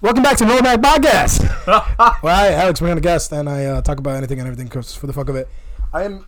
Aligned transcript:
Welcome 0.00 0.22
back 0.22 0.36
to 0.38 0.46
No 0.46 0.60
Mac 0.60 0.80
Podcast. 0.80 1.42
well, 1.66 2.34
hi, 2.36 2.52
Alex. 2.52 2.80
We're 2.80 2.90
on 2.92 2.98
a 2.98 3.00
guest, 3.00 3.32
and 3.32 3.48
I 3.48 3.64
uh, 3.64 3.82
talk 3.82 3.98
about 3.98 4.14
anything 4.16 4.38
and 4.38 4.46
everything 4.46 4.68
'cause 4.68 4.94
for 4.94 5.08
the 5.08 5.12
fuck 5.12 5.28
of 5.28 5.34
it. 5.36 5.48
I 5.92 6.04
am 6.04 6.26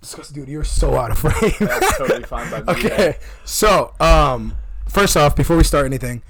disgusted, 0.00 0.34
dude. 0.34 0.48
You're 0.48 0.64
so 0.64 0.94
out 0.96 1.10
of 1.10 1.18
frame. 1.18 1.52
That's 1.60 1.98
totally 1.98 2.22
fine 2.22 2.50
by 2.50 2.62
me. 2.62 2.72
okay, 2.84 3.18
so 3.44 3.92
um, 4.00 4.56
first 4.88 5.16
off, 5.18 5.36
before 5.36 5.56
we 5.58 5.64
start 5.64 5.84
anything, 5.84 6.22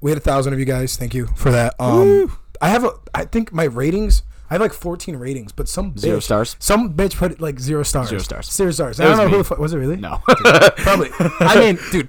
we 0.00 0.10
had 0.10 0.18
a 0.18 0.22
thousand 0.22 0.52
of 0.52 0.58
you 0.58 0.64
guys. 0.64 0.96
Thank 0.96 1.14
you 1.14 1.28
for 1.36 1.52
that. 1.52 1.74
Um, 1.78 2.36
I 2.60 2.70
have 2.70 2.84
a. 2.84 2.90
I 3.14 3.24
think 3.24 3.52
my 3.52 3.64
ratings. 3.64 4.22
I 4.50 4.54
have 4.54 4.60
like 4.60 4.72
14 4.72 5.14
ratings, 5.14 5.52
but 5.52 5.68
some 5.68 5.96
Zero 5.96 6.18
stars? 6.18 6.56
Some 6.58 6.94
bitch 6.94 7.16
put 7.16 7.40
like 7.40 7.60
zero 7.60 7.84
stars. 7.84 8.08
Zero 8.08 8.20
stars. 8.20 8.50
Zero 8.50 8.72
stars. 8.72 8.98
It 8.98 9.04
I 9.04 9.08
don't 9.08 9.18
know 9.18 9.28
who 9.28 9.38
the 9.38 9.44
fuck 9.44 9.58
was 9.58 9.72
it 9.72 9.78
really. 9.78 9.94
No. 9.94 10.20
Probably. 10.26 11.10
I 11.38 11.60
mean, 11.60 11.78
dude, 11.92 12.08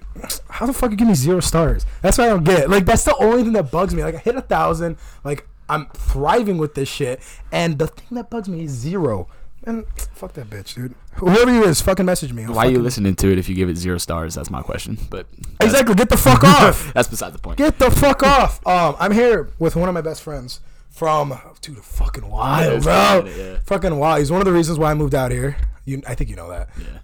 how 0.50 0.66
the 0.66 0.74
fuck 0.74 0.90
you 0.90 0.98
give 0.98 1.08
me 1.08 1.14
zero 1.14 1.40
stars? 1.40 1.86
That's 2.02 2.18
what 2.18 2.26
I 2.26 2.30
don't 2.32 2.44
get. 2.44 2.68
Like, 2.68 2.86
that's 2.86 3.04
the 3.04 3.16
only 3.18 3.44
thing 3.44 3.54
that 3.54 3.70
bugs 3.70 3.94
me. 3.94 4.04
Like, 4.04 4.16
I 4.16 4.18
hit 4.18 4.36
a 4.36 4.42
thousand. 4.42 4.98
Like, 5.24 5.48
I'm 5.70 5.86
thriving 5.94 6.58
with 6.58 6.74
this 6.74 6.90
shit, 6.90 7.22
and 7.52 7.78
the 7.78 7.86
thing 7.86 8.16
that 8.16 8.32
bugs 8.32 8.50
me 8.50 8.64
is 8.64 8.72
zero. 8.72 9.28
And 9.64 9.86
fuck 10.16 10.34
that 10.34 10.50
bitch, 10.50 10.74
dude. 10.74 10.96
Whoever 11.18 11.54
you 11.54 11.64
is, 11.66 11.80
fucking 11.80 12.08
message 12.08 12.34
me. 12.34 12.46
I'll 12.46 12.56
Why 12.56 12.66
are 12.66 12.72
you 12.72 12.80
listening 12.82 13.16
to 13.18 13.32
it 13.32 13.38
if 13.38 13.48
you 13.48 13.54
give 13.54 13.70
it 13.70 13.78
zero 13.78 14.00
stars? 14.00 14.34
That's 14.34 14.50
my 14.50 14.64
question. 14.64 14.98
But 15.12 15.28
Exactly. 15.60 15.94
Get 15.94 16.10
the 16.10 16.18
fuck 16.18 16.44
off. 16.44 16.92
That's 16.96 17.08
beside 17.08 17.34
the 17.34 17.38
point. 17.40 17.60
Get 17.60 17.78
the 17.78 17.92
fuck 17.92 18.24
off. 18.24 18.66
Um, 18.66 18.96
I'm 19.00 19.12
here 19.12 19.52
with 19.60 19.76
one 19.76 19.88
of 19.88 19.94
my 19.94 20.02
best 20.02 20.24
friends 20.24 20.62
from, 20.92 21.34
dude, 21.62 21.78
fucking 21.84 22.30
wild, 22.30 22.84
bro. 22.84 23.26
yeah. 23.36 23.58
Fucking 23.66 23.98
wild. 23.98 24.20
He's 24.20 24.32
one 24.32 24.42
of 24.42 24.46
the 24.46 24.54
reasons 24.54 24.78
why 24.78 24.92
I 24.92 24.94
moved 24.94 25.16
out 25.16 25.32
here. 25.32 25.58
You, 25.86 26.02
I 26.08 26.14
think 26.16 26.30
you 26.30 26.36
know 26.36 26.50
that. 26.50 26.70
Yeah. 26.78 27.00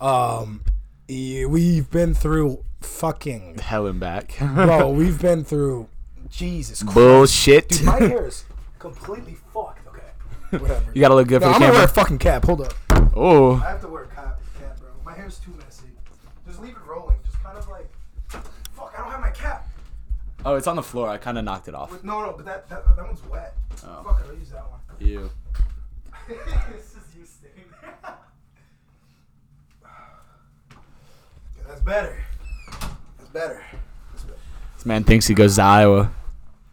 Um, 0.46 0.62
we've 1.08 1.90
been 1.90 2.14
through 2.14 2.64
fucking, 2.82 3.58
Hell 3.60 3.88
and 3.88 4.00
back. 4.00 4.36
bro. 4.40 4.90
we've 4.92 5.20
been 5.22 5.44
through, 5.44 5.88
Jesus 6.30 6.84
Christ. 6.84 6.96
Bullshit. 6.96 7.70
Dude, 7.70 7.84
my 7.86 7.98
hair 8.00 8.28
is 8.28 8.46
completely 8.78 9.36
fucked. 9.54 9.88
Okay, 9.88 10.58
whatever. 10.62 10.86
You 10.94 11.02
gotta 11.02 11.16
look 11.16 11.28
good 11.28 11.42
No, 11.42 11.48
for 11.48 11.54
I'm 11.56 11.62
the 11.62 11.68
gonna 11.68 11.78
wear 11.80 11.86
a 11.86 11.90
fucking 11.90 12.20
cap. 12.20 12.46
Hold 12.46 12.62
up. 12.62 12.74
Oh, 13.16 13.56
I 13.56 13.70
have 13.70 13.82
to 13.82 13.88
wear 13.88 14.04
a 14.04 14.08
cap, 14.08 14.40
cap, 14.60 14.80
bro. 14.80 14.90
My 15.04 15.14
hair's 15.16 15.40
too 15.40 15.52
oh, 20.46 20.56
it's 20.56 20.68
on 20.68 20.76
the 20.76 20.84
floor. 20.84 21.10
I 21.10 21.18
kind 21.18 21.38
of 21.38 21.44
knocked 21.44 21.68
it 21.68 21.76
off. 21.76 21.92
Wait, 21.92 22.04
No, 22.04 22.22
no, 22.26 22.34
but 22.34 22.46
that 22.46 22.68
that, 22.70 22.96
that 22.96 23.06
one's 23.06 23.24
wet. 23.26 23.54
Oh. 23.86 24.04
Fuck, 24.04 24.22
I'll 24.28 24.34
use 24.36 24.50
that 24.52 24.64
one. 24.70 24.80
You. 25.00 25.30
this 26.28 26.38
is 26.38 27.16
you 27.18 27.26
standing 27.26 27.66
there. 27.82 27.94
Yeah, 31.58 31.64
that's 31.68 31.82
better. 31.82 32.18
That's 32.72 33.30
better. 33.32 33.64
That's 34.12 34.24
better. 34.24 34.38
This 34.76 34.86
man 34.86 35.04
thinks 35.04 35.28
he 35.28 35.34
goes 35.34 35.56
to 35.56 35.62
Iowa. 35.64 36.12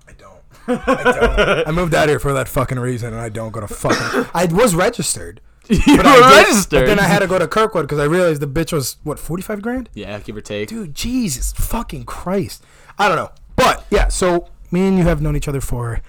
I 0.08 0.12
don't. 0.12 0.40
I 0.68 1.02
don't. 1.04 1.68
I 1.68 1.70
moved 1.72 1.94
out 1.94 2.08
here 2.08 2.18
for 2.18 2.32
that 2.34 2.48
fucking 2.48 2.78
reason, 2.78 3.12
and 3.12 3.20
I 3.20 3.28
don't 3.28 3.52
go 3.52 3.60
to 3.60 3.68
fucking. 3.68 4.30
I 4.34 4.46
was 4.46 4.74
registered. 4.74 5.40
you 5.68 5.78
But 5.96 6.06
I 6.06 6.16
were 6.16 6.28
did- 6.28 6.46
registered. 6.46 6.80
But 6.82 6.86
then 6.86 6.98
I 7.00 7.04
had 7.04 7.20
to 7.20 7.26
go 7.26 7.38
to 7.38 7.48
Kirkwood 7.48 7.84
because 7.84 7.98
I 7.98 8.04
realized 8.04 8.40
the 8.40 8.46
bitch 8.46 8.72
was 8.72 8.96
what 9.02 9.18
forty 9.18 9.42
five 9.42 9.62
grand. 9.62 9.88
Yeah, 9.94 10.18
give 10.20 10.36
or 10.36 10.40
take. 10.40 10.68
Dude, 10.68 10.94
Jesus 10.94 11.52
fucking 11.52 12.04
Christ. 12.04 12.62
I 12.98 13.08
don't 13.08 13.16
know, 13.16 13.30
but 13.64 13.86
yeah. 13.90 14.08
So 14.08 14.48
me 14.70 14.86
and 14.88 14.98
you 14.98 15.04
have 15.04 15.20
known 15.22 15.36
each 15.36 15.48
other 15.48 15.60
for 15.60 16.00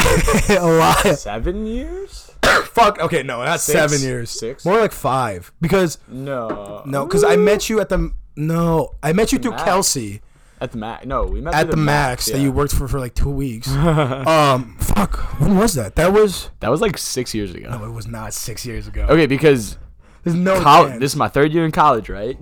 a 0.48 0.60
lot. 0.60 1.02
Seven 1.18 1.66
years? 1.66 2.30
Fuck. 2.64 2.98
Okay, 3.00 3.22
no, 3.22 3.42
not 3.44 3.60
Six? 3.60 3.78
seven 3.78 4.00
years. 4.00 4.30
Six? 4.30 4.64
More 4.64 4.78
like 4.78 4.92
five. 4.92 5.52
Because 5.60 5.98
No. 6.08 6.82
no, 6.86 7.04
because 7.06 7.24
I 7.24 7.36
met 7.36 7.68
you 7.68 7.80
at 7.80 7.88
the 7.88 8.12
no, 8.36 8.94
I 9.02 9.12
met 9.12 9.32
you 9.32 9.38
through 9.38 9.50
Max. 9.52 9.64
Kelsey 9.64 10.20
At 10.60 10.70
the 10.72 10.78
max. 10.78 11.04
No, 11.06 11.24
we 11.24 11.40
met 11.40 11.54
at 11.54 11.70
the 11.70 11.76
Max 11.76 12.26
that 12.26 12.36
yeah. 12.38 12.44
you 12.44 12.52
worked 12.52 12.72
for 12.74 12.86
for 12.88 13.00
like 13.00 13.14
two 13.14 13.30
weeks. 13.30 13.68
um, 13.72 14.76
fuck. 14.78 15.16
When 15.40 15.56
was 15.56 15.74
that? 15.74 15.96
That 15.96 16.12
was. 16.12 16.50
That 16.60 16.70
was 16.70 16.80
like 16.80 16.98
six 16.98 17.34
years 17.34 17.52
ago. 17.54 17.68
No, 17.70 17.84
it 17.84 17.90
was 17.92 18.06
not 18.06 18.32
six 18.34 18.64
years 18.64 18.86
ago. 18.86 19.06
Okay, 19.08 19.26
because 19.26 19.76
There's 20.22 20.36
no. 20.36 20.60
col- 20.60 20.88
this 21.00 21.12
is 21.12 21.16
my 21.16 21.28
third 21.28 21.52
year 21.52 21.64
in 21.64 21.72
college, 21.72 22.08
right? 22.08 22.38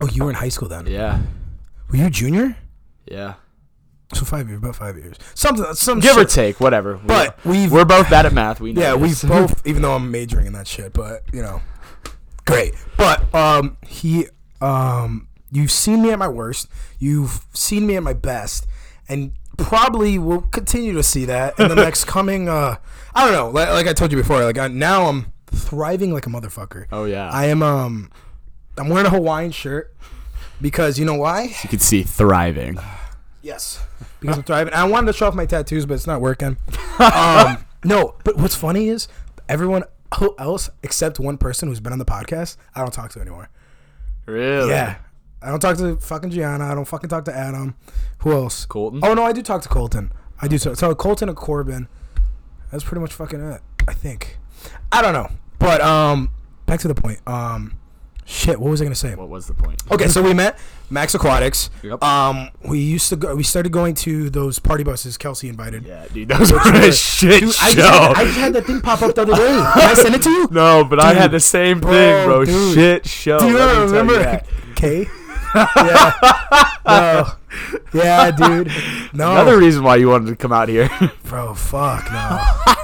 Oh, 0.00 0.08
you 0.08 0.24
were 0.24 0.30
in 0.30 0.36
high 0.36 0.48
school 0.50 0.68
then. 0.68 0.86
Yeah. 0.86 1.20
Were 1.90 1.96
you 1.96 2.06
a 2.06 2.10
junior? 2.10 2.56
Yeah. 3.06 3.34
So 4.14 4.24
five 4.24 4.48
years, 4.48 4.58
about 4.58 4.76
five 4.76 4.96
years. 4.96 5.16
Something, 5.34 5.72
some 5.74 6.00
Give 6.00 6.16
or 6.16 6.24
take, 6.24 6.60
whatever. 6.60 6.94
But 6.94 7.42
we've 7.44 7.72
we're 7.72 7.84
both 7.84 8.10
bad 8.10 8.26
at 8.26 8.32
math. 8.32 8.60
We 8.60 8.72
know 8.72 8.80
Yeah, 8.80 8.94
we 8.94 9.14
both, 9.26 9.66
even 9.66 9.82
though 9.82 9.94
I'm 9.94 10.10
majoring 10.10 10.46
in 10.46 10.52
that 10.52 10.66
shit, 10.66 10.92
but 10.92 11.22
you 11.32 11.42
know, 11.42 11.62
great. 12.44 12.74
But 12.96 13.34
um, 13.34 13.78
he, 13.86 14.26
um, 14.60 15.28
you've 15.50 15.70
seen 15.70 16.02
me 16.02 16.10
at 16.10 16.18
my 16.18 16.28
worst. 16.28 16.68
You've 16.98 17.46
seen 17.52 17.86
me 17.86 17.96
at 17.96 18.02
my 18.02 18.12
best, 18.12 18.66
and 19.08 19.32
probably 19.56 20.18
will 20.18 20.42
continue 20.42 20.92
to 20.94 21.02
see 21.02 21.24
that 21.24 21.58
in 21.58 21.68
the 21.68 21.74
next 21.76 22.04
coming. 22.04 22.48
Uh, 22.48 22.76
I 23.14 23.24
don't 23.24 23.32
know. 23.32 23.48
Like, 23.48 23.70
like 23.70 23.86
I 23.86 23.92
told 23.92 24.12
you 24.12 24.18
before, 24.18 24.42
like 24.44 24.58
I, 24.58 24.68
now 24.68 25.06
I'm 25.06 25.32
thriving 25.46 26.12
like 26.12 26.26
a 26.26 26.30
motherfucker. 26.30 26.86
Oh 26.92 27.04
yeah. 27.04 27.30
I 27.30 27.46
am. 27.46 27.62
Um, 27.62 28.10
I'm 28.78 28.88
wearing 28.88 29.06
a 29.06 29.10
Hawaiian 29.10 29.52
shirt 29.52 29.94
because 30.60 30.98
you 30.98 31.04
know 31.04 31.14
why? 31.14 31.42
you 31.62 31.68
can 31.68 31.78
see 31.78 32.02
thriving. 32.02 32.78
Yes, 33.44 33.84
because 34.22 34.38
I'm 34.38 34.44
thriving. 34.44 34.72
I 34.72 34.84
wanted 34.84 35.08
to 35.08 35.12
show 35.12 35.26
off 35.26 35.34
my 35.34 35.46
tattoos, 35.46 35.84
but 35.84 35.94
it's 35.94 36.06
not 36.06 36.20
working. 36.20 36.56
Um, 37.02 37.64
no, 37.84 38.14
but 38.22 38.36
what's 38.36 38.54
funny 38.54 38.88
is 38.88 39.08
everyone 39.48 39.82
else 40.38 40.70
except 40.84 41.18
one 41.18 41.36
person 41.36 41.68
who's 41.68 41.80
been 41.80 41.92
on 41.92 41.98
the 41.98 42.04
podcast, 42.04 42.56
I 42.76 42.80
don't 42.80 42.92
talk 42.92 43.10
to 43.12 43.20
anymore. 43.20 43.48
Really? 44.26 44.68
Yeah, 44.68 44.96
I 45.40 45.48
don't 45.48 45.58
talk 45.58 45.78
to 45.78 45.96
fucking 45.96 46.30
Gianna. 46.30 46.64
I 46.64 46.74
don't 46.74 46.84
fucking 46.84 47.08
talk 47.08 47.24
to 47.24 47.36
Adam. 47.36 47.74
Who 48.18 48.32
else? 48.32 48.66
Colton. 48.66 49.00
Oh 49.02 49.14
no, 49.14 49.24
I 49.24 49.32
do 49.32 49.42
talk 49.42 49.62
to 49.62 49.68
Colton. 49.68 50.12
I 50.40 50.46
do. 50.46 50.58
So, 50.58 50.74
so 50.74 50.94
Colton 50.94 51.28
and 51.28 51.36
Corbin. 51.36 51.88
That's 52.70 52.84
pretty 52.84 53.00
much 53.00 53.14
fucking 53.14 53.40
it. 53.40 53.60
I 53.88 53.94
think. 53.94 54.38
I 54.92 55.02
don't 55.02 55.14
know, 55.14 55.28
but 55.58 55.80
um, 55.80 56.30
back 56.66 56.78
to 56.80 56.88
the 56.88 56.94
point. 56.94 57.18
Um, 57.26 57.78
shit. 58.24 58.60
What 58.60 58.70
was 58.70 58.80
I 58.80 58.84
gonna 58.84 58.94
say? 58.94 59.14
What 59.14 59.28
was 59.28 59.46
the 59.46 59.54
point? 59.54 59.82
Okay, 59.90 60.08
so 60.08 60.22
we 60.22 60.34
met 60.44 60.58
Max 60.90 61.14
Aquatics. 61.14 61.70
Yep. 61.82 62.02
Um, 62.02 62.50
we 62.64 62.78
used 62.80 63.08
to 63.10 63.16
go. 63.16 63.34
We 63.34 63.42
started 63.42 63.72
going 63.72 63.94
to 63.96 64.30
those 64.30 64.58
party 64.58 64.84
buses. 64.84 65.16
Kelsey 65.16 65.48
invited. 65.48 65.84
Yeah, 65.84 66.06
dude, 66.12 66.28
that 66.28 66.40
was 66.40 66.50
a 66.50 66.92
shit 66.92 67.40
Dude, 67.40 67.54
show. 67.54 67.64
I 67.64 67.74
just, 67.74 67.88
had, 67.88 68.12
I 68.16 68.24
just 68.24 68.38
had 68.38 68.52
that 68.54 68.66
thing 68.66 68.80
pop 68.80 69.02
up 69.02 69.14
the 69.14 69.22
other 69.22 69.34
day. 69.34 69.46
Can 69.46 69.90
I 69.90 69.94
send 69.94 70.14
it 70.14 70.22
to 70.22 70.30
you? 70.30 70.48
no, 70.52 70.84
but 70.84 71.00
I 71.00 71.14
had 71.14 71.30
the 71.30 71.40
same 71.40 71.80
bro, 71.80 71.90
thing, 71.92 72.26
bro. 72.26 72.44
dude. 72.44 72.74
Shit 72.74 73.06
show. 73.06 73.38
Do 73.38 73.46
you 73.48 73.58
remember? 73.58 74.18
that. 74.18 74.46
K. 74.76 75.06
yeah. 75.54 76.12
No. 76.86 77.26
Yeah, 77.92 78.30
dude. 78.30 78.70
No. 79.14 79.32
Another 79.32 79.58
reason 79.58 79.84
why 79.84 79.96
you 79.96 80.08
wanted 80.08 80.28
to 80.30 80.36
come 80.36 80.52
out 80.52 80.70
here. 80.70 80.88
bro, 81.24 81.52
fuck 81.54 82.10
no. 82.10 82.74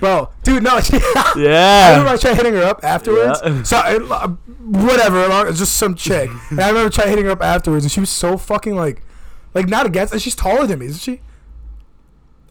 Bro, 0.00 0.30
dude, 0.42 0.62
no. 0.62 0.78
Yeah, 0.90 1.00
I 1.36 1.90
remember 1.90 2.08
yeah. 2.10 2.12
I 2.12 2.16
tried 2.16 2.34
hitting 2.36 2.54
her 2.54 2.62
up 2.62 2.80
afterwards. 2.84 3.40
Yeah. 3.44 3.62
So 3.62 3.76
uh, 3.78 4.28
whatever, 4.60 5.50
just 5.52 5.76
some 5.76 5.94
chick. 5.94 6.30
And 6.50 6.60
I 6.60 6.68
remember 6.68 6.90
trying 6.90 7.08
hitting 7.08 7.24
her 7.26 7.30
up 7.30 7.42
afterwards, 7.42 7.84
and 7.84 7.92
she 7.92 8.00
was 8.00 8.10
so 8.10 8.36
fucking 8.36 8.74
like, 8.76 9.02
like 9.54 9.68
not 9.68 9.86
against. 9.86 10.12
And 10.12 10.20
she's 10.22 10.34
taller 10.34 10.66
than 10.66 10.78
me, 10.80 10.86
isn't 10.86 11.00
she? 11.00 11.20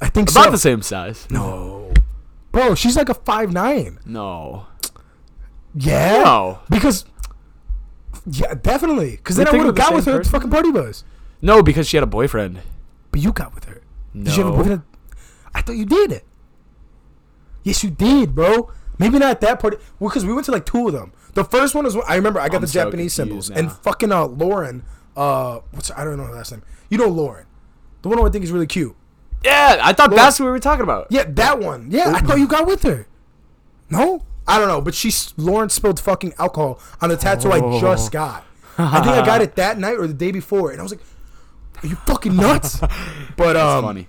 I 0.01 0.09
think 0.09 0.29
so 0.29 0.39
About 0.39 0.47
so. 0.47 0.51
the 0.51 0.57
same 0.57 0.81
size. 0.81 1.27
No, 1.29 1.93
bro, 2.51 2.73
she's 2.75 2.95
like 2.97 3.09
a 3.09 3.13
five 3.13 3.53
nine. 3.53 3.99
No. 4.05 4.65
Yeah, 5.75 6.23
No. 6.23 6.59
because 6.69 7.05
yeah, 8.29 8.53
definitely. 8.55 9.11
Because 9.11 9.35
then 9.37 9.47
I 9.47 9.51
would 9.51 9.65
have 9.65 9.65
thinking 9.67 9.69
of 9.69 9.75
the 9.75 9.81
got 9.81 9.93
with 9.95 10.05
her 10.05 10.17
at 10.19 10.23
the 10.25 10.29
fucking 10.29 10.49
party 10.49 10.71
bus. 10.71 11.03
No, 11.41 11.63
because 11.63 11.87
she 11.87 11.97
had 11.97 12.03
a 12.03 12.07
boyfriend. 12.07 12.59
But 13.11 13.21
you 13.21 13.31
got 13.31 13.53
with 13.55 13.65
her. 13.65 13.81
Did 14.15 14.35
you 14.35 14.43
have 14.43 14.47
a 14.47 14.49
No. 14.49 14.55
boyfriend? 14.57 14.81
I 15.55 15.61
thought 15.61 15.75
you 15.75 15.85
did. 15.85 16.21
Yes, 17.63 17.83
you 17.83 17.89
did, 17.89 18.35
bro. 18.35 18.71
Maybe 18.97 19.19
not 19.19 19.31
at 19.31 19.41
that 19.41 19.59
party. 19.59 19.77
Well, 19.99 20.09
because 20.09 20.25
we 20.25 20.33
went 20.33 20.45
to 20.45 20.51
like 20.51 20.65
two 20.65 20.87
of 20.87 20.93
them. 20.93 21.11
The 21.33 21.43
first 21.43 21.73
one 21.73 21.85
was 21.85 21.95
I 21.95 22.15
remember 22.15 22.39
I 22.39 22.49
got 22.49 22.57
I'm 22.57 22.61
the 22.61 22.67
so 22.67 22.83
Japanese 22.83 23.13
symbols 23.13 23.49
and 23.49 23.71
fucking 23.71 24.11
uh 24.11 24.25
Lauren. 24.25 24.83
Uh, 25.15 25.59
what's 25.71 25.91
I 25.91 26.03
don't 26.03 26.17
know 26.17 26.25
her 26.25 26.33
last 26.33 26.51
name. 26.51 26.63
You 26.89 26.97
know 26.97 27.07
Lauren, 27.07 27.45
the 28.01 28.09
one 28.09 28.17
who 28.17 28.25
I 28.25 28.29
think 28.29 28.43
is 28.43 28.51
really 28.51 28.67
cute. 28.67 28.95
Yeah, 29.43 29.79
I 29.81 29.93
thought 29.93 30.11
that's 30.11 30.39
what 30.39 30.45
we 30.45 30.51
were 30.51 30.59
talking 30.59 30.83
about. 30.83 31.07
Yeah, 31.09 31.23
that 31.27 31.59
one. 31.59 31.89
Yeah, 31.89 32.13
I 32.15 32.19
thought 32.21 32.37
you 32.37 32.47
got 32.47 32.67
with 32.67 32.83
her. 32.83 33.07
No, 33.89 34.23
I 34.47 34.59
don't 34.59 34.67
know, 34.67 34.81
but 34.81 34.93
she 34.93 35.11
Lauren 35.37 35.69
spilled 35.69 35.99
fucking 35.99 36.33
alcohol 36.37 36.79
on 37.01 37.09
the 37.09 37.17
tattoo 37.17 37.51
I 37.51 37.79
just 37.79 38.11
got. 38.11 38.45
I 38.77 39.01
think 39.01 39.15
I 39.15 39.25
got 39.25 39.41
it 39.41 39.55
that 39.55 39.77
night 39.77 39.97
or 39.97 40.07
the 40.07 40.13
day 40.13 40.31
before, 40.31 40.71
and 40.71 40.79
I 40.79 40.83
was 40.83 40.91
like, 40.91 41.01
"Are 41.83 41.87
you 41.87 41.95
fucking 41.95 42.35
nuts?" 42.35 42.79
But 43.37 43.53
That's 43.53 43.59
um, 43.59 43.83
funny. 43.83 44.07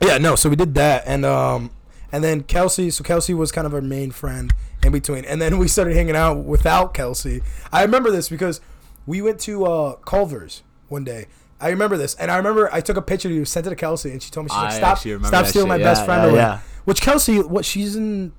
yeah, 0.00 0.18
no. 0.18 0.36
So 0.36 0.48
we 0.48 0.56
did 0.56 0.74
that, 0.74 1.04
and 1.06 1.24
um, 1.24 1.70
and 2.12 2.22
then 2.22 2.42
Kelsey. 2.42 2.90
So 2.90 3.02
Kelsey 3.02 3.34
was 3.34 3.50
kind 3.50 3.66
of 3.66 3.74
our 3.74 3.80
main 3.80 4.10
friend 4.10 4.52
in 4.84 4.92
between, 4.92 5.24
and 5.24 5.40
then 5.40 5.58
we 5.58 5.66
started 5.66 5.96
hanging 5.96 6.14
out 6.14 6.44
without 6.44 6.94
Kelsey. 6.94 7.42
I 7.72 7.82
remember 7.82 8.10
this 8.10 8.28
because 8.28 8.60
we 9.06 9.22
went 9.22 9.40
to 9.40 9.64
uh, 9.64 9.92
Culver's 9.96 10.62
one 10.88 11.04
day. 11.04 11.26
I 11.60 11.68
remember 11.68 11.96
this, 11.96 12.14
and 12.16 12.30
I 12.30 12.36
remember 12.36 12.68
I 12.72 12.80
took 12.80 12.96
a 12.96 13.02
picture 13.02 13.28
of 13.28 13.34
you, 13.34 13.44
sent 13.44 13.66
it 13.66 13.70
to 13.70 13.76
Kelsey, 13.76 14.10
and 14.10 14.22
she 14.22 14.30
told 14.30 14.46
me 14.46 14.50
she's 14.50 14.56
like, 14.56 14.72
"Stop, 14.72 14.98
stop 14.98 15.46
stealing 15.46 15.68
my 15.68 15.76
shit. 15.76 15.84
best 15.84 16.04
friend 16.04 16.22
yeah, 16.22 16.28
away." 16.28 16.38
yeah. 16.38 16.60
Which 16.84 17.00
Kelsey, 17.00 17.38
what 17.38 17.64
she's 17.64 17.96
in, 17.96 18.32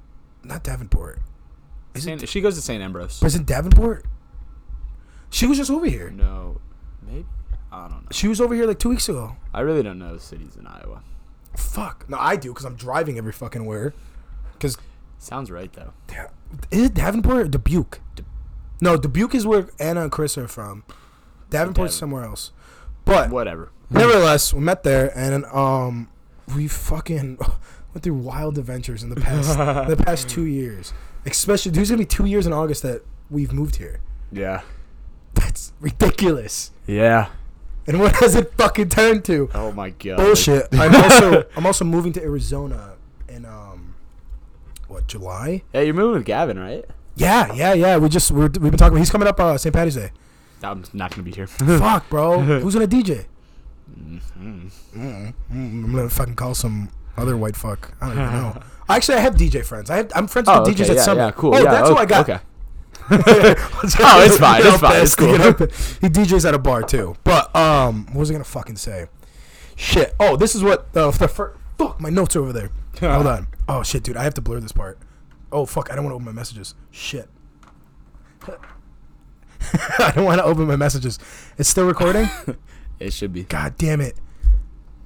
not 0.44 0.64
Davenport. 0.64 1.20
Is 1.94 2.06
it? 2.06 2.28
She 2.28 2.42
goes 2.42 2.56
to 2.56 2.62
St. 2.62 2.84
Ambrose. 2.84 3.22
Was 3.22 3.36
it 3.36 3.46
Davenport? 3.46 4.06
She 5.30 5.48
was 5.48 5.58
just 5.58 5.72
over 5.72 5.86
here. 5.86 6.12
No, 6.12 6.60
maybe. 7.02 7.26
I 7.72 7.88
don't 7.88 8.04
know. 8.04 8.08
She 8.12 8.28
was 8.28 8.42
over 8.42 8.54
here 8.54 8.68
like 8.68 8.78
two 8.78 8.90
weeks 8.90 9.08
ago. 9.10 9.36
I 9.54 9.62
really 9.62 9.84
don't 9.84 10.00
know 10.00 10.18
cities 10.18 10.58
in 10.58 10.68
Iowa. 10.68 11.02
Fuck. 11.58 12.06
No, 12.10 12.18
I 12.20 12.36
do 12.36 12.50
because 12.50 12.66
I'm 12.66 12.76
driving 12.76 13.18
every 13.18 13.32
fucking 13.32 13.66
where. 13.66 13.94
Because 14.54 14.78
Sounds 15.20 15.50
right 15.52 15.72
though. 15.74 15.94
Yeah. 16.12 16.28
Is 16.72 16.84
it 16.88 16.94
Davenport 16.94 17.38
or 17.38 17.48
Dubuque? 17.48 18.00
No, 18.82 18.98
Dubuque 18.98 19.36
is 19.36 19.46
where 19.48 19.68
Anna 19.80 20.02
and 20.04 20.12
Chris 20.12 20.38
are 20.38 20.48
from. 20.48 20.84
Davenport's 21.50 21.96
Daven- 21.96 22.00
somewhere 22.00 22.24
else. 22.26 22.52
But 23.06 23.30
Whatever. 23.30 23.72
nevertheless, 23.90 24.54
we 24.54 24.62
met 24.62 24.84
there 24.84 25.18
and 25.18 25.46
um 25.46 26.10
we 26.56 26.68
fucking 26.68 27.38
went 27.94 28.04
through 28.04 28.16
wild 28.16 28.58
adventures 28.58 29.04
in 29.04 29.10
the 29.10 29.16
past 29.16 29.58
the 29.88 29.96
past 30.04 30.28
two 30.30 30.46
years. 30.46 30.94
Especially 31.26 31.72
there's 31.72 31.90
gonna 31.90 32.00
be 32.00 32.06
two 32.06 32.26
years 32.26 32.46
in 32.46 32.52
August 32.54 32.82
that 32.84 33.02
we've 33.30 33.54
moved 33.54 33.78
here. 33.78 34.00
Yeah. 34.32 34.62
That's 35.36 35.72
ridiculous. 35.80 36.72
Yeah. 36.86 37.30
And 37.88 38.00
what 38.00 38.16
has 38.18 38.36
it 38.36 38.54
fucking 38.58 38.90
turned 38.90 39.26
to? 39.26 39.50
Oh 39.54 39.72
my 39.72 39.90
god. 39.92 40.18
Bullshit. 40.18 40.68
I'm 40.74 40.96
also 40.96 41.46
I'm 41.56 41.66
also 41.66 41.84
moving 41.86 42.14
to 42.14 42.22
Arizona 42.24 42.94
in 43.28 43.46
um 43.46 43.96
what 44.88 45.08
July? 45.08 45.64
Yeah, 45.74 45.82
you're 45.82 45.94
moving 45.94 46.14
with 46.18 46.26
Gavin, 46.26 46.58
right? 46.60 46.86
Yeah, 47.16 47.52
yeah, 47.54 47.74
yeah. 47.74 47.98
We 47.98 48.10
just 48.10 48.32
we're, 48.32 48.44
we've 48.44 48.62
been 48.72 48.78
talking. 48.78 48.98
He's 48.98 49.10
coming 49.12 49.28
up 49.28 49.40
uh, 49.40 49.58
St. 49.58 49.74
Patty's 49.74 49.96
Day. 49.96 50.12
I'm 50.64 50.84
not 50.94 51.12
gonna 51.12 51.24
be 51.24 51.32
here. 51.32 51.46
Fuck, 51.48 52.10
bro. 52.10 52.40
Who's 52.62 52.74
gonna 52.74 52.88
DJ? 52.88 53.26
Mhm. 54.00 54.72
Mm, 54.96 55.34
I'm 55.52 55.92
gonna 55.96 56.10
fucking 56.10 56.36
call 56.36 56.56
some 56.56 56.90
other 57.18 57.38
white 57.38 57.56
fuck. 57.56 57.94
I 58.02 58.08
don't 58.08 58.18
even 58.20 58.32
know. 58.34 58.62
Actually, 58.90 59.18
I 59.18 59.22
have 59.22 59.36
DJ 59.36 59.64
friends. 59.64 59.90
I 59.90 59.98
have, 59.98 60.12
I'm 60.16 60.28
friends 60.28 60.48
Oh, 60.50 60.62
with 60.64 60.76
DJs 60.76 60.82
okay, 60.84 60.92
at 60.92 60.96
yeah, 60.98 61.04
Summit. 61.04 61.22
yeah, 61.26 61.32
cool. 61.32 61.54
Oh, 61.56 61.58
yeah, 61.60 61.72
that's 61.72 61.90
okay, 61.90 61.94
who 61.94 61.98
I 62.00 62.06
got. 62.06 62.30
Okay. 62.30 62.44
oh, 63.12 63.82
it's 63.84 64.38
fine, 64.38 64.62
it's 64.66 64.78
fine, 64.80 65.02
it's 65.02 65.16
cool. 65.16 65.30
He 66.02 66.10
DJs 66.10 66.48
at 66.48 66.54
a 66.54 66.60
bar 66.60 66.84
too. 66.84 67.16
But 67.24 67.54
um, 67.56 68.06
what 68.08 68.18
was 68.20 68.30
I 68.30 68.34
gonna 68.34 68.44
fucking 68.44 68.78
say? 68.78 69.08
Shit. 69.76 70.16
Oh, 70.20 70.36
this 70.38 70.56
is 70.56 70.64
what 70.64 70.94
the 70.94 71.12
the 71.12 71.28
first. 71.28 71.58
Fuck, 71.78 72.00
my 72.00 72.10
notes 72.10 72.36
are 72.36 72.42
over 72.42 72.54
there. 72.54 72.70
Hold 73.00 73.28
on. 73.28 73.48
Oh 73.68 73.84
shit, 73.84 74.04
dude, 74.04 74.16
I 74.18 74.24
have 74.24 74.34
to 74.36 74.42
blur 74.42 74.60
this 74.60 74.72
part. 74.72 75.00
Oh 75.52 75.66
fuck, 75.66 75.92
I 75.92 75.96
don't 75.96 76.04
want 76.06 76.12
to 76.12 76.16
open 76.16 76.26
my 76.26 76.32
messages. 76.32 76.76
Shit. 76.92 77.30
I 80.00 80.12
don't 80.16 80.26
want 80.26 80.40
to 80.40 80.44
open 80.46 80.66
my 80.68 80.76
messages. 80.76 81.20
It's 81.58 81.70
still 81.70 81.86
recording. 81.86 82.30
It 83.00 83.12
should 83.14 83.34
be. 83.34 83.44
God 83.44 83.78
damn 83.78 84.02
it. 84.02 84.16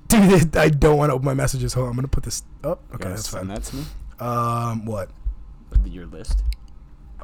Dude, 0.08 0.56
I 0.58 0.70
don't 0.70 0.98
want 0.98 1.10
to 1.10 1.14
open 1.16 1.26
my 1.26 1.34
messages. 1.34 1.74
Hold 1.74 1.86
on, 1.86 1.92
I'm 1.92 1.96
gonna 1.98 2.08
put 2.08 2.24
this 2.24 2.44
up. 2.64 2.82
Okay, 2.94 2.96
Okay, 2.96 3.10
that's 3.10 3.30
send 3.30 3.48
fine. 3.48 3.56
that 3.56 3.64
to 3.66 3.76
me. 3.76 3.84
Um, 4.20 4.86
what? 4.86 5.10
Your 5.86 6.06
list. 6.08 6.44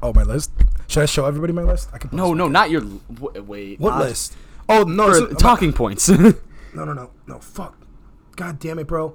Oh, 0.04 0.14
my 0.14 0.24
list. 0.24 0.52
Should 0.88 1.02
I 1.04 1.06
show 1.08 1.26
everybody 1.26 1.54
my 1.54 1.64
list? 1.64 1.90
I 1.94 1.98
can. 1.98 2.10
No, 2.12 2.34
no, 2.34 2.48
not 2.48 2.70
your. 2.70 2.82
w- 2.82 3.42
Wait. 3.42 3.80
What 3.80 3.92
not- 3.92 4.02
list? 4.02 4.36
Oh 4.70 4.84
no, 4.84 5.06
Or 5.08 5.12
this 5.14 5.32
is- 5.32 5.38
talking 5.38 5.74
points. 5.74 6.10
No, 6.76 6.86
no, 6.86 6.94
no, 6.94 7.12
no. 7.28 7.38
Fuck. 7.40 7.78
God 8.36 8.58
damn 8.60 8.80
it, 8.80 8.88
bro. 8.88 9.14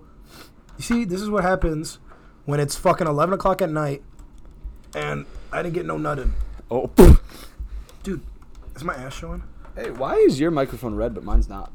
You 0.76 0.82
see, 0.84 1.04
this 1.04 1.20
is 1.20 1.28
what 1.28 1.42
happens 1.42 1.98
when 2.44 2.60
it's 2.60 2.76
fucking 2.76 3.06
eleven 3.08 3.34
o'clock 3.34 3.60
at 3.60 3.68
night, 3.68 4.00
and 4.94 5.26
I 5.52 5.62
didn't 5.62 5.74
get 5.74 5.84
no 5.84 5.96
nutted. 5.98 6.30
oh. 6.70 6.88
Dude, 8.04 8.22
is 8.76 8.84
my 8.84 8.94
ass 8.94 9.12
showing? 9.14 9.42
Hey, 9.74 9.90
why 9.90 10.14
is 10.14 10.38
your 10.38 10.52
microphone 10.52 10.94
red 10.94 11.14
but 11.14 11.24
mine's 11.24 11.48
not? 11.48 11.72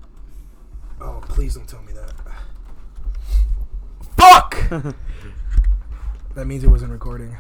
Oh, 1.02 1.22
please 1.28 1.56
don't 1.56 1.68
tell 1.68 1.82
me 1.84 1.92
that. 1.94 2.14
Fuck. 4.16 4.70
that 6.36 6.48
means 6.48 6.64
it 6.64 6.70
wasn't 6.70 6.92
recording. 6.94 7.36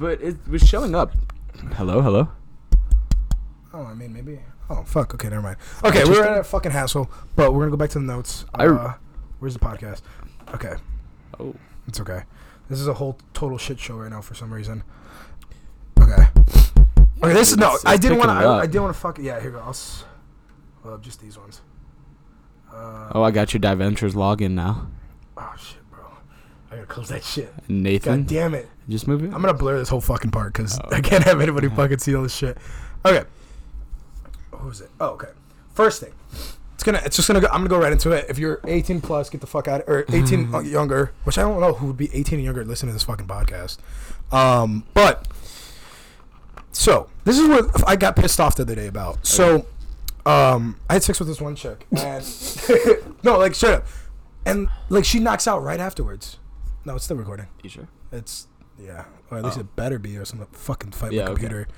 But 0.00 0.20
it 0.22 0.36
was 0.48 0.66
showing 0.66 0.94
up. 0.94 1.12
Hello, 1.74 2.00
hello. 2.00 2.28
Oh, 3.72 3.84
I 3.84 3.94
mean, 3.94 4.12
maybe. 4.12 4.40
Oh, 4.68 4.82
fuck. 4.84 5.14
Okay, 5.14 5.28
never 5.28 5.42
mind. 5.42 5.56
Okay, 5.84 6.04
we're 6.04 6.24
at 6.24 6.38
a 6.38 6.44
fucking 6.44 6.72
hassle, 6.72 7.10
but 7.36 7.52
we're 7.52 7.60
gonna 7.60 7.70
go 7.72 7.76
back 7.76 7.90
to 7.90 7.98
the 7.98 8.04
notes. 8.04 8.44
I- 8.54 8.66
Uh, 8.66 8.94
where's 9.40 9.52
the 9.54 9.60
podcast? 9.60 10.00
Okay, 10.54 10.74
Oh. 11.38 11.54
it's 11.86 12.00
okay. 12.00 12.22
This 12.68 12.80
is 12.80 12.88
a 12.88 12.94
whole 12.94 13.18
total 13.34 13.58
shit 13.58 13.78
show 13.78 13.96
right 13.96 14.10
now 14.10 14.20
for 14.20 14.34
some 14.34 14.52
reason. 14.52 14.82
Okay. 16.00 16.28
Okay, 17.22 17.34
this 17.34 17.50
is 17.50 17.56
no. 17.58 17.66
It's- 17.74 17.84
I 17.84 17.94
it's 17.94 18.02
didn't 18.02 18.18
want 18.18 18.30
to. 18.30 18.34
picking 18.36 18.48
it 18.50 18.54
I, 18.54 18.58
I 18.60 18.66
didn't 18.66 18.82
want 18.82 18.94
to 18.94 19.00
fuck. 19.00 19.18
Yeah, 19.18 19.40
here 19.40 19.50
goes. 19.50 20.04
Uh, 20.84 20.96
just 20.98 21.20
these 21.20 21.36
ones. 21.36 21.60
Uh, 22.72 23.10
Oh, 23.12 23.22
I 23.22 23.30
got 23.32 23.52
your 23.52 23.60
Diventures 23.60 24.14
login 24.14 24.52
now. 24.52 24.86
oh 25.36 25.52
shit. 25.58 25.76
I 26.70 26.76
gotta 26.76 26.86
close 26.86 27.08
that 27.08 27.24
shit. 27.24 27.52
Nathan, 27.68 28.20
God 28.22 28.26
damn 28.28 28.54
it. 28.54 28.68
just 28.88 29.08
move 29.08 29.22
it. 29.24 29.34
I'm 29.34 29.40
gonna 29.40 29.54
blur 29.54 29.78
this 29.78 29.88
whole 29.88 30.00
fucking 30.00 30.30
part 30.30 30.52
because 30.52 30.78
Oh. 30.78 30.88
I 30.92 31.00
can't 31.00 31.24
have 31.24 31.40
anybody 31.40 31.68
fucking 31.76 31.98
see 31.98 32.14
all 32.14 32.22
this 32.22 32.34
shit. 32.34 32.56
Okay. 33.04 33.24
What 34.50 34.64
was 34.64 34.80
it? 34.80 34.90
Oh, 35.00 35.08
okay. 35.10 35.28
First 35.74 36.00
thing. 36.02 36.12
It's 36.74 36.84
gonna. 36.84 37.00
It's 37.04 37.16
just 37.16 37.28
gonna. 37.28 37.40
go 37.40 37.46
I'm 37.48 37.58
gonna 37.60 37.68
go 37.68 37.78
right 37.78 37.92
into 37.92 38.12
it. 38.12 38.26
If 38.28 38.38
you're 38.38 38.60
18 38.66 39.00
plus, 39.00 39.28
get 39.30 39.40
the 39.40 39.46
fuck 39.46 39.68
out. 39.68 39.82
Or 39.86 40.04
18 40.08 40.50
younger, 40.64 41.12
which 41.24 41.36
I 41.38 41.42
don't 41.42 41.60
know 41.60 41.74
who 41.74 41.88
would 41.88 41.96
be 41.96 42.08
18 42.14 42.38
and 42.38 42.44
younger 42.44 42.64
listening 42.64 42.90
to 42.90 42.94
this 42.94 43.02
fucking 43.02 43.26
podcast. 43.26 43.78
Um, 44.32 44.84
but 44.94 45.26
so 46.72 47.08
this 47.24 47.38
is 47.38 47.48
what 47.48 47.86
I 47.88 47.96
got 47.96 48.16
pissed 48.16 48.40
off 48.40 48.56
the 48.56 48.62
other 48.62 48.74
day 48.74 48.86
about. 48.86 49.26
So, 49.26 49.66
um, 50.24 50.78
I 50.88 50.94
had 50.94 51.02
sex 51.02 51.18
with 51.18 51.28
this 51.28 51.40
one 51.40 51.54
chick, 51.56 51.86
and 51.96 52.24
no, 53.22 53.36
like 53.38 53.54
straight 53.54 53.74
up, 53.74 53.86
and 54.46 54.68
like 54.88 55.04
she 55.04 55.18
knocks 55.18 55.46
out 55.48 55.62
right 55.62 55.80
afterwards. 55.80 56.38
No, 56.84 56.94
it's 56.96 57.04
still 57.04 57.16
recording. 57.16 57.46
You 57.62 57.70
sure? 57.70 57.88
It's 58.12 58.46
yeah, 58.78 59.04
or 59.30 59.38
at 59.38 59.44
least 59.44 59.58
Oh. 59.58 59.60
it 59.60 59.76
better 59.76 59.98
be, 59.98 60.16
or 60.16 60.24
some 60.24 60.46
fucking 60.52 60.92
fight 60.92 61.12
Yeah, 61.12 61.24
my 61.24 61.30
okay. 61.32 61.40
computer. 61.42 61.68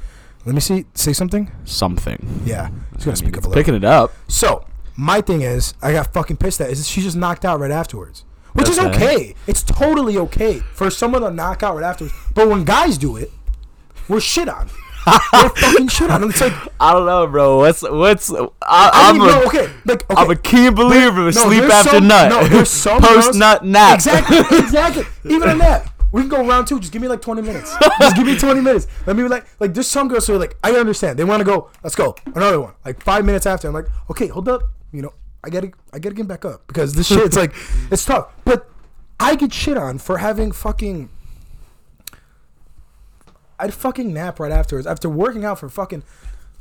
Let 0.45 0.55
me 0.55 0.61
see. 0.61 0.87
Say 0.95 1.13
something. 1.13 1.51
Something. 1.65 2.43
Yeah, 2.45 2.69
he's 2.95 3.03
I 3.03 3.05
gonna 3.07 3.17
speak 3.17 3.37
up 3.37 3.45
a 3.45 3.49
little. 3.49 3.61
Picking 3.61 3.75
it 3.75 3.85
up. 3.85 4.13
So 4.29 4.65
my 4.97 5.21
thing 5.21 5.43
is, 5.43 5.75
I 5.83 5.93
got 5.93 6.13
fucking 6.13 6.37
pissed 6.37 6.61
at 6.61 6.71
is 6.71 6.87
she 6.89 7.01
just 7.03 7.17
knocked 7.17 7.45
out 7.45 7.59
right 7.61 7.71
afterwards, 7.71 8.25
which 8.53 8.69
is 8.69 8.79
Okay. 8.79 8.89
okay. 8.89 9.35
It's 9.47 9.63
totally 9.63 10.17
okay 10.19 10.61
for 10.75 10.91
someone 10.91 11.23
to 11.23 11.31
knock 11.31 11.63
out 11.63 11.75
right 11.77 11.85
afterwards. 11.85 12.15
But 12.35 12.49
when 12.49 12.65
guys 12.65 12.99
do 12.99 13.17
it, 13.17 13.31
we're 14.09 14.21
shit 14.21 14.49
on. 14.49 14.69
We're 15.07 15.49
fucking 15.51 15.89
shit 15.89 16.11
on. 16.11 16.25
It's 16.31 16.41
like 16.41 16.53
I 16.81 16.93
don't 16.93 17.07
know, 17.07 17.27
bro. 17.27 17.59
What's 17.59 17.83
what's? 17.83 18.33
I, 18.33 18.47
I 18.63 18.91
I'm 19.11 19.19
mean, 19.19 19.29
a 19.29 19.33
no, 19.33 19.45
okay, 19.47 19.69
like 19.85 20.11
okay. 20.11 20.15
I'm 20.23 20.31
a 20.31 20.37
keen 20.37 20.75
believer 20.75 21.29
of 21.29 21.35
No, 21.35 21.43
sleep 21.49 21.65
after 21.65 21.91
some- 21.91 22.09
nut. 22.09 22.29
No, 22.31 22.47
there's 22.49 22.69
some 22.85 23.01
post 23.03 23.35
nut 23.39 23.65
nap. 23.65 23.95
Exactly, 23.97 24.39
exactly. 24.59 25.05
Even 25.25 25.49
on 25.49 25.59
that, 25.59 25.93
we 26.13 26.23
can 26.23 26.29
go 26.29 26.47
round 26.47 26.67
two. 26.67 26.79
Just 26.81 26.93
give 26.93 27.03
me 27.03 27.09
like 27.09 27.21
twenty 27.23 27.43
minutes. 27.43 27.75
Just 28.01 28.17
give 28.17 28.27
me 28.27 28.39
twenty 28.39 28.61
minutes. 28.61 28.87
Let 29.07 29.17
me 29.17 29.23
be 29.25 29.29
like, 29.29 29.47
like 29.61 29.75
there's 29.75 29.89
some 29.89 30.09
girls 30.09 30.27
who 30.27 30.35
are 30.35 30.39
like, 30.39 30.57
I 30.63 30.73
understand. 30.73 31.19
They 31.19 31.25
want 31.25 31.41
to 31.41 31.45
go. 31.45 31.71
Let's 31.83 31.95
go. 31.95 32.15
Another 32.35 32.61
one. 32.61 32.75
Like 32.85 33.03
five 33.03 33.25
minutes 33.25 33.47
after, 33.47 33.69
I'm 33.69 33.75
like, 33.75 33.87
okay, 34.11 34.29
hold 34.29 34.49
up. 34.49 34.63
You 34.93 35.03
know, 35.03 35.15
I 35.43 35.49
gotta, 35.51 35.73
I 35.93 35.99
gotta 35.99 36.15
get 36.15 36.29
back 36.29 36.45
up 36.45 36.67
because 36.67 36.95
this 36.95 37.07
shit. 37.09 37.19
It's 37.21 37.37
like, 37.37 37.55
it's 37.91 38.05
tough. 38.05 38.33
But 38.45 38.69
I 39.19 39.35
get 39.37 39.53
shit 39.53 39.77
on 39.77 39.99
for 39.99 40.19
having 40.19 40.53
fucking. 40.53 41.09
I'd 43.63 43.73
fucking 43.73 44.13
nap 44.13 44.41
right 44.41 44.53
afterwards 44.53 44.87
after 44.87 45.09
working 45.09 45.45
out 45.45 45.59
for 45.59 45.69
fucking. 45.69 46.03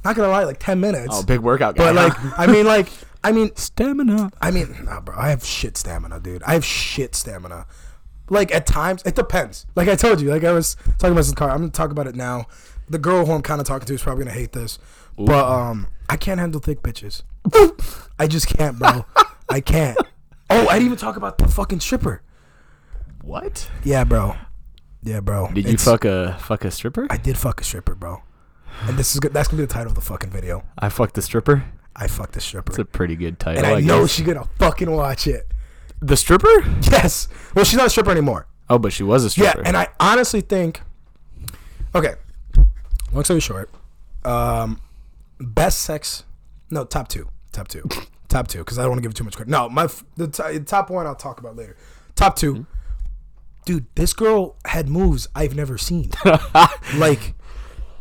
Not 0.06 0.16
gonna 0.16 0.30
lie, 0.30 0.44
like 0.44 0.60
ten 0.60 0.80
minutes. 0.80 1.10
Oh, 1.12 1.24
big 1.24 1.40
workout 1.40 1.76
guy. 1.76 1.92
but 1.92 1.96
like, 1.96 2.40
I 2.40 2.48
mean, 2.48 2.66
like, 2.66 2.88
I 3.24 3.32
mean, 3.32 3.56
stamina. 3.56 4.32
I 4.42 4.52
mean, 4.52 4.86
nah, 4.86 5.02
bro. 5.02 5.16
I 5.18 5.30
have 5.30 5.44
shit 5.46 5.78
stamina, 5.78 6.20
dude. 6.20 6.44
I 6.44 6.54
have 6.54 6.66
shit 6.66 7.16
stamina. 7.16 7.66
Like 8.30 8.54
at 8.54 8.66
times, 8.66 9.04
it 9.06 9.16
depends. 9.16 9.66
Like 9.76 9.88
I 9.88 9.96
told 9.96 10.22
you, 10.22 10.30
like 10.30 10.44
I 10.44 10.52
was 10.54 10.76
talking 10.98 11.12
about 11.12 11.26
this 11.26 11.34
car. 11.34 11.50
I'm 11.50 11.58
gonna 11.58 11.72
talk 11.72 11.92
about 11.92 12.08
it 12.08 12.16
now. 12.16 12.46
The 12.90 12.98
girl 12.98 13.26
who 13.26 13.32
I'm 13.34 13.42
kind 13.42 13.60
of 13.62 13.68
talking 13.68 13.86
to 13.88 13.94
is 13.94 14.02
probably 14.02 14.24
gonna 14.26 14.36
hate 14.38 14.54
this, 14.54 14.80
but 15.18 15.46
um, 15.46 15.88
I 16.10 16.18
can't 16.18 16.40
handle 16.40 16.62
thick 16.62 16.82
bitches. 16.82 17.24
I 18.20 18.28
just 18.28 18.48
can't, 18.48 18.78
bro. 18.80 19.06
I 19.50 19.60
can't. 19.60 19.98
Oh, 20.50 20.68
I 20.68 20.74
didn't 20.74 20.86
even 20.88 20.98
talk 20.98 21.16
about 21.16 21.38
the 21.38 21.48
fucking 21.48 21.80
stripper. 21.80 22.22
What? 23.22 23.70
Yeah, 23.84 24.04
bro. 24.04 24.36
Yeah, 25.04 25.20
bro. 25.20 25.48
Did 25.52 25.68
you 25.68 25.78
fuck 25.78 26.06
a 26.06 26.38
fuck 26.40 26.64
a 26.66 26.72
stripper? 26.72 27.08
I 27.10 27.18
did 27.18 27.38
fuck 27.38 27.60
a 27.62 27.64
stripper, 27.64 27.96
bro. 27.96 28.22
And 28.84 28.98
this 28.98 29.14
is 29.14 29.20
good. 29.20 29.34
That's 29.34 29.48
gonna 29.48 29.62
be 29.62 29.66
the 29.66 29.74
title 29.74 29.90
of 29.90 29.96
the 29.96 30.02
fucking 30.02 30.30
video. 30.30 30.64
I 30.78 30.90
fucked 30.90 31.18
a 31.18 31.22
stripper. 31.22 31.64
I 31.96 32.08
fucked 32.08 32.38
a 32.38 32.40
stripper, 32.40 32.72
It's 32.72 32.80
a 32.80 32.86
pretty 32.86 33.16
good 33.18 33.38
title. 33.40 33.64
and 33.66 33.68
I, 33.68 33.78
I 33.78 33.82
know 33.82 34.02
guess. 34.02 34.12
she's 34.12 34.26
gonna 34.26 34.48
fucking 34.60 34.90
watch 34.90 35.28
it. 35.28 35.52
the 36.02 36.16
stripper. 36.16 36.64
Yes. 36.90 37.28
Well, 37.54 37.66
she's 37.66 37.78
not 37.78 37.88
a 37.88 37.90
stripper 37.90 38.12
anymore. 38.12 38.48
Oh, 38.70 38.80
but 38.80 38.94
she 38.94 39.04
was 39.04 39.26
a 39.26 39.30
stripper. 39.30 39.60
Yeah, 39.62 39.68
and 39.68 39.76
I 39.76 39.90
honestly 40.00 40.42
think. 40.42 40.82
Okay. 41.94 42.14
Long 43.12 43.24
story 43.26 43.42
short, 43.42 43.70
um, 44.24 44.80
best 45.40 45.82
sex. 45.82 46.24
No, 46.70 46.86
top 46.86 47.10
two. 47.10 47.28
Top 47.52 47.68
two. 47.68 47.84
top 48.30 48.48
two. 48.48 48.60
Because 48.60 48.80
I 48.80 48.84
don't 48.84 48.92
want 48.92 49.00
to 49.00 49.02
give 49.02 49.12
it 49.12 49.16
too 49.16 49.26
much 49.26 49.36
credit. 49.36 49.52
No, 49.52 49.68
my 49.68 49.88
the, 50.16 50.28
t- 50.30 50.58
the 50.60 50.60
top 50.62 50.90
one 50.90 51.06
I'll 51.06 51.16
talk 51.16 51.40
about 51.42 51.58
later. 51.58 51.76
Top 52.16 52.36
2 52.36 52.66
Dude, 53.66 53.86
this 53.96 54.14
girl 54.14 54.56
had 54.66 54.90
moves 54.90 55.28
I've 55.36 55.56
never 55.56 55.78
seen. 55.78 56.12
like, 56.96 57.36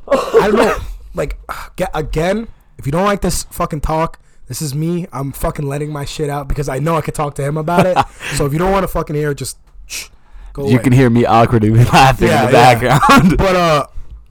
I 0.08 0.48
don't 0.48 0.56
know. 0.56 0.78
Like, 1.14 1.38
ga- 1.76 1.90
again, 1.94 2.48
if 2.78 2.86
you 2.86 2.92
don't 2.92 3.04
like 3.04 3.20
this 3.20 3.44
fucking 3.44 3.82
talk, 3.82 4.18
this 4.46 4.62
is 4.62 4.74
me. 4.74 5.06
I'm 5.12 5.32
fucking 5.32 5.66
letting 5.66 5.92
my 5.92 6.04
shit 6.04 6.30
out 6.30 6.48
because 6.48 6.68
I 6.68 6.78
know 6.78 6.96
I 6.96 7.02
could 7.02 7.14
talk 7.14 7.34
to 7.36 7.42
him 7.42 7.56
about 7.56 7.86
it. 7.86 7.96
so 8.34 8.46
if 8.46 8.52
you 8.52 8.58
don't 8.58 8.72
want 8.72 8.84
to 8.84 8.88
fucking 8.88 9.14
hear 9.14 9.32
it, 9.32 9.36
just 9.36 9.58
shh, 9.86 10.08
go 10.52 10.64
you 10.66 10.74
away. 10.74 10.82
can 10.82 10.92
hear 10.92 11.10
me 11.10 11.24
awkwardly 11.26 11.70
laughing 11.84 12.28
Yeah, 12.28 12.46
in 12.46 12.52
the 12.52 12.58
yeah. 12.58 12.98
background. 12.98 13.36
But 13.38 13.56
uh, 13.56 13.86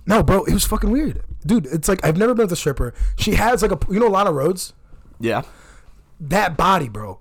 no, 0.07 0.23
bro, 0.23 0.43
it 0.45 0.53
was 0.53 0.65
fucking 0.65 0.89
weird, 0.89 1.21
dude. 1.45 1.67
It's 1.67 1.87
like 1.87 2.03
I've 2.03 2.17
never 2.17 2.33
been 2.33 2.45
with 2.45 2.51
a 2.53 2.55
stripper. 2.57 2.93
She 3.17 3.35
has 3.35 3.61
like 3.61 3.71
a, 3.71 3.79
you 3.93 3.99
know, 3.99 4.07
Lana 4.07 4.31
Rhoades. 4.31 4.73
yeah. 5.19 5.43
that 6.19 6.57
body, 6.57 6.89
bro. 6.89 7.19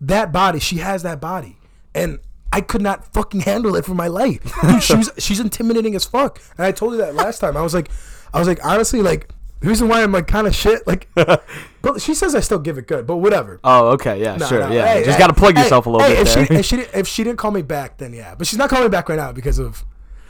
That 0.00 0.32
body. 0.32 0.58
She 0.60 0.76
has 0.78 1.02
that 1.02 1.20
body, 1.20 1.58
and 1.94 2.18
I 2.52 2.60
could 2.60 2.82
not 2.82 3.12
fucking 3.12 3.40
handle 3.40 3.74
it 3.76 3.84
for 3.84 3.94
my 3.94 4.08
life. 4.08 4.40
Dude, 4.62 4.82
she's 4.82 5.10
she's 5.18 5.40
intimidating 5.40 5.94
as 5.96 6.04
fuck. 6.04 6.40
And 6.58 6.66
I 6.66 6.72
told 6.72 6.92
you 6.92 6.98
that 6.98 7.14
last 7.14 7.38
time. 7.38 7.56
I 7.56 7.62
was 7.62 7.72
like, 7.74 7.90
I 8.34 8.38
was 8.38 8.46
like, 8.46 8.64
honestly, 8.64 9.00
like 9.02 9.28
the 9.60 9.68
reason 9.68 9.88
why 9.88 10.02
I'm 10.02 10.12
like 10.12 10.26
kind 10.26 10.46
of 10.46 10.54
shit, 10.54 10.86
like, 10.86 11.08
but 11.14 12.00
she 12.00 12.14
says 12.14 12.34
I 12.34 12.40
still 12.40 12.58
give 12.58 12.78
it 12.78 12.86
good, 12.86 13.06
but 13.06 13.16
whatever. 13.18 13.58
Oh, 13.64 13.88
okay, 13.90 14.20
yeah, 14.20 14.36
No, 14.36 14.46
sure, 14.46 14.60
no, 14.60 14.70
yeah. 14.72 14.86
hey, 14.86 15.04
Just 15.04 15.16
hey, 15.16 15.18
got 15.18 15.28
to 15.28 15.34
plug 15.34 15.56
hey, 15.56 15.62
yourself 15.62 15.86
a 15.86 15.90
little 15.90 16.06
hey, 16.06 16.14
bit 16.16 16.26
if 16.28 16.34
there. 16.34 16.46
She, 16.46 16.54
if 16.54 16.66
she 16.66 16.76
didn't, 16.76 16.94
if 16.94 17.08
she 17.08 17.24
didn't 17.24 17.38
call 17.38 17.50
me 17.52 17.62
back, 17.62 17.96
then 17.98 18.12
yeah. 18.12 18.34
But 18.34 18.46
she's 18.46 18.58
not 18.58 18.68
calling 18.70 18.84
me 18.84 18.90
back 18.90 19.08
right 19.08 19.16
now 19.16 19.32
because 19.32 19.58
of 19.58 19.84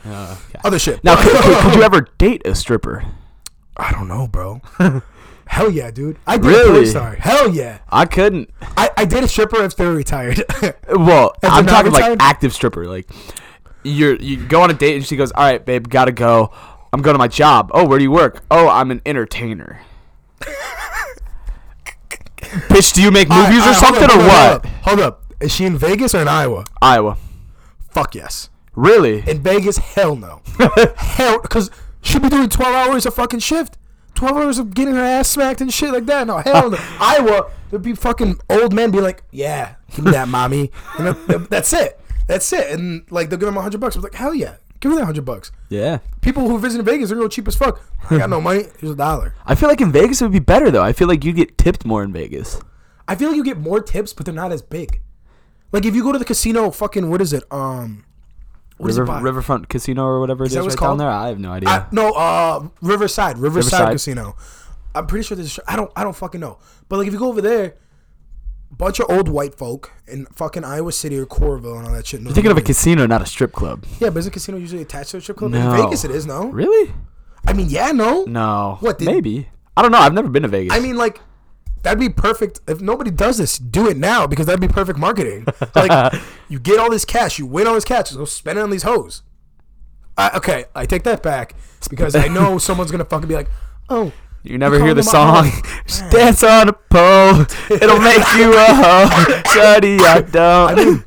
Uh, 0.05 0.37
okay. 0.49 0.59
other 0.63 0.77
shit. 0.79 1.03
Now, 1.03 1.15
could, 1.21 1.31
could, 1.31 1.57
could 1.63 1.75
you 1.75 1.81
ever 1.89 2.07
date 2.17 2.43
a 2.45 2.53
stripper? 2.55 3.03
I 3.75 3.91
don't 3.91 4.07
know, 4.07 4.27
bro. 4.27 4.61
Hell 5.53 5.69
yeah, 5.69 5.91
dude. 5.91 6.17
I 6.25 6.37
did 6.37 6.45
a 6.45 6.49
Really? 6.49 6.71
porn 6.71 6.85
star. 6.87 7.15
Hell 7.15 7.53
yeah. 7.53 7.77
I 7.87 8.05
couldn't. 8.05 8.49
I, 8.75 8.89
I 8.97 9.05
did 9.05 9.23
a 9.23 9.27
stripper 9.27 9.57
were 9.61 9.93
retired. 9.93 10.43
Well, 10.89 11.35
I'm 11.43 11.67
talking 11.67 11.91
like 11.91 12.17
active 12.19 12.53
stripper. 12.53 12.87
Like 12.87 13.07
you're 13.83 14.15
you 14.15 14.37
go 14.37 14.63
on 14.63 14.71
a 14.71 14.73
date 14.73 14.95
and 14.95 15.05
she 15.05 15.15
goes, 15.15 15.31
"All 15.31 15.43
right, 15.43 15.63
babe, 15.63 15.89
gotta 15.89 16.11
go. 16.11 16.51
I'm 16.91 17.03
going 17.03 17.13
to 17.13 17.19
my 17.19 17.27
job. 17.27 17.69
Oh, 17.71 17.87
where 17.87 17.99
do 17.99 18.03
you 18.03 18.09
work? 18.09 18.43
Oh, 18.49 18.67
I'm 18.67 18.89
an 18.89 19.01
entertainer." 19.05 19.79
Bitch, 22.69 22.93
do 22.93 23.03
you 23.03 23.11
make 23.11 23.29
movies 23.29 23.61
Alright, 23.61 23.61
or 23.61 23.61
alright, 23.61 23.75
something 23.79 24.09
hold 24.09 24.21
or 24.21 24.29
up, 24.31 24.31
hold 24.31 24.61
what? 24.61 24.65
up, 24.65 24.83
Hold 24.87 24.99
up. 25.01 25.23
Is 25.39 25.51
she 25.53 25.65
in 25.65 25.77
Vegas 25.77 26.15
or 26.15 26.21
in 26.21 26.27
Iowa? 26.27 26.65
Iowa. 26.81 27.17
Fuck 27.91 28.15
yes. 28.15 28.49
Really? 28.75 29.23
In 29.29 29.41
Vegas, 29.43 29.77
hell 29.77 30.15
no. 30.15 30.41
hell, 30.97 31.41
because 31.41 31.69
she'll 32.01 32.21
be 32.21 32.29
doing 32.29 32.49
12 32.49 32.73
hours 32.75 33.05
of 33.05 33.13
fucking 33.13 33.39
shift. 33.39 33.77
12 34.23 34.37
hours 34.37 34.59
of 34.59 34.73
getting 34.73 34.95
her 34.95 35.03
ass 35.03 35.29
smacked 35.29 35.61
and 35.61 35.73
shit 35.73 35.91
like 35.91 36.05
that. 36.05 36.27
No, 36.27 36.37
hell 36.37 36.69
no. 36.69 36.77
Iowa, 36.99 37.51
there'd 37.69 37.81
be 37.83 37.93
fucking 37.93 38.39
old 38.49 38.73
men 38.73 38.91
be 38.91 39.01
like, 39.01 39.23
yeah, 39.31 39.75
give 39.95 40.05
me 40.05 40.11
that, 40.11 40.27
mommy. 40.27 40.71
And 40.97 41.07
that- 41.07 41.27
that- 41.27 41.49
that's 41.49 41.73
it. 41.73 41.99
That's 42.27 42.51
it. 42.53 42.71
And 42.71 43.03
like, 43.11 43.29
they'll 43.29 43.37
give 43.39 43.47
them 43.47 43.55
a 43.55 43.59
100 43.59 43.79
bucks. 43.81 43.95
I'm 43.97 44.01
like, 44.01 44.13
hell 44.15 44.33
yeah. 44.33 44.55
Give 44.79 44.89
me 44.91 44.95
that 44.95 45.01
100 45.03 45.23
bucks. 45.25 45.51
yeah. 45.69 45.99
People 46.21 46.47
who 46.47 46.57
visit 46.57 46.81
Vegas, 46.83 47.09
they're 47.09 47.17
going 47.17 47.29
cheap 47.29 47.47
as 47.49 47.55
fuck. 47.55 47.81
I 48.09 48.17
got 48.17 48.29
no 48.29 48.39
money. 48.41 48.63
Here's 48.79 48.93
a 48.93 48.95
dollar. 48.95 49.35
I 49.45 49.55
feel 49.55 49.67
like 49.69 49.81
in 49.81 49.91
Vegas 49.91 50.21
it 50.21 50.25
would 50.25 50.31
be 50.31 50.39
better 50.39 50.71
though. 50.71 50.83
I 50.83 50.93
feel 50.93 51.07
like 51.09 51.23
you 51.25 51.33
get 51.33 51.57
tipped 51.57 51.85
more 51.85 52.01
in 52.03 52.13
Vegas. 52.13 52.61
I 53.07 53.15
feel 53.15 53.27
like 53.29 53.35
you 53.37 53.43
get 53.43 53.57
more 53.57 53.81
tips, 53.81 54.13
but 54.13 54.25
they're 54.25 54.33
not 54.33 54.51
as 54.53 54.61
big. 54.61 55.01
Like 55.73 55.85
if 55.85 55.95
you 55.95 56.03
go 56.03 56.13
to 56.13 56.19
the 56.19 56.23
casino, 56.25 56.71
fucking 56.71 57.09
what 57.09 57.21
is 57.21 57.33
it? 57.33 57.43
Um, 57.51 58.05
what 58.77 58.89
is 58.89 58.99
River? 58.99 59.19
Riverfront 59.21 59.69
Casino 59.69 60.03
or 60.05 60.19
whatever 60.19 60.43
it 60.43 60.47
is, 60.47 60.55
it's 60.55 60.61
right 60.67 60.69
down 60.69 60.77
called? 60.77 60.99
there. 60.99 61.09
I 61.09 61.27
have 61.29 61.39
no 61.39 61.51
idea. 61.51 61.69
I, 61.69 61.85
no, 61.91 62.11
uh, 62.11 62.67
Riverside, 62.81 63.37
Riverside, 63.37 63.79
Riverside? 63.89 63.91
Casino. 63.93 64.35
I'm 64.95 65.07
pretty 65.07 65.23
sure 65.25 65.35
there's. 65.35 65.59
I 65.67 65.75
don't. 65.75 65.91
I 65.95 66.03
don't 66.03 66.15
fucking 66.15 66.39
know. 66.41 66.59
But 66.89 66.97
like, 66.97 67.07
if 67.07 67.13
you 67.13 67.19
go 67.19 67.27
over 67.29 67.41
there, 67.41 67.75
bunch 68.71 68.99
of 68.99 69.09
old 69.09 69.29
white 69.29 69.55
folk 69.55 69.91
in 70.07 70.25
fucking 70.27 70.63
Iowa 70.63 70.91
City 70.91 71.17
or 71.17 71.25
Coralville 71.25 71.77
and 71.77 71.87
all 71.87 71.93
that 71.93 72.05
shit. 72.07 72.21
You're 72.21 72.31
thinking 72.33 72.51
of 72.51 72.57
a 72.57 72.61
casino, 72.61 73.05
not 73.05 73.21
a 73.21 73.25
strip 73.25 73.53
club. 73.53 73.85
Yeah, 73.99 74.09
but 74.09 74.19
is 74.19 74.27
a 74.27 74.31
casino 74.31 74.57
usually 74.57 74.81
attached 74.81 75.11
to 75.11 75.17
a 75.17 75.21
strip 75.21 75.37
club? 75.37 75.51
No. 75.51 75.73
In 75.73 75.81
Vegas, 75.83 76.03
it 76.03 76.11
is. 76.11 76.25
No. 76.25 76.47
Really? 76.49 76.91
I 77.45 77.53
mean, 77.53 77.69
yeah, 77.69 77.91
no. 77.91 78.23
No. 78.25 78.77
What, 78.79 78.99
did- 78.99 79.05
Maybe. 79.07 79.49
I 79.75 79.81
don't 79.81 79.91
know. 79.91 79.97
I've 79.97 80.13
never 80.13 80.29
been 80.29 80.43
to 80.43 80.49
Vegas. 80.49 80.73
I 80.75 80.79
mean, 80.79 80.95
like. 80.97 81.19
That'd 81.83 81.99
be 81.99 82.09
perfect. 82.09 82.61
If 82.67 82.81
nobody 82.81 83.11
does 83.11 83.37
this, 83.37 83.57
do 83.57 83.87
it 83.89 83.97
now 83.97 84.25
because 84.25 84.45
that'd 84.47 84.61
be 84.61 84.67
perfect 84.67 84.97
marketing. 84.97 85.45
Like, 85.75 86.13
you 86.49 86.59
get 86.59 86.79
all 86.79 86.89
this 86.89 87.03
cash, 87.05 87.37
you 87.39 87.45
win 87.45 87.67
all 87.67 87.73
this 87.73 87.83
cash, 87.83 88.11
go 88.11 88.25
spend 88.25 88.57
it 88.57 88.61
on 88.61 88.69
these 88.69 88.83
hoes. 88.83 89.23
I, 90.17 90.37
okay, 90.37 90.65
I 90.75 90.85
take 90.85 91.03
that 91.03 91.23
back 91.23 91.55
because 91.89 92.15
I 92.15 92.27
know 92.27 92.57
someone's 92.67 92.91
gonna 92.91 93.05
fucking 93.05 93.27
be 93.27 93.33
like, 93.33 93.49
"Oh, 93.89 94.11
You 94.43 94.57
never 94.57 94.79
hear 94.79 94.93
the 94.93 95.03
song. 95.03 95.49
dance 96.11 96.43
on 96.43 96.69
a 96.69 96.73
pole. 96.73 97.41
It'll 97.69 97.99
make 97.99 98.23
you 98.37 98.53
a 98.53 98.65
hoe. 98.73 99.41
Shuddy, 99.51 99.99
I 99.99 100.21
don't. 100.21 100.69
I 100.71 100.75
mean, 100.75 101.05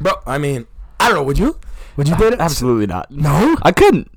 bro. 0.00 0.12
I 0.26 0.38
mean, 0.38 0.66
I 0.98 1.08
don't 1.08 1.16
know. 1.16 1.22
Would 1.22 1.38
you? 1.38 1.58
Would 1.96 2.08
you 2.08 2.16
do 2.16 2.26
it? 2.28 2.40
Absolutely 2.40 2.86
not. 2.86 3.10
No. 3.10 3.56
I 3.62 3.70
couldn't. 3.70 4.10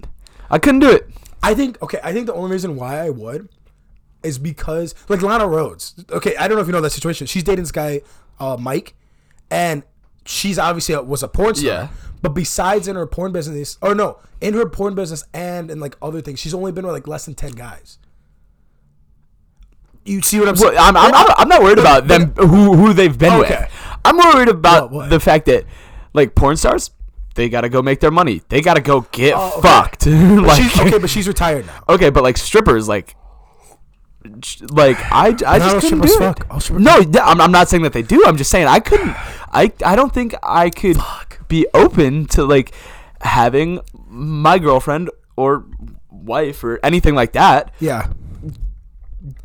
I 0.50 0.58
couldn't 0.58 0.80
do 0.80 0.90
it. 0.90 1.08
I 1.44 1.54
think 1.54 1.80
okay. 1.84 2.00
I 2.04 2.12
think 2.14 2.26
the 2.26 2.34
only 2.34 2.52
reason 2.52 2.76
why 2.76 2.98
I 3.00 3.10
would 3.12 3.48
is 4.28 4.38
because 4.38 4.94
like 5.10 5.22
Lana 5.22 5.46
Rhoades. 5.46 6.10
Okay, 6.12 6.36
I 6.38 6.48
don't 6.48 6.58
know 6.58 6.62
if 6.62 6.68
you 6.68 6.74
know 6.74 6.82
that 6.82 6.92
situation. 6.92 7.26
She's 7.28 7.44
dating 7.44 7.64
this 7.64 7.72
guy, 7.72 8.02
uh, 8.40 8.58
Mike, 8.60 8.94
and 9.50 9.84
she's 10.26 10.60
obviously 10.60 10.94
a, 10.96 11.02
was 11.02 11.24
a 11.24 11.28
porn 11.28 11.56
star. 11.56 11.68
Yeah. 11.68 11.88
But 12.22 12.30
besides 12.30 12.88
in 12.88 12.96
her 12.96 13.06
porn 13.08 13.32
business, 13.32 13.78
or 13.82 13.94
no, 13.96 14.20
in 14.42 14.54
her 14.56 14.68
porn 14.68 14.96
business 14.96 15.24
and 15.34 15.70
in 15.72 15.80
like 15.80 15.96
other 16.02 16.22
things, 16.22 16.40
she's 16.40 16.54
only 16.54 16.72
been 16.72 16.86
with 16.86 16.94
like 16.94 17.08
less 17.08 17.26
than 17.26 17.36
ten 17.36 17.52
guys. 17.52 18.00
You 20.06 20.22
see 20.22 20.40
what 20.40 20.48
I'm 20.48 20.56
saying? 20.56 20.74
Well, 20.74 20.84
I'm, 20.88 20.96
I'm, 20.96 21.12
not, 21.12 21.36
I'm 21.40 21.50
not 21.50 21.62
worried 21.62 21.80
about 21.80 22.08
them 22.08 22.32
who 22.38 22.76
who 22.76 22.94
they've 22.94 23.18
been 23.18 23.34
Okay. 23.34 23.60
with. 23.62 23.72
I'm 24.06 24.18
worried 24.18 24.48
about 24.48 24.84
What, 24.84 24.92
what? 24.92 25.10
the 25.10 25.20
fact 25.20 25.46
that 25.48 25.66
like 26.14 26.34
porn 26.34 26.56
stars, 26.56 26.92
they 27.36 27.50
gotta 27.50 27.68
go 27.70 27.82
make 27.82 28.00
their 28.00 28.12
money. 28.12 28.42
They 28.48 28.62
gotta 28.62 28.80
go 28.82 29.02
get 29.12 29.34
Oh, 29.36 29.52
okay. 29.58 29.62
fucked. 29.68 30.08
Like, 30.08 30.62
she's, 30.62 30.80
okay, 30.80 30.98
but 30.98 31.10
she's 31.10 31.28
retired 31.28 31.66
now. 31.66 31.84
Okay, 31.90 32.10
but 32.10 32.24
like 32.24 32.38
strippers, 32.38 32.88
like, 32.88 33.16
like 34.72 34.98
I, 35.12 35.28
I 35.46 35.60
just 35.60 35.80
couldn't 35.82 36.02
do 36.02 36.14
it. 36.22 36.40
fuck. 36.44 36.70
No, 36.72 37.02
I'm, 37.24 37.42
I'm 37.42 37.52
not 37.52 37.68
saying 37.70 37.84
that 37.84 37.94
they 37.94 38.02
do. 38.04 38.24
I'm 38.26 38.38
just 38.38 38.50
saying 38.52 38.68
I 38.68 38.80
couldn't. 38.80 39.16
I, 39.52 39.72
I 39.86 39.96
don't 39.96 40.14
think 40.14 40.36
I 40.44 40.70
could 40.70 40.98
be 41.48 41.66
open 41.74 42.26
to 42.28 42.44
like 42.46 42.74
having 43.22 43.80
my 44.08 44.60
girlfriend 44.60 45.10
or 45.36 45.66
wife 46.12 46.64
or 46.64 46.80
anything 46.84 47.16
like 47.16 47.32
that 47.34 47.74
Yeah. 47.80 48.12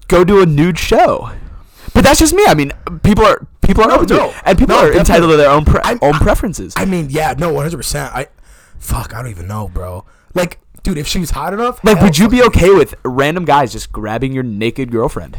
go 0.08 0.24
do 0.24 0.42
a 0.42 0.46
nude 0.46 0.78
show. 0.78 1.30
But 1.94 2.04
that's 2.04 2.18
just 2.20 2.32
me. 2.34 2.44
I 2.46 2.54
mean, 2.54 2.72
people 3.02 3.24
are 3.24 3.46
people 3.60 3.84
are 3.84 3.88
No, 3.88 3.94
open 3.96 4.06
to 4.08 4.24
it, 4.28 4.34
and 4.44 4.58
people 4.58 4.76
No, 4.76 4.82
are 4.86 4.92
entitled 4.92 5.30
to 5.30 5.36
their 5.36 5.50
own 5.50 5.64
pre- 5.64 5.80
own 6.00 6.14
preferences. 6.14 6.72
I 6.76 6.84
mean, 6.86 7.08
yeah, 7.10 7.34
no, 7.36 7.52
one 7.52 7.64
hundred 7.64 7.76
percent. 7.76 8.14
I, 8.14 8.28
fuck, 8.78 9.14
I 9.14 9.20
don't 9.20 9.30
even 9.30 9.46
know, 9.46 9.68
bro. 9.68 10.04
Like, 10.34 10.58
dude, 10.82 10.98
if 10.98 11.06
she 11.06 11.18
was 11.18 11.30
hot 11.30 11.52
enough, 11.54 11.82
like, 11.84 11.98
hell 11.98 12.06
would 12.06 12.18
you 12.18 12.28
be 12.28 12.42
okay 12.44 12.70
with 12.70 12.94
random 13.04 13.44
guys 13.44 13.72
just 13.72 13.92
grabbing 13.92 14.32
your 14.32 14.42
naked 14.42 14.90
girlfriend? 14.90 15.38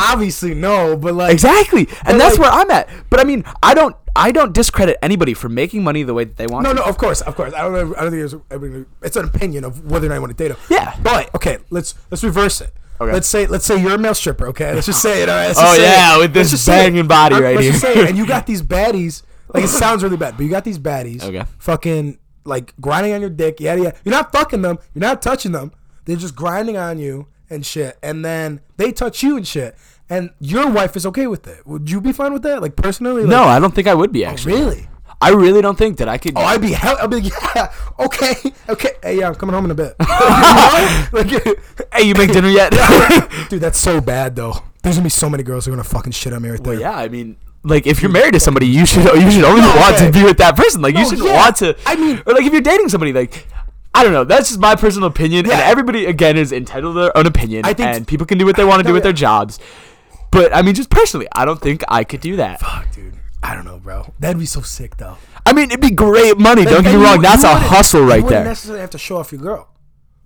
Obviously, 0.00 0.54
no, 0.54 0.96
but 0.96 1.14
like, 1.14 1.32
Exactly, 1.32 1.88
and 2.06 2.20
that's 2.20 2.38
like- 2.38 2.50
where 2.50 2.60
I'm 2.60 2.70
at. 2.70 2.88
But 3.10 3.18
I 3.18 3.24
mean, 3.24 3.44
I 3.64 3.74
don't, 3.74 3.96
I 4.14 4.30
don't 4.30 4.52
discredit 4.52 4.96
anybody 5.02 5.34
for 5.34 5.48
making 5.48 5.82
money 5.82 6.04
the 6.04 6.14
way 6.14 6.22
that 6.24 6.36
they 6.36 6.46
want. 6.46 6.62
No, 6.62 6.70
to. 6.70 6.76
no, 6.76 6.84
of 6.84 6.96
course, 6.98 7.20
of 7.20 7.34
course. 7.34 7.52
I 7.52 7.62
don't. 7.62 7.96
I 7.96 8.02
don't 8.02 8.10
think 8.12 8.22
it's. 8.24 8.34
everybody- 8.50 8.84
It's 9.02 9.16
an 9.16 9.24
opinion 9.24 9.64
of 9.64 9.90
whether 9.90 10.06
or 10.06 10.10
not 10.10 10.14
I 10.16 10.18
want 10.20 10.36
to 10.36 10.40
date 10.40 10.52
him. 10.52 10.56
Yeah. 10.70 10.94
But 11.02 11.34
okay, 11.34 11.58
let's 11.70 11.94
let's 12.12 12.22
reverse 12.22 12.60
it. 12.60 12.72
Okay. 13.00 13.12
Let's 13.12 13.26
say 13.28 13.46
let's 13.46 13.64
say 13.64 13.80
you're 13.80 13.94
a 13.94 13.98
male 13.98 14.14
stripper. 14.14 14.46
Okay, 14.48 14.72
let's 14.74 14.86
just 14.86 15.02
say 15.02 15.22
it. 15.22 15.28
All 15.28 15.34
right. 15.36 15.54
Oh, 15.56 15.76
yeah, 15.80 16.16
it. 16.16 16.18
with 16.20 16.32
this 16.34 16.52
Let's 16.52 16.66
banging 16.66 17.06
body 17.08 17.34
I'm- 17.36 17.42
right 17.44 17.56
let's 17.56 17.66
just 17.68 17.84
here. 17.84 17.94
say 17.94 18.00
it. 18.02 18.08
And 18.08 18.16
you 18.18 18.26
got 18.34 18.46
these 18.46 18.62
baddies. 18.62 19.22
Like 19.52 19.64
it 19.64 19.68
sounds 19.68 20.02
really 20.04 20.16
bad, 20.16 20.36
but 20.36 20.42
you 20.44 20.50
got 20.50 20.62
these 20.64 20.78
baddies. 20.78 21.22
Okay. 21.24 21.44
Fucking 21.58 22.18
like 22.48 22.74
grinding 22.80 23.12
on 23.12 23.20
your 23.20 23.30
dick. 23.30 23.60
Yada 23.60 23.82
yada. 23.82 23.96
You're 24.04 24.14
not 24.14 24.32
fucking 24.32 24.62
them. 24.62 24.78
You're 24.94 25.02
not 25.02 25.22
touching 25.22 25.52
them. 25.52 25.72
They're 26.04 26.16
just 26.16 26.34
grinding 26.34 26.76
on 26.76 26.98
you 26.98 27.28
and 27.50 27.64
shit. 27.64 27.98
And 28.02 28.24
then 28.24 28.60
they 28.76 28.92
touch 28.92 29.22
you 29.22 29.36
and 29.36 29.46
shit. 29.46 29.76
And 30.10 30.30
your 30.40 30.70
wife 30.70 30.96
is 30.96 31.04
okay 31.06 31.26
with 31.26 31.46
it. 31.46 31.66
Would 31.66 31.90
you 31.90 32.00
be 32.00 32.12
fine 32.12 32.32
with 32.32 32.42
that? 32.42 32.62
Like 32.62 32.76
personally? 32.76 33.22
Like, 33.22 33.30
no, 33.30 33.44
I 33.44 33.60
don't 33.60 33.74
think 33.74 33.86
I 33.86 33.94
would 33.94 34.10
be 34.10 34.24
oh, 34.24 34.30
actually. 34.30 34.54
Really? 34.54 34.88
I 35.20 35.30
really 35.30 35.60
don't 35.60 35.76
think 35.76 35.98
that 35.98 36.08
I 36.08 36.16
could. 36.16 36.34
Oh, 36.36 36.42
I'd 36.42 36.60
be 36.60 36.72
hell. 36.72 36.96
I'd 37.00 37.10
be 37.10 37.20
like, 37.20 37.32
yeah, 37.54 37.72
okay, 37.98 38.34
okay. 38.68 38.90
Hey, 39.02 39.18
yeah, 39.18 39.28
I'm 39.28 39.34
coming 39.34 39.54
home 39.54 39.64
in 39.64 39.72
a 39.72 39.74
bit. 39.74 39.96
like, 41.12 41.28
hey, 41.94 42.04
you 42.04 42.14
make 42.14 42.32
dinner 42.32 42.48
yet? 42.48 42.70
dude, 43.50 43.60
that's 43.60 43.80
so 43.80 44.00
bad 44.00 44.36
though. 44.36 44.62
There's 44.82 44.96
gonna 44.96 45.04
be 45.04 45.10
so 45.10 45.28
many 45.28 45.42
girls 45.42 45.66
who 45.66 45.72
are 45.72 45.76
gonna 45.76 45.84
fucking 45.84 46.12
shit 46.12 46.32
on 46.32 46.42
me 46.42 46.50
right 46.50 46.62
there. 46.62 46.74
well, 46.74 46.80
yeah, 46.80 46.96
I 46.96 47.08
mean, 47.08 47.36
like 47.68 47.86
if 47.86 48.02
you're 48.02 48.10
married 48.10 48.32
to 48.34 48.40
somebody, 48.40 48.66
you 48.66 48.84
should 48.86 49.04
you 49.04 49.30
should 49.30 49.44
only 49.44 49.60
No, 49.62 49.68
want 49.76 49.96
okay. 49.96 50.06
to 50.06 50.12
be 50.12 50.24
with 50.24 50.38
that 50.38 50.56
person. 50.56 50.80
Like 50.82 50.96
you 50.96 51.08
should 51.08 51.18
yeah. 51.20 51.34
want 51.36 51.56
to. 51.56 51.76
I 51.86 51.96
mean- 51.96 52.22
or 52.26 52.32
like 52.34 52.44
if 52.44 52.52
you're 52.52 52.62
dating 52.62 52.88
somebody, 52.88 53.12
like. 53.12 53.46
I 53.94 54.04
don't 54.04 54.12
know. 54.12 54.22
That's 54.22 54.48
just 54.48 54.60
my 54.60 54.76
personal 54.76 55.08
opinion, 55.08 55.46
and 55.46 55.60
everybody 55.60 56.04
again 56.04 56.36
is 56.36 56.52
entitled 56.52 56.94
to 56.94 57.00
their 57.00 57.16
own 57.16 57.26
opinion, 57.26 57.64
I 57.64 57.72
think- 57.72 57.88
and 57.88 58.06
people 58.06 58.26
can 58.26 58.36
do 58.38 58.44
what 58.44 58.54
they 58.54 58.64
want 58.64 58.80
to 58.80 58.84
do 58.84 58.90
No, 58.90 58.94
with 58.94 59.02
their 59.02 59.14
jobs. 59.14 59.58
But 60.30 60.54
I 60.54 60.60
mean, 60.62 60.74
just 60.74 60.90
personally, 60.90 61.26
I 61.32 61.44
don't 61.46 61.60
think 61.60 61.82
I 61.88 62.04
could 62.04 62.20
do 62.20 62.36
that. 62.36 62.60
Fuck, 62.60 62.92
dude. 62.92 63.14
I 63.42 63.54
don't 63.54 63.64
know, 63.64 63.78
bro. 63.78 64.12
That'd 64.20 64.38
be 64.38 64.46
so 64.46 64.60
sick 64.60 64.98
though. 64.98 65.16
I 65.46 65.52
mean, 65.54 65.70
it'd 65.70 65.80
be 65.80 65.90
great 65.90 66.38
money. 66.38 66.64
Don't 66.64 66.82
get 66.84 66.92
me 66.94 67.00
you- 67.00 67.04
wrong. 67.04 67.22
That's 67.22 67.42
you 67.42 67.48
a 67.48 67.54
hustle 67.54 68.02
you 68.02 68.08
right 68.08 68.22
wouldn't 68.22 68.30
there. 68.30 68.44
necessarily 68.44 68.82
have 68.82 68.90
to 68.90 68.98
show 68.98 69.16
off 69.16 69.32
your 69.32 69.40
girl 69.40 69.68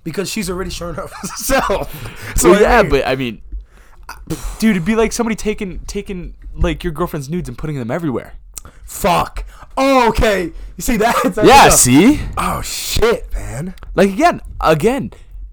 because 0.02 0.28
she's 0.28 0.50
already 0.50 0.70
showing 0.70 0.99
off 0.99 1.12
herself. 1.22 2.37
So 2.37 2.50
Well, 2.50 2.61
yeah, 2.61 2.82
but 2.82 3.06
I 3.06 3.14
mean, 3.14 3.40
dude, 4.58 4.72
it'd 4.72 4.84
be 4.84 4.96
like 4.96 5.12
somebody 5.12 5.37
taking 5.37 5.78
taking 5.87 6.34
like 6.54 6.85
your 6.85 6.92
girlfriend's 6.92 7.28
nudes 7.28 7.49
and 7.49 7.56
putting 7.59 7.78
them 7.78 7.90
everywhere. 7.90 8.35
fuck. 8.85 9.44
Oh, 9.76 10.09
okay. 10.11 10.52
You 10.76 10.82
see 10.82 10.97
that? 10.99 11.14
That's 11.25 11.49
Yeah, 11.49 11.64
the- 11.66 11.71
see, 11.71 12.21
Oh 12.37 12.61
shit, 12.62 13.32
man. 13.32 13.75
like 13.94 14.11
again, 14.11 14.40
again, 14.61 15.12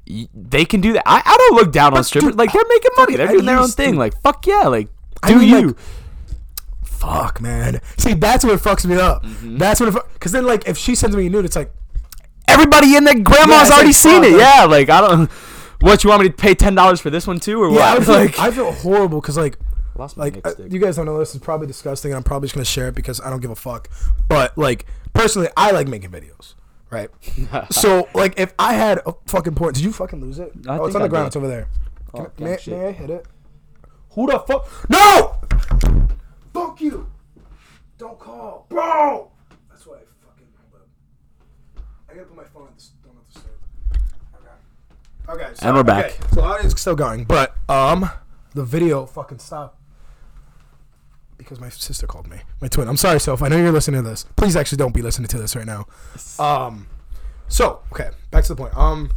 y- 0.10 0.28
they 0.34 0.66
can 0.66 0.82
do 0.82 0.92
that. 0.94 1.04
I, 1.06 1.22
I 1.26 1.38
don't 1.38 1.56
look 1.56 1.72
down 1.72 1.96
on 1.96 2.04
strippers. 2.04 2.32
dude, 2.32 2.38
Like 2.38 2.52
they're 2.52 2.62
making 2.68 2.92
money. 2.98 3.16
They're 3.16 3.28
doing 3.28 3.46
their 3.46 3.58
own 3.60 3.70
thing. 3.70 3.92
dude. 3.92 4.00
Like 4.00 4.22
fuck 4.22 4.46
yeah, 4.46 4.68
like 4.68 4.90
I 5.24 5.30
do 5.30 5.40
mean, 5.40 5.48
you? 5.50 5.68
like, 5.68 5.76
Fuck, 6.84 7.40
man. 7.42 7.80
See, 7.98 8.14
that's 8.14 8.44
what 8.44 8.60
fucks 8.60 8.86
me 8.86 8.96
up. 8.96 9.24
Mm-hmm. 9.24 9.58
That's 9.58 9.80
what. 9.80 10.12
Because 10.14 10.34
then, 10.34 10.46
like, 10.46 10.68
if 10.68 10.78
she 10.78 10.96
sends 10.96 11.16
me 11.16 11.28
a 11.28 11.30
nude, 11.30 11.46
it's 11.46 11.56
like, 11.56 11.72
Everybody 12.50 12.96
in 12.98 13.06
their 13.06 13.18
grandma's 13.20 13.62
it's 13.70 13.72
already 13.72 13.88
like, 13.90 13.96
seen 13.96 14.24
it. 14.26 14.32
like- 14.34 14.42
Yeah, 14.42 14.66
like 14.66 14.90
I 14.90 15.02
don't. 15.02 15.32
What 15.82 16.04
you 16.04 16.10
want 16.10 16.24
me 16.24 16.28
to 16.28 16.34
pay 16.36 16.56
ten 16.56 16.76
dollars 16.76 17.00
for 17.00 17.10
this 17.10 17.26
one 17.26 17.40
too, 17.40 17.64
or 17.64 17.70
yeah, 17.72 17.80
I 17.80 17.94
what? 18.00 18.04
feel, 18.06 18.16
Like 18.16 18.40
I 18.40 18.52
feel 18.52 18.72
horrible 18.74 19.22
because, 19.22 19.38
like, 19.38 19.58
Lost 20.00 20.16
my 20.16 20.24
like 20.24 20.48
uh, 20.48 20.52
stick. 20.52 20.72
you 20.72 20.80
guys 20.80 20.96
don't 20.96 21.06
know 21.06 21.20
this 21.20 21.36
is 21.36 21.42
probably 21.42 21.68
disgusting. 21.68 22.14
I'm 22.14 22.24
probably 22.24 22.48
just 22.48 22.56
gonna 22.56 22.64
share 22.64 22.88
it 22.88 22.96
because 22.96 23.20
I 23.20 23.30
don't 23.30 23.42
give 23.42 23.52
a 23.52 23.56
fuck. 23.56 23.90
But 24.30 24.58
like 24.58 24.86
personally, 25.14 25.50
I 25.58 25.72
like 25.72 25.90
making 25.90 26.10
videos. 26.10 26.56
Right. 26.90 27.10
so 27.70 28.08
like 28.14 28.40
if 28.40 28.54
I 28.58 28.76
had 28.76 29.00
a 29.06 29.14
fucking 29.28 29.56
porn, 29.56 29.74
did 29.74 29.84
you 29.84 29.92
fucking 29.92 30.22
lose 30.22 30.40
it? 30.40 30.54
I 30.70 30.78
oh, 30.78 30.86
it's 30.86 30.96
on 30.96 31.02
the 31.02 31.06
I 31.06 31.10
ground. 31.10 31.26
did. 31.26 31.28
It's 31.28 31.36
over 31.36 31.48
there. 31.50 31.68
Oh, 32.14 32.32
I- 32.40 32.42
may, 32.42 32.58
may 32.68 32.88
I 32.88 32.92
hit 32.94 33.10
it? 33.10 33.26
Who 34.12 34.28
the 34.28 34.40
fuck? 34.40 34.68
No! 34.90 35.36
Fuck 36.54 36.80
you! 36.80 37.10
Don't 37.98 38.18
call, 38.18 38.68
bro. 38.70 39.30
That's 39.70 39.86
why 39.86 39.96
I 39.96 40.00
fucking. 40.26 40.48
I 42.10 42.14
gotta 42.14 42.26
put 42.26 42.38
my 42.38 42.44
phone 42.46 42.64
on 42.64 42.70
this. 42.74 42.92
Don't 43.04 43.16
have 43.16 43.28
to 43.34 43.40
start. 43.40 43.60
Okay. 45.28 45.44
Okay. 45.44 45.54
So, 45.56 45.68
And 45.68 45.76
we're 45.76 45.84
back. 45.84 46.06
Okay, 46.06 46.16
so 46.34 46.42
audience 46.42 46.74
is 46.74 46.80
still 46.80 46.96
going, 46.96 47.26
but 47.26 47.56
um, 47.68 48.10
the 48.56 48.64
video 48.64 49.06
fucking 49.06 49.40
stopped 49.40 49.79
because 51.40 51.60
my 51.60 51.70
sister 51.70 52.06
called 52.06 52.28
me, 52.28 52.38
my 52.62 52.68
twin. 52.68 52.88
I'm 52.88 52.98
sorry, 52.98 53.20
Soph. 53.20 53.42
I 53.42 53.48
know 53.48 53.58
you're 53.58 53.72
listening 53.72 54.04
to 54.04 54.08
this. 54.08 54.26
Please, 54.36 54.56
actually, 54.56 54.78
don't 54.78 54.94
be 54.94 55.02
listening 55.02 55.30
to 55.30 55.40
this 55.40 55.56
right 55.56 55.66
now. 55.66 55.88
Um, 56.38 56.88
so 57.48 57.82
okay, 57.92 58.12
back 58.30 58.44
to 58.44 58.54
the 58.54 58.56
point. 58.56 58.78
Um, 58.78 59.10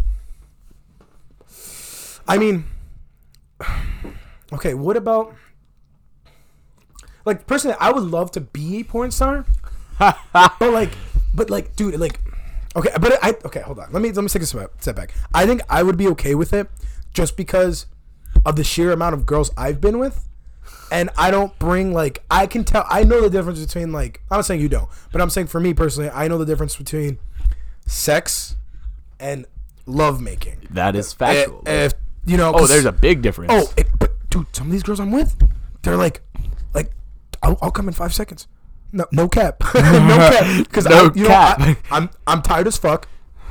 I 2.26 2.38
mean, 2.38 2.64
okay, 4.52 4.72
what 4.72 4.96
about 4.96 5.34
like 7.26 7.46
personally? 7.46 7.76
I 7.78 7.92
would 7.92 8.04
love 8.04 8.30
to 8.32 8.40
be 8.40 8.80
a 8.80 8.84
porn 8.84 9.10
star, 9.10 9.44
but 9.98 10.60
like, 10.60 10.92
but 11.34 11.50
like, 11.50 11.76
dude, 11.76 11.98
like, 11.98 12.20
okay, 12.76 12.90
but 13.00 13.18
I 13.22 13.36
okay, 13.44 13.60
hold 13.60 13.80
on. 13.80 13.92
Let 13.92 14.00
me 14.00 14.12
let 14.12 14.22
me 14.22 14.28
take 14.28 14.42
a 14.42 14.46
step 14.46 14.70
step 14.80 14.96
back. 14.96 15.12
I 15.34 15.44
think 15.44 15.60
I 15.68 15.82
would 15.82 15.98
be 15.98 16.08
okay 16.08 16.34
with 16.34 16.52
it 16.52 16.68
just 17.12 17.36
because 17.36 17.86
of 18.46 18.56
the 18.56 18.64
sheer 18.64 18.92
amount 18.92 19.14
of 19.14 19.26
girls 19.26 19.50
I've 19.56 19.80
been 19.80 19.98
with. 19.98 20.28
And 20.92 21.08
I 21.16 21.30
don't 21.30 21.58
bring 21.58 21.92
like 21.94 22.22
I 22.30 22.46
can 22.46 22.64
tell 22.64 22.84
I 22.88 23.02
know 23.04 23.20
the 23.22 23.30
difference 23.30 23.58
between 23.64 23.92
like 23.92 24.20
I'm 24.30 24.38
not 24.38 24.44
saying 24.44 24.60
you 24.60 24.68
don't, 24.68 24.88
but 25.10 25.20
I'm 25.22 25.30
saying 25.30 25.46
for 25.48 25.58
me 25.58 25.72
personally, 25.74 26.10
I 26.10 26.28
know 26.28 26.36
the 26.38 26.44
difference 26.44 26.76
between 26.76 27.18
sex 27.86 28.56
and 29.18 29.46
love 29.86 30.20
making. 30.20 30.66
that 30.70 30.94
is 30.96 31.12
factual. 31.12 31.62
If 31.66 31.94
you 32.24 32.36
know, 32.36 32.52
oh, 32.54 32.66
there's 32.66 32.84
a 32.84 32.92
big 32.92 33.22
difference. 33.22 33.52
Oh, 33.54 33.72
it, 33.76 33.88
but 33.98 34.12
dude, 34.30 34.54
some 34.54 34.66
of 34.68 34.72
these 34.72 34.82
girls 34.82 35.00
I'm 35.00 35.10
with, 35.10 35.36
they're 35.82 35.96
like, 35.96 36.20
like, 36.72 36.92
I'll, 37.42 37.58
I'll 37.60 37.70
come 37.72 37.88
in 37.88 37.94
five 37.94 38.14
seconds. 38.14 38.46
No, 38.92 39.06
no 39.10 39.28
cap, 39.28 39.60
no 39.74 39.80
cap. 39.80 40.58
Because 40.66 40.84
No 40.86 41.06
I, 41.06 41.10
you 41.14 41.26
cap. 41.26 41.58
know, 41.58 41.64
I, 41.66 41.76
I'm 41.90 42.10
I'm 42.26 42.42
tired 42.42 42.66
as 42.66 42.76
fuck. 42.76 43.08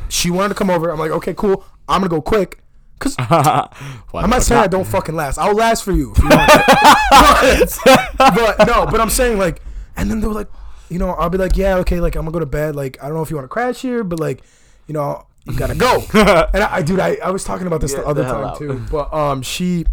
She 0.10 0.30
wanted 0.30 0.50
to 0.50 0.56
come 0.56 0.70
over. 0.70 0.90
I'm 0.92 1.00
like, 1.00 1.12
okay, 1.12 1.34
cool. 1.34 1.66
I'm 1.90 2.02
gonna 2.02 2.10
go 2.10 2.22
quick. 2.22 2.60
Cause 3.02 3.16
I'm 3.20 4.30
not 4.30 4.44
saying 4.44 4.62
I 4.62 4.68
don't 4.68 4.86
fucking 4.86 5.16
last. 5.16 5.40
I'll 5.40 5.56
last 5.56 5.84
for 5.84 5.92
you. 5.92 6.12
If 6.16 6.20
you 6.20 6.30
want 6.30 6.52
but, 8.18 8.58
but 8.58 8.68
no, 8.68 8.86
but 8.86 9.02
I'm 9.02 9.10
saying 9.10 9.40
like, 9.40 9.60
and 9.98 10.10
then 10.10 10.22
they're 10.22 10.30
like, 10.30 10.48
you 10.90 11.00
know, 11.00 11.10
I'll 11.10 11.32
be 11.32 11.40
like, 11.40 11.58
yeah, 11.58 11.78
okay, 11.78 12.00
like 12.00 12.16
I'm 12.16 12.22
gonna 12.22 12.32
go 12.32 12.40
to 12.40 12.46
bed. 12.46 12.76
Like 12.76 13.02
I 13.02 13.08
don't 13.08 13.16
know 13.16 13.24
if 13.24 13.32
you 13.32 13.38
want 13.38 13.46
to 13.46 13.50
crash 13.50 13.82
here, 13.82 14.04
but 14.04 14.20
like, 14.20 14.44
you 14.86 14.94
know, 14.94 15.26
you 15.46 15.58
gotta 15.58 15.74
go. 15.74 16.04
and 16.54 16.64
I, 16.64 16.76
I 16.76 16.82
dude, 16.84 17.00
I, 17.00 17.16
I 17.24 17.32
was 17.32 17.44
talking 17.44 17.66
about 17.66 17.82
this 17.82 17.94
Get 17.96 18.04
the 18.04 18.08
other 18.08 18.22
the 18.22 18.30
time 18.30 18.44
out. 18.44 18.58
too. 18.60 18.86
But 18.92 19.12
um, 19.12 19.42
she, 19.42 19.84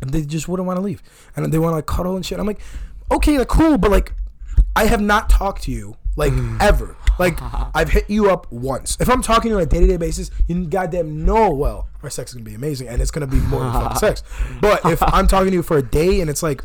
and 0.00 0.08
they 0.08 0.22
just 0.22 0.48
wouldn't 0.48 0.66
want 0.66 0.78
to 0.78 0.82
leave, 0.82 1.02
and 1.36 1.52
they 1.52 1.58
want 1.58 1.72
to 1.72 1.76
like 1.76 1.86
cuddle 1.86 2.16
and 2.16 2.24
shit. 2.24 2.40
I'm 2.40 2.46
like, 2.46 2.60
okay, 3.10 3.36
like 3.36 3.48
cool, 3.48 3.76
but 3.76 3.90
like, 3.90 4.14
I 4.74 4.86
have 4.86 5.02
not 5.02 5.28
talked 5.28 5.64
to 5.64 5.70
you 5.70 5.98
like 6.16 6.32
ever. 6.60 6.96
Like 7.18 7.38
I've 7.74 7.90
hit 7.90 8.08
you 8.08 8.30
up 8.30 8.50
once. 8.50 8.96
If 9.00 9.08
I'm 9.08 9.22
talking 9.22 9.44
to 9.44 9.48
you 9.50 9.56
on 9.56 9.62
a 9.62 9.66
day 9.66 9.80
to 9.80 9.86
day 9.86 9.96
basis, 9.96 10.30
you 10.48 10.66
goddamn 10.66 11.24
know 11.24 11.50
well 11.50 11.88
our 12.02 12.10
sex 12.10 12.30
is 12.30 12.34
gonna 12.34 12.44
be 12.44 12.54
amazing 12.54 12.88
and 12.88 13.00
it's 13.00 13.10
gonna 13.10 13.26
be 13.26 13.38
more 13.38 13.60
than 13.60 13.72
fucking 13.72 13.96
sex. 13.98 14.22
But 14.60 14.84
if 14.84 15.02
I'm 15.02 15.26
talking 15.26 15.50
to 15.50 15.56
you 15.56 15.62
for 15.62 15.78
a 15.78 15.82
day 15.82 16.20
and 16.20 16.28
it's 16.30 16.42
like 16.42 16.64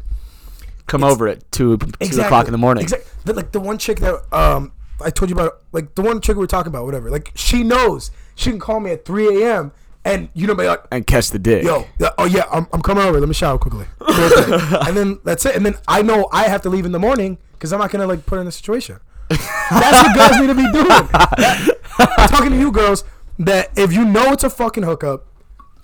Come 0.87 1.03
over 1.03 1.27
at 1.27 1.51
two 1.51 1.77
two 1.77 2.21
o'clock 2.21 2.47
in 2.47 2.51
the 2.51 2.57
morning. 2.57 2.83
Exactly. 2.83 3.09
The, 3.25 3.33
like 3.33 3.51
the 3.51 3.59
one 3.59 3.77
chick 3.77 3.99
that 3.99 4.21
um 4.33 4.71
I 5.01 5.09
told 5.09 5.29
you 5.29 5.35
about, 5.35 5.61
like 5.71 5.95
the 5.95 6.01
one 6.01 6.19
chick 6.21 6.35
we 6.35 6.41
were 6.41 6.47
talking 6.47 6.69
about, 6.69 6.85
whatever. 6.85 7.09
Like 7.09 7.31
she 7.35 7.63
knows 7.63 8.11
she 8.35 8.49
can 8.49 8.59
call 8.59 8.79
me 8.79 8.91
at 8.91 9.05
3 9.05 9.43
a.m. 9.43 9.71
and 10.03 10.29
you 10.33 10.47
know 10.47 10.55
be 10.55 10.65
like, 10.65 10.83
and 10.91 11.05
catch 11.05 11.29
the 11.29 11.39
dick. 11.39 11.63
yo, 11.63 11.85
oh 12.17 12.25
yeah, 12.25 12.43
I'm, 12.51 12.67
I'm 12.73 12.81
coming 12.81 13.03
over. 13.03 13.19
Let 13.19 13.27
me 13.27 13.35
shower 13.35 13.57
quickly. 13.57 13.85
and 14.07 14.97
then 14.97 15.19
that's 15.23 15.45
it. 15.45 15.55
And 15.55 15.65
then 15.65 15.75
I 15.87 16.01
know 16.01 16.27
I 16.31 16.43
have 16.43 16.61
to 16.63 16.69
leave 16.69 16.85
in 16.85 16.91
the 16.91 16.99
morning 16.99 17.37
because 17.53 17.71
I'm 17.71 17.79
not 17.79 17.91
gonna 17.91 18.07
like 18.07 18.25
put 18.25 18.35
her 18.35 18.41
in 18.41 18.47
a 18.47 18.51
situation. 18.51 18.99
That's 19.29 20.03
what 20.03 20.15
girls 20.15 20.39
need 20.41 20.47
to 20.47 20.55
be 20.55 20.71
doing. 20.71 20.87
That- 20.87 21.77
I'm 22.17 22.29
talking 22.29 22.51
to 22.51 22.57
you 22.57 22.71
girls 22.71 23.03
that 23.39 23.71
if 23.77 23.91
you 23.93 24.05
know 24.05 24.31
it's 24.31 24.43
a 24.43 24.49
fucking 24.49 24.83
hookup 24.83 25.25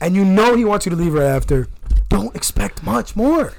and 0.01 0.15
you 0.15 0.23
know 0.25 0.55
he 0.55 0.65
wants 0.65 0.85
you 0.85 0.89
to 0.91 0.95
leave 0.95 1.13
right 1.13 1.25
after, 1.25 1.67
don't 2.09 2.35
expect 2.35 2.83
much 2.83 3.15
more. 3.15 3.53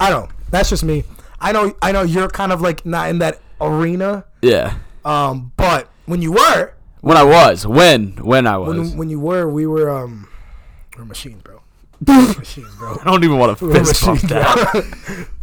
I 0.00 0.10
don't. 0.10 0.30
That's 0.50 0.70
just 0.70 0.84
me. 0.84 1.04
I 1.40 1.52
know. 1.52 1.74
I 1.82 1.92
know 1.92 2.02
you're 2.02 2.28
kind 2.28 2.52
of 2.52 2.60
like 2.60 2.86
not 2.86 3.10
in 3.10 3.18
that 3.18 3.40
arena. 3.60 4.24
Yeah. 4.42 4.78
Um, 5.04 5.52
but 5.56 5.88
when 6.06 6.22
you 6.22 6.32
were, 6.32 6.72
When 7.00 7.16
I 7.16 7.22
was, 7.24 7.66
when 7.66 8.12
when 8.16 8.46
I 8.46 8.56
was, 8.58 8.76
when, 8.76 8.96
when 8.96 9.10
you 9.10 9.20
were, 9.20 9.48
we 9.48 9.66
were 9.66 9.88
um, 9.90 10.28
we 10.96 11.00
were 11.00 11.06
machines, 11.06 11.42
bro. 11.42 11.60
Bro. 12.00 12.96
I 13.00 13.04
don't 13.04 13.24
even 13.24 13.38
want 13.38 13.58
to 13.58 13.72
fist 13.72 14.04
bump 14.04 14.20
that. 14.22 14.74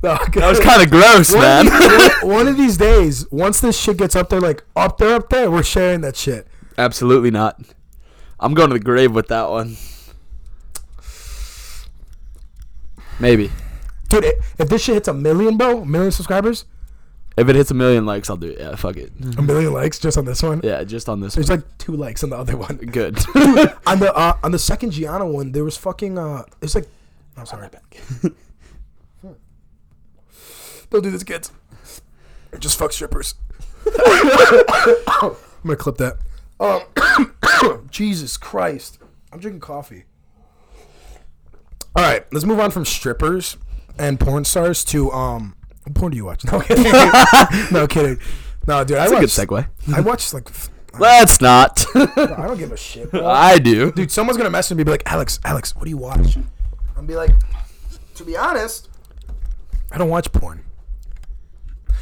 No, 0.03 0.17
That 0.31 0.49
was 0.49 0.59
kind 0.59 0.81
of 0.81 0.89
gross, 0.89 1.31
one, 1.31 1.41
man. 1.41 1.67
Of 1.67 1.73
these, 1.73 2.23
one, 2.23 2.31
one 2.35 2.47
of 2.47 2.57
these 2.57 2.77
days, 2.77 3.29
once 3.31 3.59
this 3.59 3.77
shit 3.79 3.97
gets 3.97 4.15
up 4.15 4.29
there, 4.29 4.41
like 4.41 4.63
up 4.75 4.97
there, 4.97 5.15
up 5.15 5.29
there, 5.29 5.51
we're 5.51 5.63
sharing 5.63 6.01
that 6.01 6.15
shit. 6.15 6.47
Absolutely 6.77 7.31
not. 7.31 7.61
I'm 8.39 8.53
going 8.53 8.69
to 8.69 8.73
the 8.73 8.83
grave 8.83 9.13
with 9.13 9.27
that 9.29 9.49
one. 9.49 9.77
Maybe. 13.19 13.49
Dude, 14.09 14.25
if 14.57 14.69
this 14.69 14.83
shit 14.83 14.95
hits 14.95 15.07
a 15.07 15.13
million, 15.13 15.57
bro, 15.57 15.81
a 15.81 15.85
million 15.85 16.11
subscribers, 16.11 16.65
If 17.37 17.49
it 17.49 17.55
hits 17.55 17.69
a 17.69 17.73
million 17.73 18.05
likes, 18.05 18.29
I'll 18.29 18.37
do 18.37 18.47
it. 18.47 18.59
Yeah, 18.59 18.75
fuck 18.75 18.95
it. 18.95 19.11
a 19.37 19.41
million 19.41 19.73
likes 19.73 19.99
just 19.99 20.17
on 20.17 20.23
this 20.23 20.41
one. 20.41 20.61
Yeah, 20.63 20.83
just 20.85 21.09
on 21.09 21.19
this 21.19 21.35
one. 21.35 21.41
There's 21.41 21.49
one. 21.49 21.59
like 21.67 21.77
two 21.77 21.95
likes 21.95 22.23
on 22.23 22.29
the 22.29 22.37
other 22.37 22.55
one. 22.55 22.77
Good. 22.91 23.17
on 23.85 23.99
the 23.99 24.13
uh, 24.15 24.37
on 24.41 24.51
the 24.51 24.59
second 24.59 24.91
Gianna 24.91 25.25
one, 25.25 25.51
there 25.51 25.65
was 25.65 25.75
fucking 25.75 26.17
uh, 26.17 26.43
it's 26.61 26.75
like, 26.75 26.87
I'm 27.35 27.45
sorry, 27.45 27.67
don't 30.89 31.03
do 31.03 31.11
this, 31.11 31.23
kids. 31.23 31.51
Just 32.59 32.79
fuck 32.79 32.93
strippers. 32.93 33.35
I'm 33.85 35.35
gonna 35.63 35.75
clip 35.75 35.97
that. 35.97 36.17
Um, 36.57 36.83
Jesus 37.91 38.37
Christ, 38.37 38.97
I'm 39.33 39.39
drinking 39.39 39.59
coffee. 39.59 40.05
All 41.97 42.03
right, 42.03 42.25
let's 42.31 42.45
move 42.45 42.61
on 42.61 42.71
from 42.71 42.85
strippers 42.85 43.57
and 43.97 44.19
porn 44.19 44.45
stars 44.45 44.85
to 44.85 45.11
um, 45.11 45.55
porn 45.93 46.11
do 46.11 46.17
you 46.17 46.25
watch? 46.25 46.43
No 46.51 46.59
kidding. 46.61 46.83
no 47.71 47.87
kidding. 47.87 48.19
No, 48.67 48.83
dude, 48.83 48.97
I 48.97 49.07
That's 49.07 49.11
a 49.11 49.43
good 49.43 49.47
segue. 49.47 49.67
I 49.95 50.01
watch 50.01 50.33
like. 50.33 50.49
Let's 50.97 51.41
not. 51.41 51.85
I 51.95 52.47
don't 52.47 52.57
give 52.57 52.71
a 52.71 52.77
shit. 52.77 53.11
Bro. 53.11 53.25
I 53.25 53.57
do. 53.59 53.91
Dude, 53.91 54.11
someone's 54.11 54.37
gonna 54.37 54.49
message 54.49 54.77
me 54.77 54.81
and 54.81 54.85
be 54.85 54.91
like, 54.91 55.03
Alex, 55.11 55.39
Alex, 55.43 55.75
what 55.75 55.83
do 55.83 55.89
you 55.89 55.97
watch? 55.97 56.37
I'll 56.95 57.03
be 57.03 57.15
like, 57.15 57.31
to 58.15 58.23
be 58.23 58.37
honest, 58.37 58.89
I 59.91 59.97
don't 59.97 60.09
watch 60.09 60.31
porn. 60.31 60.63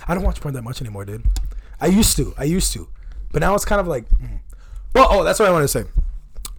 I 0.07 0.13
don't 0.13 0.23
watch 0.23 0.41
porn 0.41 0.53
that 0.53 0.61
much 0.63 0.81
anymore, 0.81 1.05
dude. 1.05 1.23
I 1.81 1.87
used 1.87 2.15
to. 2.17 2.33
I 2.37 2.43
used 2.43 2.71
to. 2.73 2.87
But 3.31 3.39
now 3.39 3.55
it's 3.55 3.65
kind 3.65 3.81
of 3.81 3.87
like 3.87 4.07
mm. 4.09 4.39
Well, 4.93 5.07
oh, 5.09 5.23
that's 5.23 5.39
what 5.39 5.49
I 5.49 5.51
wanted 5.51 5.67
to 5.67 5.67
say. 5.67 5.85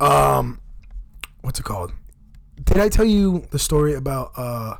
Um 0.01 0.61
what's 1.41 1.61
it 1.61 1.65
called? 1.65 1.93
Did 2.63 2.79
I 2.79 2.89
tell 2.89 3.05
you 3.05 3.45
the 3.51 3.59
story 3.59 3.95
about 3.95 4.33
uh 4.37 4.77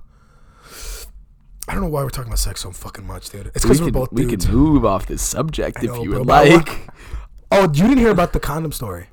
I 1.69 1.73
don't 1.73 1.83
know 1.83 1.89
why 1.89 2.03
we're 2.03 2.11
talking 2.11 2.29
about 2.29 2.39
sex 2.39 2.61
so 2.61 2.71
fucking 2.73 3.07
much, 3.07 3.31
dude. 3.31 3.47
It's 3.55 3.65
because 3.65 3.81
we 3.81 3.87
are 3.87 3.91
can, 3.91 3.93
both 4.01 4.13
we 4.13 4.27
dudes. 4.27 4.47
can 4.47 4.55
move 4.55 4.85
off 4.85 5.07
this 5.07 5.23
subject 5.23 5.79
if 5.83 5.97
you 5.99 6.11
would 6.11 6.27
like. 6.27 6.89
Oh, 7.51 7.63
you 7.63 7.69
didn't 7.89 7.99
hear 7.99 8.11
about 8.11 8.33
the 8.33 8.41
condom 8.41 8.73
story 8.73 9.07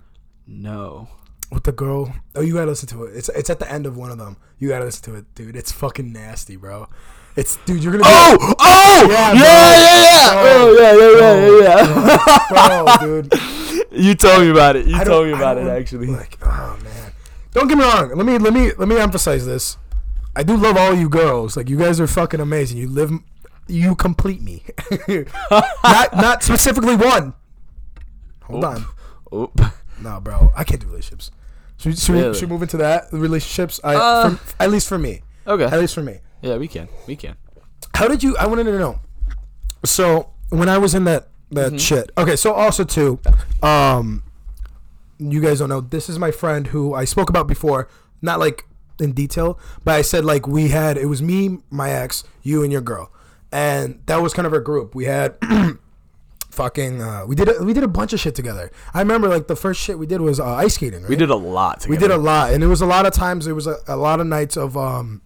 No. 0.47 1.07
with 1.51 1.63
the 1.63 1.71
girl? 1.71 2.13
Oh, 2.35 2.41
you 2.41 2.53
gotta 2.55 2.67
listen 2.67 2.89
to 2.89 3.03
it. 3.05 3.15
It's 3.15 3.29
it's 3.29 3.49
at 3.49 3.59
the 3.59 3.71
end 3.71 3.85
of 3.85 3.95
one 3.95 4.09
of 4.11 4.17
them. 4.17 4.37
You 4.59 4.69
gotta 4.69 4.85
listen 4.85 5.03
to 5.13 5.15
it, 5.19 5.33
dude. 5.35 5.55
It's 5.55 5.71
fucking 5.71 6.11
nasty, 6.11 6.55
bro. 6.57 6.87
It's 7.37 7.55
dude. 7.65 7.81
You're 7.83 7.93
gonna. 7.93 8.03
Oh! 8.05 8.53
Oh! 8.59 9.07
Yeah, 9.09 9.33
Yeah, 9.33 10.41
bro. 10.41 10.73
yeah, 10.73 10.91
oh, 10.93 11.19
yeah, 11.19 11.61
yeah. 11.61 11.85
Oh, 11.87 12.09
yeah, 12.49 12.85
yeah, 12.97 12.97
bro, 12.99 13.21
dude. 13.21 13.33
You 13.93 14.15
told 14.15 14.41
me 14.41 14.49
about 14.49 14.77
it. 14.77 14.85
You 14.87 15.03
told 15.03 15.27
me 15.27 15.33
about 15.33 15.57
it 15.57 15.67
actually. 15.67 16.07
Like, 16.07 16.37
oh 16.41 16.79
man. 16.81 17.11
Don't 17.51 17.67
get 17.67 17.77
me 17.77 17.83
wrong. 17.83 18.15
Let 18.15 18.25
me 18.25 18.37
let 18.37 18.53
me 18.53 18.71
let 18.77 18.87
me 18.87 18.97
emphasize 18.97 19.45
this. 19.45 19.77
I 20.35 20.43
do 20.43 20.55
love 20.55 20.77
all 20.77 20.93
you 20.93 21.09
girls. 21.09 21.57
Like 21.57 21.69
you 21.69 21.77
guys 21.77 21.99
are 21.99 22.07
fucking 22.07 22.39
amazing. 22.39 22.77
You 22.77 22.87
live, 22.89 23.11
you 23.67 23.95
complete 23.95 24.41
me. 24.41 24.63
not 25.83 26.15
not 26.15 26.43
specifically 26.43 26.95
one. 26.95 27.33
Hold 28.43 28.63
on. 28.65 28.85
Oh. 29.31 29.51
No, 30.01 30.19
bro. 30.19 30.51
I 30.55 30.63
can't 30.63 30.81
do 30.81 30.87
relationships. 30.87 31.31
Should, 31.77 31.89
we- 31.91 31.95
should, 31.95 32.15
we, 32.15 32.33
should 32.33 32.49
we 32.49 32.53
move 32.53 32.61
into 32.63 32.77
that 32.77 33.05
relationships? 33.11 33.79
I, 33.83 33.95
Uh, 33.95 34.29
for, 34.35 34.55
at 34.63 34.71
least 34.71 34.87
for 34.87 34.97
me. 34.97 35.21
Okay. 35.47 35.63
At 35.65 35.79
least 35.79 35.93
for 35.95 36.01
me. 36.03 36.19
Yeah, 36.41 36.57
we 36.57 36.67
can. 36.67 36.87
We 37.07 37.15
can. 37.15 37.35
How 37.93 38.07
did 38.07 38.23
you? 38.23 38.35
I 38.37 38.47
wanted 38.47 38.63
to 38.65 38.77
know. 38.79 38.99
So 39.85 40.31
when 40.49 40.69
I 40.69 40.77
was 40.77 40.95
in 40.95 41.03
that 41.05 41.29
that 41.51 41.67
Mm-hmm. 41.73 41.77
shit. 41.77 42.11
Okay. 42.17 42.35
So 42.35 42.53
also 42.53 42.83
too, 42.83 43.19
um, 43.61 44.23
you 45.19 45.41
guys 45.41 45.59
don't 45.59 45.69
know. 45.69 45.81
This 45.81 46.07
is 46.09 46.17
my 46.17 46.31
friend 46.31 46.67
who 46.67 46.93
I 46.93 47.05
spoke 47.05 47.29
about 47.29 47.47
before. 47.47 47.87
Not 48.21 48.39
like 48.39 48.65
in 48.99 49.13
detail, 49.13 49.59
but 49.83 49.95
I 49.95 50.01
said 50.01 50.25
like 50.25 50.47
we 50.47 50.69
had 50.69 50.97
it 50.97 51.05
was 51.05 51.21
me, 51.21 51.59
my 51.69 51.91
ex, 51.91 52.23
you, 52.43 52.63
and 52.63 52.71
your 52.71 52.81
girl, 52.81 53.11
and 53.51 54.01
that 54.05 54.21
was 54.21 54.33
kind 54.33 54.45
of 54.45 54.53
our 54.53 54.61
group. 54.61 54.95
We 54.95 55.05
had. 55.05 55.37
Fucking, 56.51 57.01
uh, 57.01 57.25
we 57.25 57.33
did 57.33 57.47
a, 57.47 57.63
we 57.63 57.71
did 57.71 57.85
a 57.85 57.87
bunch 57.87 58.11
of 58.11 58.19
shit 58.19 58.35
together. 58.35 58.71
I 58.93 58.99
remember 58.99 59.29
like 59.29 59.47
the 59.47 59.55
first 59.55 59.79
shit 59.79 59.97
we 59.97 60.05
did 60.05 60.19
was 60.19 60.37
uh, 60.37 60.45
ice 60.45 60.75
skating. 60.75 60.99
Right? 61.03 61.09
We 61.09 61.15
did 61.15 61.29
a 61.29 61.35
lot. 61.35 61.79
Together. 61.79 61.89
We 61.89 61.97
did 61.97 62.11
a 62.11 62.17
lot, 62.17 62.51
and 62.51 62.61
it 62.61 62.67
was 62.67 62.81
a 62.81 62.85
lot 62.85 63.05
of 63.05 63.13
times. 63.13 63.47
It 63.47 63.53
was 63.53 63.67
a, 63.67 63.77
a 63.87 63.95
lot 63.95 64.19
of 64.19 64.27
nights 64.27 64.57
of 64.57 64.75
um, 64.75 65.21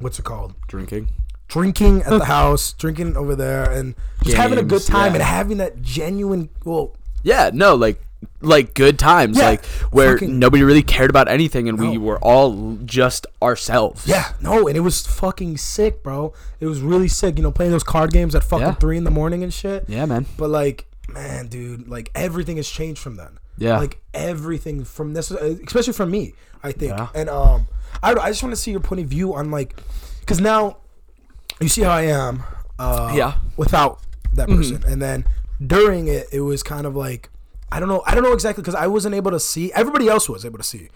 what's 0.00 0.18
it 0.18 0.26
called? 0.26 0.54
drinking. 0.68 1.08
Drinking 1.48 2.02
at 2.02 2.10
the 2.10 2.24
house, 2.36 2.74
drinking 2.74 3.16
over 3.16 3.34
there, 3.34 3.70
and 3.70 3.94
just 4.22 4.36
having 4.36 4.58
a 4.58 4.62
good 4.62 4.82
time 4.82 5.12
yeah. 5.12 5.20
and 5.20 5.22
having 5.22 5.56
that 5.58 5.80
genuine. 5.80 6.50
Well, 6.62 6.94
Yeah, 7.22 7.50
no, 7.52 7.74
like 7.74 8.02
like 8.40 8.74
good 8.74 8.98
times, 8.98 9.38
Yeah, 9.38 9.46
like 9.46 9.64
where 9.90 10.14
fucking- 10.18 10.38
nobody 10.38 10.62
really 10.62 10.82
cared 10.82 11.10
about 11.10 11.28
anything, 11.28 11.68
and 11.68 11.78
we 11.78 11.98
were 11.98 12.18
all 12.18 12.76
just 12.84 13.26
ourselves. 13.42 14.06
yeah, 14.06 14.32
no, 14.40 14.66
and 14.68 14.76
it 14.76 14.80
was 14.80 15.06
fucking 15.06 15.56
sick, 15.58 16.02
bro. 16.02 16.32
It 16.60 16.66
was 16.66 16.80
really 16.80 17.08
sick. 17.08 17.36
You 17.36 17.42
know, 17.42 17.52
playing 17.52 17.72
those 17.72 17.84
card 17.84 18.12
games 18.12 18.34
at 18.34 18.44
fucking 18.44 18.66
Yeah. 18.66 18.74
three 18.74 18.96
in 18.96 19.04
the 19.04 19.10
morning 19.10 19.42
and 19.42 19.52
shit. 19.52 19.84
yeah, 19.88 20.04
man. 20.06 20.26
But 20.36 20.50
like, 20.50 20.86
man, 21.08 21.46
dude, 21.48 21.88
like 21.88 22.10
everything 22.14 22.56
has 22.56 22.68
changed 22.68 23.00
from 23.00 23.16
then. 23.16 23.38
Yeah. 23.56 23.78
Like 23.78 24.00
everything 24.12 24.84
from 24.84 25.12
this, 25.14 25.30
especially 25.30 25.92
from 25.92 26.10
me, 26.10 26.34
I 26.62 26.72
think. 26.72 26.92
Yeah. 26.92 27.08
And 27.14 27.28
um, 27.30 27.68
I 28.02 28.12
I 28.14 28.28
just 28.30 28.42
want 28.42 28.54
to 28.54 28.60
see 28.60 28.70
your 28.72 28.80
point 28.80 29.00
of 29.00 29.06
view 29.06 29.34
on 29.34 29.50
like, 29.50 29.76
because 30.20 30.40
now, 30.40 30.78
you 31.60 31.68
see 31.68 31.82
how 31.82 31.92
I 31.92 32.02
am. 32.02 32.42
Uh, 32.78 33.12
Yeah. 33.14 33.32
Mm-hmm. 33.32 33.48
Without 33.56 34.00
that 34.32 34.48
person, 34.48 34.82
and 34.88 35.00
then 35.00 35.24
during 35.64 36.08
it, 36.08 36.26
it 36.32 36.40
was 36.40 36.64
kind 36.64 36.86
of 36.86 36.96
like, 36.96 37.30
I 37.74 37.80
don't 37.80 37.88
know, 37.88 38.02
I 38.06 38.14
don't 38.14 38.22
know 38.22 38.32
exactly 38.32 38.62
because 38.62 38.74
I 38.74 38.86
wasn't 38.86 39.14
able 39.14 39.32
to 39.32 39.40
see. 39.40 39.72
Everybody 39.72 40.08
else 40.08 40.28
was 40.28 40.44
able 40.44 40.58
to 40.58 40.64
see, 40.64 40.88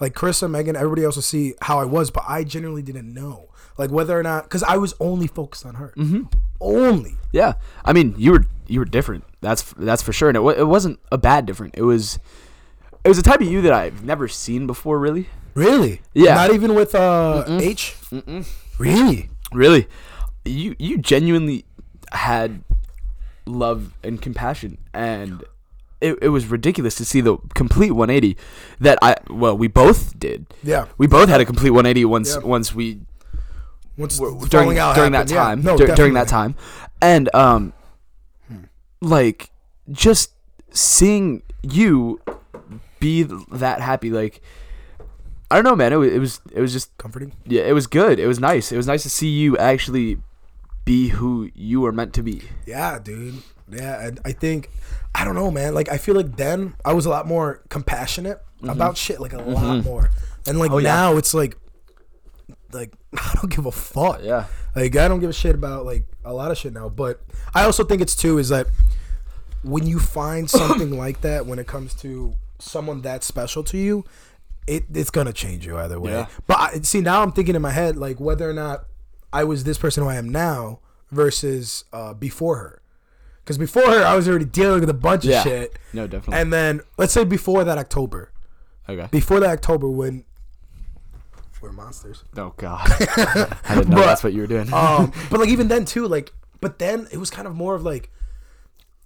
like 0.00 0.14
Chris 0.14 0.42
and 0.42 0.52
Megan, 0.52 0.74
everybody 0.74 1.04
else 1.04 1.16
would 1.16 1.24
see 1.24 1.54
how 1.62 1.78
I 1.78 1.84
was, 1.84 2.10
but 2.10 2.24
I 2.26 2.44
genuinely 2.44 2.82
didn't 2.82 3.12
know, 3.12 3.50
like 3.76 3.90
whether 3.90 4.18
or 4.18 4.22
not, 4.22 4.44
because 4.44 4.62
I 4.62 4.78
was 4.78 4.94
only 5.00 5.26
focused 5.26 5.66
on 5.66 5.74
her, 5.74 5.92
mm-hmm. 5.96 6.22
only. 6.60 7.16
Yeah, 7.32 7.54
I 7.84 7.92
mean, 7.92 8.14
you 8.16 8.32
were 8.32 8.46
you 8.66 8.78
were 8.78 8.86
different. 8.86 9.24
That's 9.42 9.74
that's 9.76 10.02
for 10.02 10.12
sure, 10.12 10.30
and 10.30 10.38
it, 10.38 10.58
it 10.58 10.64
wasn't 10.64 10.98
a 11.12 11.18
bad 11.18 11.44
different. 11.44 11.74
It 11.76 11.82
was 11.82 12.18
it 13.04 13.08
was 13.08 13.18
a 13.18 13.22
type 13.22 13.42
of 13.42 13.46
you 13.46 13.60
that 13.60 13.74
I've 13.74 14.02
never 14.02 14.26
seen 14.26 14.66
before. 14.66 14.98
Really, 14.98 15.28
Really? 15.54 16.00
Yeah. 16.12 16.34
Not 16.34 16.52
even 16.52 16.74
with 16.74 16.94
uh 16.94 17.44
H. 17.48 17.96
Really? 18.78 19.30
really, 19.52 19.86
you 20.44 20.74
you 20.78 20.98
genuinely 20.98 21.64
had 22.12 22.64
love 23.46 23.94
and 24.02 24.20
compassion, 24.20 24.78
and 24.92 25.44
it, 26.04 26.18
it 26.22 26.28
was 26.28 26.46
ridiculous 26.46 26.94
to 26.96 27.04
see 27.04 27.20
the 27.20 27.38
complete 27.54 27.92
180 27.92 28.36
that 28.80 28.98
I 29.02 29.16
well 29.30 29.56
we 29.56 29.68
both 29.68 30.18
did. 30.18 30.46
Yeah. 30.62 30.86
We 30.98 31.06
both 31.06 31.28
had 31.28 31.40
a 31.40 31.44
complete 31.44 31.70
180 31.70 32.04
once 32.04 32.34
Yeah. 32.36 32.46
once 32.46 32.74
we 32.74 33.00
Once 33.96 34.18
w- 34.18 34.38
the 34.40 34.48
during 34.48 34.68
during 34.76 34.76
that 34.76 34.96
happened, 34.96 35.30
yeah. 35.30 35.44
time 35.44 35.62
No, 35.62 35.76
dur- 35.78 35.94
during 35.94 36.14
that 36.14 36.28
time 36.28 36.54
and 37.00 37.32
um 37.34 37.72
like 39.00 39.50
just 39.92 40.30
seeing 40.72 41.42
you 41.62 42.20
be 43.00 43.22
that 43.52 43.80
happy 43.80 44.10
like 44.10 44.40
I 45.50 45.56
don't 45.56 45.64
know 45.64 45.76
man 45.76 45.92
it 45.92 45.96
was, 45.96 46.12
it 46.12 46.18
was 46.18 46.40
it 46.52 46.60
was 46.60 46.72
just 46.72 46.96
Comforting. 46.98 47.32
yeah 47.46 47.62
it 47.62 47.72
was 47.72 47.86
good 47.86 48.18
it 48.18 48.26
was 48.26 48.40
nice 48.40 48.72
it 48.72 48.76
was 48.76 48.86
nice 48.86 49.02
to 49.02 49.10
see 49.10 49.28
you 49.28 49.56
actually 49.58 50.18
be 50.84 51.08
who 51.08 51.50
you 51.54 51.80
were 51.80 51.92
meant 51.92 52.12
to 52.14 52.22
be 52.22 52.42
Yeah, 52.66 52.98
dude. 52.98 53.42
Yeah, 53.70 54.06
and 54.06 54.20
I 54.24 54.32
think 54.32 54.70
I 55.14 55.24
don't 55.24 55.34
know, 55.34 55.50
man. 55.50 55.74
Like 55.74 55.88
I 55.88 55.96
feel 55.98 56.14
like 56.14 56.36
then 56.36 56.74
I 56.84 56.92
was 56.92 57.06
a 57.06 57.10
lot 57.10 57.26
more 57.26 57.62
compassionate 57.68 58.40
about 58.62 58.96
shit, 58.96 59.20
like 59.20 59.32
a 59.32 59.38
lot 59.42 59.84
more. 59.84 60.10
And 60.46 60.58
like 60.58 60.68
Mm-hmm. 60.70 60.74
Oh, 60.74 60.78
yeah. 60.78 60.94
now 60.94 61.16
it's 61.16 61.34
like, 61.34 61.56
like 62.72 62.92
I 63.16 63.32
don't 63.34 63.54
give 63.54 63.66
a 63.66 63.72
fuck. 63.72 64.20
yeah 64.22 64.46
Like 64.74 64.96
I 64.96 65.08
don't 65.08 65.20
give 65.20 65.30
a 65.30 65.34
shit 65.34 65.54
about 65.54 65.84
like 65.86 66.04
a 66.24 66.32
lot 66.32 66.50
of 66.50 66.58
shit 66.58 66.72
now. 66.72 66.88
But 66.88 67.20
I 67.54 67.64
also 67.64 67.84
think 67.84 68.02
it's 68.02 68.16
too 68.16 68.38
is 68.38 68.48
that 68.50 68.66
when 69.62 69.86
you 69.86 69.98
find 69.98 70.48
something 70.60 70.96
like 70.96 71.20
that 71.22 71.46
when 71.46 71.58
it 71.58 71.66
comes 71.66 71.94
to 71.94 72.34
someone 72.58 73.02
that 73.02 73.22
special 73.24 73.62
to 73.64 73.78
you, 73.78 74.04
it 74.66 74.84
it's 74.92 75.10
gonna 75.10 75.32
change 75.32 75.66
you 75.66 75.76
either 75.78 76.00
way. 76.00 76.12
Yeah. 76.12 76.26
But 76.46 76.60
I, 76.60 76.80
see 76.80 77.00
now 77.00 77.22
I'm 77.22 77.32
thinking 77.32 77.54
in 77.54 77.62
my 77.62 77.70
head 77.72 77.96
like 77.96 78.18
whether 78.20 78.48
or 78.48 78.54
not 78.54 78.84
I 79.32 79.44
was 79.44 79.64
this 79.64 79.78
person 79.78 80.02
who 80.02 80.08
I 80.08 80.16
am 80.16 80.28
now 80.28 80.80
versus 81.10 81.84
uh, 81.92 82.14
before 82.14 82.56
her. 82.56 82.80
Because 83.44 83.58
before 83.58 83.82
her, 83.90 84.02
I 84.02 84.16
was 84.16 84.26
already 84.26 84.46
dealing 84.46 84.80
with 84.80 84.88
a 84.88 84.94
bunch 84.94 85.24
Yeah. 85.26 85.38
of 85.38 85.44
shit. 85.44 85.78
no 85.92 86.06
definitely 86.06 86.40
And 86.40 86.52
then 86.52 86.80
let's 86.96 87.12
say 87.12 87.24
before 87.24 87.62
that 87.64 87.76
October, 87.78 88.30
okay 88.88 89.08
before 89.10 89.38
that 89.40 89.50
October 89.50 89.88
when 89.88 90.24
we're 91.60 91.72
monsters. 91.72 92.24
oh 92.36 92.52
god 92.58 92.80
I 92.90 93.74
didn't 93.76 93.88
know 93.88 93.96
But- 93.96 94.06
that's 94.06 94.22
what 94.24 94.32
you 94.34 94.42
were 94.42 94.46
doing 94.46 94.72
um, 94.72 95.12
but 95.30 95.40
like 95.40 95.48
even 95.48 95.68
then 95.68 95.84
too, 95.86 96.06
like, 96.06 96.32
but 96.60 96.78
then 96.78 97.06
it 97.12 97.16
was 97.18 97.30
kind 97.30 97.46
of 97.46 97.54
more 97.54 97.74
of 97.74 97.82
like, 97.82 98.10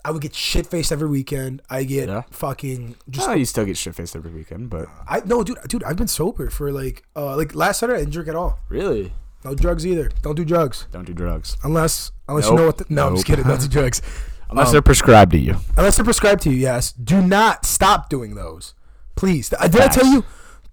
I 0.05 0.11
would 0.13 0.23
get 0.23 0.35
shit 0.35 0.67
faced 0.67 0.91
every 0.93 1.09
weekend. 1.09 1.61
I 1.69 1.83
get 1.85 2.09
Yeah. 2.09 2.23
fucking 2.31 2.97
just. 3.11 3.29
oh, 3.29 3.33
you 3.35 3.45
still 3.45 3.65
get 3.65 3.77
shit 3.77 3.95
faced 3.95 4.15
every 4.17 4.31
weekend 4.33 4.71
but 4.71 4.87
I 5.09 5.21
no, 5.25 5.43
dude, 5.45 5.59
dude. 5.69 5.85
I've 5.85 5.97
been 5.97 6.09
sober 6.09 6.51
for 6.51 6.71
like, 6.73 7.03
uh, 7.17 7.37
like 7.37 7.55
last 7.55 7.81
Saturday 7.81 7.99
I 7.99 8.03
didn't 8.03 8.13
drink 8.15 8.29
at 8.29 8.35
all. 8.37 8.59
really 8.69 9.13
No 9.45 9.55
drugs 9.55 9.85
either. 9.87 10.11
Don't 10.23 10.35
do 10.37 10.45
drugs 10.45 10.87
don't 10.93 11.05
do 11.05 11.13
drugs 11.15 11.57
unless 11.63 12.11
unless 12.29 12.47
you 12.47 12.53
Nope. 12.53 12.59
know 12.61 12.67
what. 12.67 12.79
The, 12.79 12.87
no, 12.89 13.07
I'm 13.09 13.17
just 13.17 13.29
Nope. 13.29 13.37
kidding. 13.39 13.51
Don't 13.51 13.61
do 13.61 13.69
drugs 13.81 14.03
unless 14.51 14.69
Um, 14.69 14.73
they're 14.73 14.83
prescribed 14.83 15.33
to 15.33 15.39
you 15.39 15.57
unless 15.77 15.97
they're 15.97 16.05
prescribed 16.05 16.43
to 16.43 16.51
you. 16.51 16.57
Yes. 16.57 16.93
Do 16.93 17.21
not 17.21 17.65
stop 17.65 18.09
doing 18.09 18.35
those, 18.35 18.75
please. 19.17 19.49
Did 19.51 19.81
I 19.81 19.89
tell 19.89 20.07
you 20.07 20.25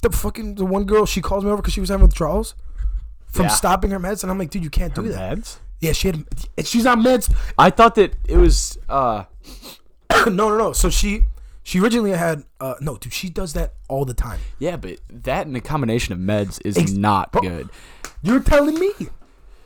the 0.02 0.10
fucking 0.10 0.56
the 0.56 0.66
one 0.66 0.86
girl 0.86 1.06
she 1.06 1.22
calls 1.22 1.44
me 1.44 1.50
over 1.52 1.62
because 1.62 1.74
she 1.74 1.80
was 1.82 1.90
having 1.90 2.06
withdrawals 2.06 2.56
from 3.28 3.46
Yeah. 3.46 3.50
stopping 3.52 3.92
her 3.92 4.00
meds, 4.00 4.24
and 4.24 4.32
I'm 4.32 4.38
like, 4.38 4.50
dude, 4.50 4.64
you 4.64 4.70
can't 4.70 4.94
do 4.96 5.04
that. 5.10 5.38
meds 5.38 5.58
Yeah, 5.82 5.92
she 5.92 6.08
had. 6.08 6.26
She's 6.64 6.86
on 6.86 7.04
meds. 7.04 7.34
I 7.58 7.70
thought 7.70 7.96
that 7.96 8.16
it 8.28 8.38
was 8.38 8.78
uh 8.90 9.24
no, 10.28 10.50
no, 10.50 10.58
no. 10.58 10.74
So 10.74 10.90
she 10.90 11.24
she 11.64 11.80
originally 11.80 12.12
had 12.12 12.44
uh 12.62 12.76
no, 12.82 12.98
dude. 12.98 13.14
She 13.14 13.30
does 13.30 13.54
that 13.54 13.74
all 13.88 14.06
the 14.06 14.14
time. 14.14 14.40
yeah, 14.60 14.78
but 14.78 15.00
that 15.10 15.48
and 15.48 15.56
a 15.58 15.62
combination 15.62 16.14
of 16.14 16.20
meds 16.20 16.60
is 16.66 16.78
Ex- 16.78 16.92
not 16.92 17.32
bro- 17.32 17.42
good. 17.42 17.70
You're 18.22 18.40
telling 18.40 18.80
me. 18.80 18.92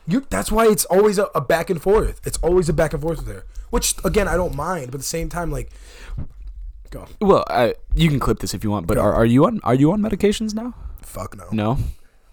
You. 0.06 0.26
That's 0.28 0.50
why 0.50 0.66
it's 0.66 0.84
always 0.86 1.18
a, 1.18 1.26
a 1.36 1.40
back 1.40 1.70
and 1.70 1.80
forth. 1.80 2.20
It's 2.26 2.38
always 2.38 2.68
a 2.68 2.72
back 2.72 2.92
and 2.92 3.00
forth 3.00 3.18
with 3.18 3.28
her. 3.28 3.44
Which 3.70 3.94
again, 4.04 4.28
I 4.28 4.36
don't 4.36 4.54
mind, 4.54 4.86
but 4.86 4.96
at 4.96 5.00
the 5.00 5.04
same 5.04 5.28
time, 5.28 5.50
like, 5.50 5.70
go 6.90 7.06
Well, 7.20 7.44
uh, 7.48 7.72
you 7.94 8.08
can 8.08 8.18
clip 8.20 8.40
this 8.40 8.52
if 8.54 8.64
you 8.64 8.70
want, 8.70 8.86
but 8.86 8.98
are, 8.98 9.14
are 9.14 9.24
you 9.24 9.46
on 9.46 9.60
are 9.62 9.74
you 9.74 9.92
on 9.92 10.00
medications 10.00 10.54
now? 10.54 10.74
fuck 11.02 11.36
no. 11.36 11.46
No. 11.50 11.78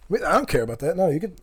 Wait, 0.10 0.24
I 0.24 0.34
don't 0.34 0.48
care 0.48 0.62
about 0.62 0.80
that. 0.80 0.96
No, 0.98 1.10
you 1.10 1.20
can. 1.20 1.36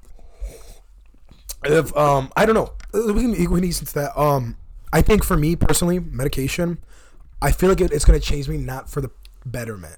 If 1.64 1.96
um, 1.96 2.30
I 2.36 2.46
don't 2.46 2.54
know. 2.54 2.72
Uh, 2.92 3.12
We 3.12 3.22
can 3.22 3.30
we 3.32 3.46
can 3.46 3.64
ease 3.64 3.80
into 3.80 3.94
that. 3.94 4.18
Um, 4.18 4.56
I 4.92 5.02
think 5.02 5.24
for 5.24 5.36
me 5.36 5.56
personally, 5.56 5.98
medication, 5.98 6.78
I 7.42 7.50
feel 7.52 7.68
like 7.68 7.80
it, 7.80 7.92
it's 7.92 8.04
gonna 8.04 8.20
change 8.20 8.48
me 8.48 8.56
not 8.56 8.90
for 8.90 9.00
the 9.00 9.10
betterment. 9.46 9.96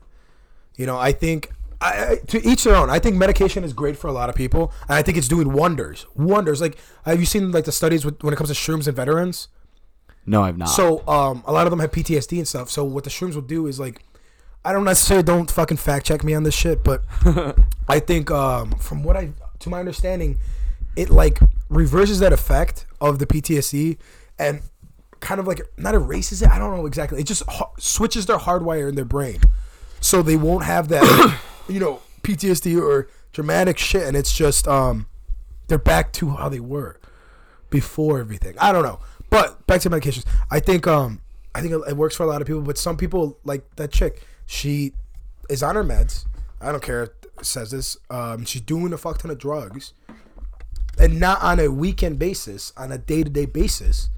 You 0.77 0.87
know, 0.87 0.99
I 0.99 1.13
think 1.13 1.51
I, 1.81 1.91
I 2.13 2.17
to 2.29 2.47
each 2.47 2.65
their 2.65 2.77
own. 2.77 2.89
I 2.91 2.99
think 2.99 3.17
medication 3.17 3.65
is 3.65 3.73
great 3.73 3.97
for 3.97 4.09
a 4.09 4.13
lot 4.13 4.29
of 4.29 4.35
people, 4.35 4.73
and 4.89 4.97
I 4.97 5.03
think 5.03 5.17
it's 5.19 5.29
doing 5.29 5.53
wonders, 5.53 6.07
wonders. 6.15 6.61
Like, 6.61 6.77
have 7.05 7.21
you 7.21 7.27
seen 7.27 7.51
like 7.53 7.65
the 7.65 7.73
studies 7.73 8.05
with, 8.05 8.23
when 8.23 8.33
it 8.33 8.37
comes 8.37 8.51
to 8.51 8.55
shrooms 8.55 8.87
and 8.87 8.97
veterans? 8.97 9.49
No, 10.27 10.43
I've 10.43 10.59
not. 10.59 10.67
So 10.67 11.07
um, 11.07 11.43
a 11.47 11.53
lot 11.53 11.67
of 11.67 11.71
them 11.71 11.79
have 11.81 11.93
PTSD 11.93 12.39
and 12.39 12.49
stuff. 12.49 12.71
So 12.71 12.85
what 12.85 13.05
the 13.05 13.11
shrooms 13.11 13.35
will 13.35 13.43
do 13.43 13.67
is 13.67 13.79
like, 13.79 14.03
I 14.65 14.73
don't 14.73 14.85
necessarily 14.85 15.23
don't 15.23 15.49
fucking 15.49 15.77
fact 15.77 16.07
check 16.07 16.25
me 16.25 16.35
on 16.35 16.43
this 16.43 16.55
shit, 16.55 16.83
but 16.83 17.05
I 17.89 18.01
think 18.01 18.31
um, 18.33 18.73
from 18.73 19.05
what 19.05 19.17
I 19.17 19.31
to 19.61 19.71
my 19.71 19.79
understanding, 19.79 20.39
it 20.97 21.09
like 21.09 21.39
reverses 21.69 22.19
that 22.19 22.33
effect 22.33 22.87
of 23.01 23.21
the 23.21 23.27
PTSD 23.27 23.97
and 24.39 24.63
kind 25.21 25.39
of 25.39 25.47
like 25.47 25.61
not 25.77 25.95
erases 25.95 26.43
it. 26.43 26.49
I 26.49 26.59
don't 26.59 26.77
know 26.77 26.87
exactly. 26.87 27.21
It 27.21 27.27
just 27.27 27.45
ha- 27.49 27.71
switches 27.79 28.27
their 28.27 28.39
hardwire 28.39 28.89
in 28.89 28.97
their 28.97 29.05
brain, 29.05 29.41
so 30.01 30.21
they 30.21 30.37
won't 30.37 30.65
have 30.65 30.89
that 30.89 31.39
you 31.69 31.79
know 31.79 32.01
PTSD 32.23 32.81
or 32.81 33.09
dramatic 33.33 33.79
shit, 33.79 34.03
and 34.03 34.17
it's 34.17 34.33
just 34.33 34.67
um, 34.67 35.07
they're 35.69 35.79
back 35.79 36.13
to 36.15 36.31
how 36.31 36.49
they 36.49 36.61
were 36.61 36.99
before 37.71 38.19
everything. 38.19 38.57
I 38.59 38.73
don't 38.73 38.83
know. 38.83 38.99
But 39.37 39.67
back 39.67 39.83
to 39.83 39.91
medications. 39.91 40.25
I 40.51 40.61
think 40.61 40.87
um 40.87 41.21
I 41.55 41.61
think 41.61 41.75
it, 41.75 41.97
works 41.97 42.17
for 42.17 42.23
a 42.23 42.27
lot 42.27 42.41
of 42.41 42.47
people, 42.47 42.63
but 42.63 42.79
some 42.79 42.97
people 42.97 43.39
like 43.45 43.65
that 43.77 43.93
chick. 43.93 44.23
She 44.47 44.93
is 45.51 45.63
on 45.63 45.75
her 45.75 45.85
meds. 45.85 46.25
I 46.61 46.73
don't 46.73 46.83
care 46.83 47.11
says 47.43 47.71
this. 47.71 47.99
Um 48.09 48.47
she's 48.47 48.63
doing 48.63 48.93
a 48.95 48.99
fuck 48.99 49.19
ton 49.19 49.31
of 49.31 49.39
drugs. 49.39 49.93
And 50.99 51.21
not 51.21 51.43
on 51.43 51.61
a 51.61 51.69
weekend 51.69 52.19
basis, 52.19 52.73
on 52.79 52.91
a 52.91 52.97
day 52.97 53.23
to 53.23 53.29
day 53.29 53.45
basis. 53.45 54.09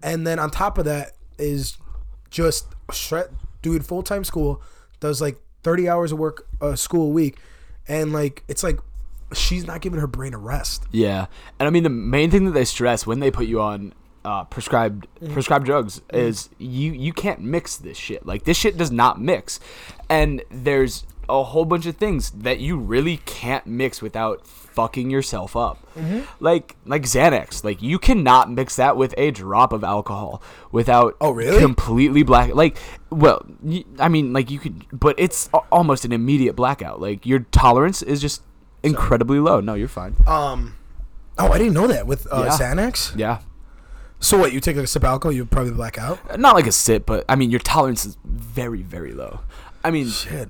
And 0.00 0.24
then 0.24 0.38
on 0.38 0.50
top 0.50 0.78
of 0.78 0.84
that 0.84 1.16
is 1.38 1.76
just 2.30 2.66
shred 2.92 3.30
doing 3.62 3.80
full 3.80 4.04
time 4.04 4.22
school, 4.22 4.62
does 5.00 5.20
like 5.20 5.40
thirty 5.64 5.88
hours 5.88 6.12
of 6.12 6.20
work 6.20 6.46
uh, 6.60 6.76
school 6.76 7.06
a 7.06 7.12
week, 7.12 7.38
and 7.88 8.12
like 8.12 8.44
it's 8.46 8.62
like 8.62 8.78
she's 9.34 9.66
not 9.66 9.80
giving 9.80 9.98
her 9.98 10.06
brain 10.06 10.34
a 10.34 10.38
rest. 10.38 10.84
yeah, 10.92 11.26
and 11.58 11.66
I 11.66 11.70
mean 11.70 11.82
the 11.82 11.90
main 11.90 12.30
thing 12.30 12.44
that 12.44 12.52
they 12.52 12.64
stress 12.64 13.04
when 13.06 13.18
they 13.18 13.32
put 13.32 13.46
you 13.46 13.60
on 13.60 13.94
uh, 14.24 14.44
prescribed 14.44 15.06
prescribed 15.32 15.66
drugs 15.66 16.00
is 16.12 16.48
you 16.58 16.92
you 16.92 17.12
can't 17.12 17.40
mix 17.40 17.76
this 17.76 17.96
shit. 17.98 18.24
Like 18.26 18.44
this 18.44 18.56
shit 18.56 18.76
does 18.76 18.90
not 18.90 19.20
mix, 19.20 19.58
and 20.08 20.42
there's 20.50 21.04
a 21.28 21.42
whole 21.44 21.64
bunch 21.64 21.86
of 21.86 21.96
things 21.96 22.30
that 22.32 22.58
you 22.58 22.76
really 22.76 23.16
can't 23.18 23.66
mix 23.66 24.02
without 24.02 24.44
fucking 24.46 25.08
yourself 25.10 25.54
up. 25.56 25.78
Mm-hmm. 25.96 26.20
Like 26.44 26.76
like 26.84 27.02
Xanax, 27.02 27.62
like 27.64 27.80
you 27.82 27.98
cannot 27.98 28.50
mix 28.50 28.76
that 28.76 28.96
with 28.96 29.14
a 29.16 29.30
drop 29.30 29.72
of 29.72 29.84
alcohol 29.84 30.42
without 30.72 31.16
Oh, 31.20 31.30
really? 31.30 31.60
completely 31.60 32.22
black. 32.22 32.54
Like, 32.54 32.76
well, 33.10 33.44
y- 33.62 33.84
I 33.98 34.08
mean, 34.08 34.32
like 34.32 34.50
you 34.50 34.58
could, 34.58 34.84
but 34.92 35.14
it's 35.18 35.48
a- 35.54 35.58
almost 35.70 36.04
an 36.04 36.12
immediate 36.12 36.54
blackout. 36.56 37.00
Like 37.00 37.24
your 37.26 37.40
tolerance 37.50 38.02
is 38.02 38.20
just 38.20 38.42
incredibly 38.82 39.38
low. 39.38 39.60
No, 39.60 39.74
you're 39.74 39.88
fine. 39.88 40.16
Um, 40.26 40.76
oh, 41.38 41.52
I 41.52 41.58
didn't 41.58 41.74
know 41.74 41.86
that 41.86 42.06
with 42.06 42.26
uh, 42.32 42.44
Yeah. 42.46 42.58
Xanax. 42.58 43.16
Yeah, 43.16 43.38
So 44.22 44.38
what? 44.38 44.52
You 44.52 44.60
take 44.60 44.76
like 44.76 44.84
a 44.84 44.88
sip 44.88 45.02
of 45.02 45.08
alcohol, 45.08 45.32
you 45.32 45.44
probably 45.44 45.72
black 45.72 45.98
out. 45.98 46.38
not 46.38 46.54
like 46.54 46.66
a 46.66 46.72
sip, 46.72 47.04
but 47.06 47.24
I 47.28 47.34
mean 47.36 47.50
your 47.50 47.60
tolerance 47.60 48.06
is 48.06 48.16
very 48.24 48.80
very 48.82 49.12
low. 49.12 49.40
I 49.84 49.90
mean, 49.90 50.08
Shit. 50.08 50.48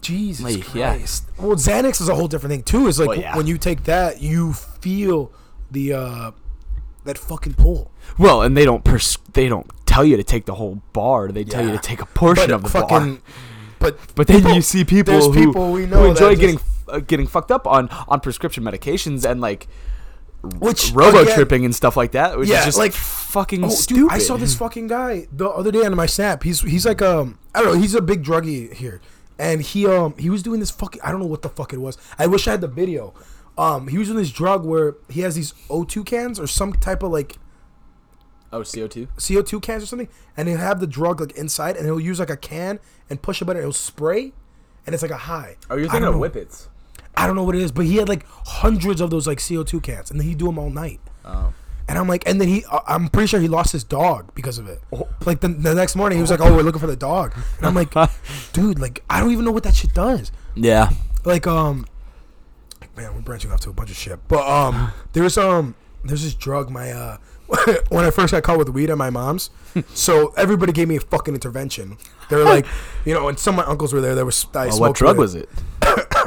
Jesus 0.00 0.44
Like, 0.44 0.74
yeah. 0.74 0.96
Christ. 0.96 1.26
Well, 1.38 1.56
Xanax 1.56 2.00
is 2.00 2.08
a 2.08 2.14
whole 2.14 2.26
different 2.26 2.50
thing 2.52 2.62
too. 2.64 2.86
Is 2.88 2.98
like 2.98 3.08
Well, 3.08 3.18
yeah. 3.20 3.36
when 3.36 3.46
you 3.46 3.56
take 3.58 3.84
that, 3.84 4.20
you 4.20 4.52
feel 4.54 5.30
the 5.70 5.92
uh 5.92 6.30
that 7.04 7.18
fucking 7.18 7.54
pull. 7.54 7.90
well, 8.18 8.42
and 8.42 8.56
they 8.56 8.64
don't 8.64 8.82
pers- 8.84 9.18
they 9.34 9.48
don't 9.48 9.70
tell 9.86 10.04
you 10.04 10.16
to 10.16 10.24
take 10.24 10.46
the 10.46 10.54
whole 10.54 10.80
bar. 10.92 11.30
They 11.30 11.44
tell 11.44 11.64
you 11.64 11.72
to 11.72 11.78
take 11.78 12.00
a 12.00 12.06
portion 12.06 12.46
But 12.48 12.54
of 12.54 12.62
the 12.62 12.68
fucking, 12.70 13.14
bar. 13.16 13.22
but 13.78 13.98
But 14.14 14.26
then 14.26 14.38
people- 14.38 14.54
you 14.54 14.62
see 14.62 14.84
people 14.84 15.20
who, 15.20 15.34
people 15.34 15.70
we 15.72 15.86
know 15.86 15.98
who 16.04 16.10
enjoy 16.10 16.34
getting 16.36 16.58
uh, 16.88 16.98
getting 17.00 17.26
fucked 17.26 17.50
up 17.52 17.66
on 17.66 17.88
on 18.08 18.20
prescription 18.20 18.64
medications 18.64 19.28
and 19.30 19.40
like 19.40 19.68
which 20.58 20.90
robo 20.92 21.20
again- 21.22 21.34
tripping 21.34 21.64
and 21.64 21.74
stuff 21.74 21.96
like 21.96 22.12
that, 22.12 22.38
which 22.38 22.48
Yeah, 22.48 22.60
is 22.60 22.64
just 22.66 22.78
like- 22.78 22.92
fucking 22.92 23.64
Oh, 23.64 23.68
stupid. 23.68 24.00
dude, 24.00 24.12
I 24.12 24.18
saw 24.18 24.36
this 24.36 24.54
fucking 24.54 24.88
guy 24.88 25.26
the 25.32 25.48
other 25.48 25.70
day 25.70 25.84
on 25.84 25.94
my 25.94 26.06
snap. 26.06 26.42
He's 26.42 26.60
he's 26.60 26.84
like 26.84 27.00
um 27.02 27.38
I 27.54 27.62
don't 27.62 27.74
know. 27.74 27.80
He's 27.80 27.94
a 27.94 28.02
big 28.02 28.24
druggie 28.24 28.72
here, 28.72 29.00
and 29.38 29.62
he 29.62 29.86
um 29.86 30.14
he 30.18 30.28
was 30.30 30.42
doing 30.42 30.60
this 30.60 30.70
fucking 30.70 31.00
I 31.02 31.10
don't 31.12 31.20
know 31.20 31.26
what 31.26 31.42
the 31.42 31.48
fuck 31.48 31.72
it 31.72 31.80
was. 31.80 31.96
I 32.18 32.26
wish 32.26 32.46
I 32.48 32.52
had 32.52 32.60
the 32.60 32.68
video. 32.68 33.14
Um, 33.58 33.88
he 33.88 33.98
was 33.98 34.08
doing 34.08 34.18
this 34.18 34.30
drug 34.32 34.64
where 34.64 34.94
he 35.10 35.20
has 35.20 35.34
these 35.34 35.52
O2 35.68 36.06
cans 36.06 36.40
or 36.40 36.46
some 36.46 36.72
type 36.72 37.02
of 37.02 37.12
like 37.12 37.36
Oh, 38.52 38.62
CO 38.64 38.86
two. 38.86 39.08
CO2 39.16 39.60
cans 39.62 39.82
or 39.82 39.86
something, 39.86 40.08
and 40.36 40.46
he'll 40.48 40.58
have 40.58 40.80
the 40.80 40.86
drug 40.86 41.20
like 41.20 41.32
inside, 41.32 41.76
and 41.76 41.86
he'll 41.86 42.00
use 42.00 42.18
like 42.18 42.28
a 42.30 42.36
can 42.36 42.80
and 43.08 43.20
push 43.22 43.40
a 43.40 43.44
button, 43.46 43.58
and 43.58 43.64
it'll 43.68 43.72
spray, 43.72 44.32
and 44.86 44.92
it's 44.94 45.02
like 45.02 45.10
a 45.12 45.16
high. 45.16 45.56
Oh, 45.70 45.76
you're 45.76 45.86
I 45.88 45.92
thinking 45.92 46.08
of 46.08 46.14
know- 46.16 46.20
whippets. 46.20 46.68
I 47.16 47.26
don't 47.26 47.36
know 47.36 47.44
what 47.44 47.54
it 47.54 47.62
is, 47.62 47.72
but 47.72 47.84
he 47.86 47.96
had 47.96 48.08
like 48.08 48.24
hundreds 48.28 49.00
of 49.00 49.10
those 49.10 49.26
like 49.26 49.38
CO2 49.38 49.82
cans, 49.82 50.10
and 50.10 50.18
then 50.18 50.26
he'd 50.26 50.38
do 50.38 50.46
them 50.46 50.58
all 50.58 50.70
night. 50.70 51.00
Oh. 51.24 51.52
And 51.88 51.98
I'm 51.98 52.08
like, 52.08 52.26
and 52.26 52.40
then 52.40 52.48
he, 52.48 52.64
uh, 52.70 52.80
I'm 52.86 53.08
pretty 53.08 53.26
sure 53.26 53.40
he 53.40 53.48
lost 53.48 53.72
his 53.72 53.84
dog 53.84 54.34
because 54.34 54.58
of 54.58 54.68
it. 54.68 54.80
Oh. 54.92 55.08
Like 55.26 55.40
the, 55.40 55.48
the 55.48 55.74
next 55.74 55.94
morning, 55.96 56.18
he 56.18 56.22
was 56.22 56.30
like, 56.30 56.40
"Oh, 56.40 56.54
we're 56.54 56.62
looking 56.62 56.80
for 56.80 56.86
the 56.86 56.96
dog," 56.96 57.34
and 57.58 57.66
I'm 57.66 57.74
like, 57.74 57.92
"Dude, 58.52 58.78
like 58.78 59.02
I 59.10 59.20
don't 59.20 59.32
even 59.32 59.44
know 59.44 59.50
what 59.52 59.64
that 59.64 59.74
shit 59.74 59.92
does." 59.92 60.32
Yeah. 60.54 60.90
Like, 61.24 61.46
um, 61.46 61.86
man, 62.96 63.14
we're 63.14 63.20
branching 63.20 63.52
off 63.52 63.60
to 63.60 63.70
a 63.70 63.72
bunch 63.72 63.90
of 63.90 63.96
shit. 63.96 64.18
But 64.28 64.46
um, 64.48 64.74
there 64.74 64.92
there's 65.22 65.38
um, 65.38 65.74
there's 66.04 66.22
this 66.22 66.34
drug. 66.34 66.70
My 66.70 66.92
uh, 66.92 67.18
when 67.88 68.04
I 68.04 68.10
first 68.10 68.32
got 68.32 68.42
caught 68.42 68.58
with 68.58 68.68
weed 68.70 68.90
at 68.90 68.98
my 68.98 69.10
mom's, 69.10 69.50
so 69.94 70.32
everybody 70.36 70.72
gave 70.72 70.88
me 70.88 70.96
a 70.96 71.00
fucking 71.00 71.34
intervention. 71.34 71.98
They 72.30 72.36
were 72.36 72.44
like, 72.44 72.66
you 73.04 73.12
know, 73.12 73.28
and 73.28 73.38
some 73.38 73.58
of 73.58 73.66
my 73.66 73.70
uncles 73.70 73.92
were 73.92 74.00
there. 74.00 74.14
There 74.14 74.24
was 74.24 74.46
I 74.54 74.64
Oh, 74.64 74.66
what 74.66 74.74
smoked 74.74 74.98
drug 74.98 75.18
was 75.18 75.34
it? 75.34 75.50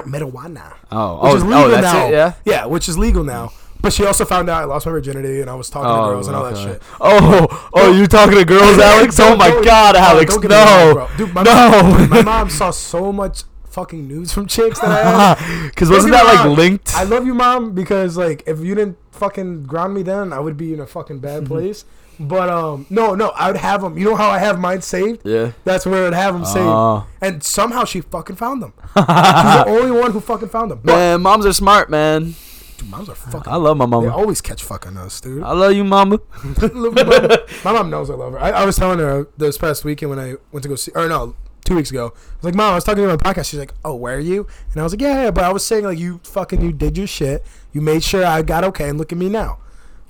Marijuana 0.06 0.74
Oh, 0.91 1.24
which 1.24 1.34
oh, 1.34 1.36
is 1.38 1.44
oh, 1.44 1.46
legal 1.46 1.62
oh, 1.63 1.70
that's 1.70 1.84
now. 1.84 2.08
it. 2.08 2.12
Yeah. 2.12 2.34
yeah, 2.46 2.65
which 2.65 2.88
is 2.89 2.98
legal 2.98 3.24
now. 3.24 3.52
But 3.82 3.94
she 3.94 4.04
also 4.04 4.26
found 4.26 4.50
out 4.50 4.63
I 4.63 4.65
lost 4.65 4.88
my 4.88 4.91
virginity 4.91 5.41
and 5.41 5.50
I 5.50 5.54
was 5.54 5.70
talking 5.70 5.89
to 5.89 6.02
oh, 6.02 6.10
girls 6.10 6.28
and 6.28 6.36
all 6.36 6.44
that 6.46 6.58
shit. 6.58 6.82
Oh, 7.00 7.70
oh, 7.74 7.91
you 7.91 8.08
talking 8.08 8.36
to 8.36 8.44
girls, 8.46 8.78
Alex? 8.80 9.20
Oh 9.20 9.36
my 9.36 9.50
God, 9.63 9.96
oh, 9.96 10.00
Alex! 10.00 10.34
don't 10.34 10.44
me 10.44 10.56
wrong, 10.56 10.96
No. 10.96 11.18
Dude, 11.18 11.34
my 11.34 11.44
no. 11.44 11.82
Mom, 11.82 12.10
my 12.10 12.22
mom 12.24 12.50
saw 12.50 12.72
so 12.72 13.12
much 13.12 13.44
fucking 13.70 14.08
news 14.08 14.32
from 14.32 14.48
chicks 14.48 14.80
that 14.80 14.89
I 14.89 15.36
had. 15.36 15.70
Because 15.70 15.91
wasn't 15.91 16.13
that 16.13 16.26
like 16.26 16.58
linked? 16.58 16.96
I 16.96 17.04
love 17.04 17.26
you, 17.28 17.36
mom, 17.36 17.74
because 17.74 18.18
like 18.18 18.41
if 18.48 18.60
you 18.60 18.74
didn't 18.74 18.98
fucking 19.12 19.65
ground 19.65 19.94
me 19.94 20.02
then, 20.02 20.34
I 20.34 20.39
would 20.39 20.58
be 20.58 20.74
in 20.74 20.80
a 20.80 20.88
fucking 20.88 21.20
bad 21.20 21.46
place. 21.46 21.86
But 22.19 22.49
um, 22.49 22.86
no, 22.89 23.15
no, 23.15 23.30
I 23.30 23.47
would 23.51 23.58
have 23.58 23.82
them. 23.82 23.97
You 23.97 24.06
know 24.06 24.15
how 24.15 24.30
I 24.30 24.39
have 24.39 24.60
mine 24.60 24.82
saved? 24.82 25.21
yeah. 25.25 25.51
That's 25.63 25.86
where 25.86 26.08
I'd 26.08 26.13
have 26.13 26.34
them 26.34 26.45
saved. 26.45 26.65
Oh. 26.67 27.06
And 27.21 27.43
somehow 27.43 27.84
she 27.86 28.01
fucking 28.01 28.36
found 28.38 28.62
them. 28.62 28.73
She's 28.95 29.06
the 29.06 29.65
only 29.67 29.91
one 29.91 30.12
who 30.12 30.19
fucking 30.19 30.49
found 30.49 30.71
them. 30.71 30.80
But 30.84 30.93
Man, 30.95 31.21
moms 31.21 31.45
are 31.45 31.54
smart, 31.54 31.89
man. 31.89 32.36
dude, 32.78 32.89
moms 32.89 33.10
are 33.10 33.15
fucking. 33.15 33.51
I 33.51 33.56
love 33.58 33.78
my 33.78 33.86
They 33.86 33.89
mama. 33.89 34.10
always 34.15 34.41
catch 34.41 34.63
fucking 34.63 34.95
us, 34.97 35.19
dude. 35.21 35.43
I 35.43 35.51
love 35.54 35.73
you, 35.73 35.84
mama. 35.84 36.19
Love 36.73 36.93
my 36.93 37.04
mom. 37.04 37.30
My 37.63 37.71
mom 37.73 37.89
knows 37.89 38.10
I 38.10 38.13
love 38.13 38.34
her. 38.34 38.39
I, 38.39 38.51
I 38.51 38.65
was 38.65 38.75
telling 38.78 38.99
her 38.99 39.28
this 39.38 39.58
past 39.58 39.84
weekend 39.84 40.10
when 40.12 40.19
I 40.19 40.36
went 40.51 40.63
to 40.63 40.69
go 40.69 40.75
see, 40.75 40.91
or 40.95 41.08
no, 41.10 41.36
two 41.65 41.75
weeks 41.75 41.89
ago. 41.91 42.08
I 42.15 42.36
was 42.38 42.43
like, 42.43 42.56
Mom, 42.56 42.71
I 42.71 42.75
was 42.75 42.84
talking 42.84 43.04
to 43.04 43.10
my 43.10 43.17
podcast. 43.17 43.49
She's 43.49 43.60
like, 43.60 43.73
Oh, 43.84 43.95
where 43.95 44.15
are 44.17 44.19
you? 44.19 44.47
And 44.71 44.80
I 44.80 44.84
was 44.84 44.93
like, 44.93 45.01
Yeah, 45.01 45.23
yeah. 45.23 45.32
But 45.32 45.43
I 45.43 45.51
was 45.51 45.65
saying 45.65 45.84
like, 45.84 45.97
you 45.99 46.19
fucking, 46.23 46.62
you 46.62 46.71
did 46.71 46.97
your 46.97 47.08
shit. 47.08 47.43
You 47.73 47.82
made 47.82 48.04
sure 48.04 48.23
I 48.25 48.41
got 48.43 48.63
okay, 48.65 48.88
and 48.89 48.97
look 48.97 49.12
at 49.12 49.17
me 49.17 49.28
now. 49.30 49.58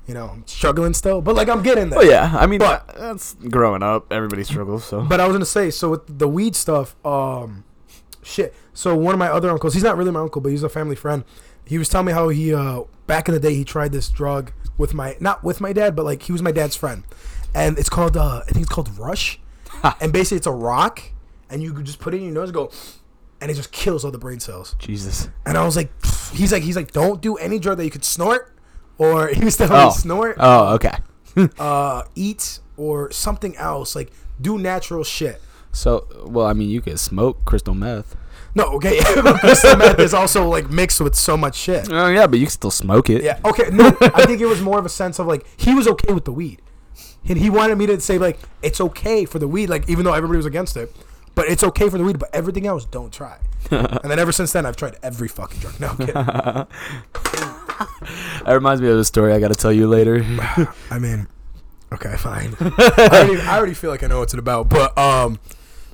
You 0.06 0.14
know, 0.14 0.26
I'm 0.28 0.46
struggling 0.46 0.94
still, 0.94 1.20
but 1.20 1.34
like 1.34 1.48
I'm 1.48 1.62
getting 1.62 1.90
there. 1.90 1.98
Oh 1.98 2.02
yeah, 2.02 2.32
I 2.38 2.46
mean 2.46 2.60
But- 2.60 2.86
that's 2.96 3.34
growing 3.34 3.82
up. 3.82 4.12
Everybody 4.12 4.44
struggles. 4.44 4.84
So 4.84 5.02
But 5.02 5.20
I 5.20 5.26
was 5.26 5.34
gonna 5.34 5.44
say, 5.44 5.70
so 5.70 5.90
with 5.90 6.18
the 6.18 6.28
weed 6.28 6.54
stuff, 6.54 6.94
um, 7.04 7.64
shit. 8.22 8.54
So 8.72 8.94
one 8.96 9.14
of 9.14 9.18
my 9.18 9.28
other 9.28 9.50
uncles, 9.50 9.74
he's 9.74 9.82
not 9.82 9.96
really 9.96 10.10
my 10.12 10.20
uncle, 10.20 10.40
but 10.40 10.50
he's 10.50 10.62
a 10.62 10.68
family 10.68 10.96
friend. 10.96 11.24
He 11.64 11.78
was 11.78 11.88
telling 11.88 12.06
me 12.06 12.12
how 12.12 12.28
he, 12.28 12.54
uh, 12.54 12.82
back 13.08 13.26
in 13.28 13.34
the 13.34 13.40
day, 13.40 13.54
he 13.54 13.64
tried 13.64 13.90
this 13.90 14.08
drug 14.08 14.52
with 14.78 14.94
my, 14.94 15.16
not 15.18 15.42
with 15.42 15.60
my 15.60 15.72
dad, 15.72 15.96
but 15.96 16.04
like 16.04 16.22
he 16.22 16.30
was 16.32 16.40
my 16.42 16.52
dad's 16.52 16.76
friend, 16.76 17.02
and 17.54 17.76
it's 17.78 17.88
called, 17.88 18.16
uh, 18.16 18.42
I 18.46 18.52
think 18.52 18.64
it's 18.66 18.72
called 18.72 18.96
Rush, 18.96 19.40
and 20.00 20.12
basically 20.12 20.36
it's 20.36 20.46
a 20.46 20.52
rock, 20.52 21.02
and 21.50 21.62
you 21.62 21.72
could 21.72 21.84
just 21.86 21.98
put 21.98 22.14
it 22.14 22.18
in 22.18 22.24
your 22.24 22.32
nose, 22.34 22.50
and 22.50 22.54
go, 22.54 22.70
and 23.40 23.50
it 23.50 23.54
just 23.54 23.72
kills 23.72 24.04
all 24.04 24.12
the 24.12 24.18
brain 24.18 24.38
cells. 24.38 24.76
Jesus. 24.78 25.28
And 25.44 25.56
I 25.58 25.64
was 25.64 25.74
like, 25.74 25.90
he's 26.32 26.52
like, 26.52 26.62
he's 26.62 26.76
like, 26.76 26.92
don't 26.92 27.20
do 27.20 27.36
any 27.36 27.58
drug 27.58 27.78
that 27.78 27.84
you 27.84 27.90
could 27.90 28.04
snort, 28.04 28.52
or 28.98 29.28
he 29.34 29.44
was 29.44 29.56
telling 29.56 29.72
Oh. 29.72 29.86
me 29.86 29.92
snort, 29.92 30.36
Oh, 30.38 30.74
okay. 30.74 30.98
uh, 31.58 32.02
eat, 32.14 32.60
or 32.76 33.10
something 33.12 33.56
else, 33.56 33.94
like 33.96 34.10
do 34.40 34.58
natural 34.58 35.04
shit. 35.04 35.40
So, 35.72 36.06
well, 36.26 36.46
I 36.46 36.52
mean, 36.54 36.70
you 36.70 36.80
could 36.80 36.98
smoke 36.98 37.44
crystal 37.44 37.74
meth. 37.74 38.16
No, 38.54 38.64
okay. 38.76 38.98
crystal 39.40 39.76
meth 39.76 39.98
is 39.98 40.14
also 40.14 40.48
like 40.48 40.70
mixed 40.70 41.00
with 41.00 41.14
so 41.14 41.36
much 41.36 41.54
shit. 41.56 41.90
Oh 41.92 42.08
yeah, 42.08 42.26
but 42.26 42.38
you 42.38 42.46
can 42.46 42.50
still 42.52 42.70
smoke 42.70 43.10
it. 43.10 43.22
Yeah. 43.22 43.38
Okay. 43.44 43.68
No, 43.70 43.88
I 44.00 44.24
think 44.24 44.40
it 44.40 44.46
was 44.46 44.62
more 44.62 44.78
of 44.78 44.86
a 44.86 44.88
sense 44.88 45.18
of 45.18 45.26
like 45.26 45.44
he 45.58 45.74
was 45.74 45.86
okay 45.88 46.14
with 46.14 46.24
the 46.24 46.32
weed, 46.32 46.62
and 47.28 47.36
he 47.36 47.50
wanted 47.50 47.76
me 47.76 47.84
to 47.86 48.00
say 48.00 48.16
like 48.16 48.38
it's 48.62 48.80
okay 48.80 49.26
for 49.26 49.38
the 49.38 49.46
weed, 49.48 49.68
like 49.68 49.86
even 49.90 50.06
though 50.06 50.14
everybody 50.14 50.38
was 50.38 50.46
against 50.46 50.76
it, 50.78 50.90
but 51.34 51.46
it's 51.50 51.62
okay 51.62 51.90
for 51.90 51.98
the 51.98 52.04
weed, 52.04 52.18
but 52.18 52.30
everything 52.34 52.66
else 52.66 52.86
don't 52.86 53.12
try. 53.12 53.36
and 53.70 54.10
then 54.10 54.18
ever 54.18 54.32
since 54.32 54.52
then, 54.52 54.64
I've 54.64 54.76
tried 54.76 54.96
every 55.02 55.28
fucking 55.28 55.60
drug. 55.60 55.78
No, 55.78 55.88
I'm 55.88 55.96
kidding. 55.98 57.52
That 58.44 58.52
reminds 58.52 58.80
me 58.80 58.88
of 58.88 58.98
a 58.98 59.04
story 59.04 59.32
I 59.32 59.40
got 59.40 59.48
to 59.48 59.54
tell 59.54 59.72
you 59.72 59.88
later. 59.88 60.22
I 60.90 60.98
mean, 60.98 61.26
okay, 61.92 62.16
fine. 62.16 62.54
I, 62.60 63.08
already, 63.12 63.40
I 63.42 63.56
already 63.56 63.74
feel 63.74 63.90
like 63.90 64.02
I 64.02 64.06
know 64.06 64.20
what's 64.20 64.32
it 64.34 64.38
about, 64.38 64.68
but 64.68 64.96
um, 64.96 65.38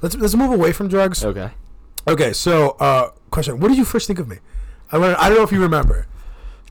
let's 0.03 0.14
let's 0.16 0.35
move 0.35 0.51
away 0.53 0.73
from 0.73 0.88
drugs. 0.88 1.25
okay. 1.25 1.51
Okay, 2.07 2.33
so 2.33 2.71
uh, 2.81 3.11
question: 3.31 3.61
What 3.61 3.68
did 3.68 3.79
you 3.79 3.85
first 3.85 4.07
think 4.07 4.18
of 4.18 4.29
me? 4.29 4.38
I 4.90 4.97
I 4.97 5.29
don't 5.29 5.38
know 5.38 5.45
if 5.45 5.53
you 5.53 5.61
remember. 5.62 6.07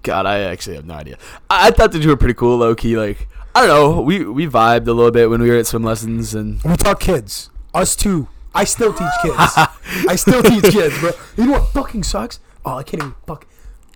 God, 0.03 0.25
I 0.25 0.39
actually 0.39 0.75
have 0.75 0.85
no 0.85 0.95
idea. 0.95 1.17
I, 1.49 1.67
I 1.67 1.71
thought 1.71 1.91
that 1.93 2.01
you 2.01 2.09
were 2.09 2.17
pretty 2.17 2.33
cool, 2.33 2.57
low 2.57 2.75
key. 2.75 2.97
Like, 2.97 3.27
I 3.55 3.65
don't 3.65 3.69
know. 3.69 4.01
We 4.01 4.25
we 4.25 4.47
vibed 4.47 4.87
a 4.87 4.93
little 4.93 5.11
bit 5.11 5.29
when 5.29 5.41
we 5.41 5.49
were 5.49 5.57
at 5.57 5.67
swim 5.67 5.83
lessons, 5.83 6.33
and 6.33 6.61
We 6.63 6.75
taught 6.75 6.99
kids. 6.99 7.49
Us 7.73 7.95
too. 7.95 8.27
I 8.53 8.65
still 8.65 8.91
teach 8.93 9.07
kids. 9.21 9.35
I 9.37 10.15
still 10.17 10.43
teach 10.43 10.73
kids, 10.73 10.99
bro. 10.99 11.11
You 11.37 11.45
know 11.45 11.51
what 11.53 11.69
fucking 11.69 12.03
sucks? 12.03 12.39
Oh, 12.65 12.75
I 12.75 12.83
can't 12.83 13.01
even 13.01 13.15
fuck. 13.25 13.47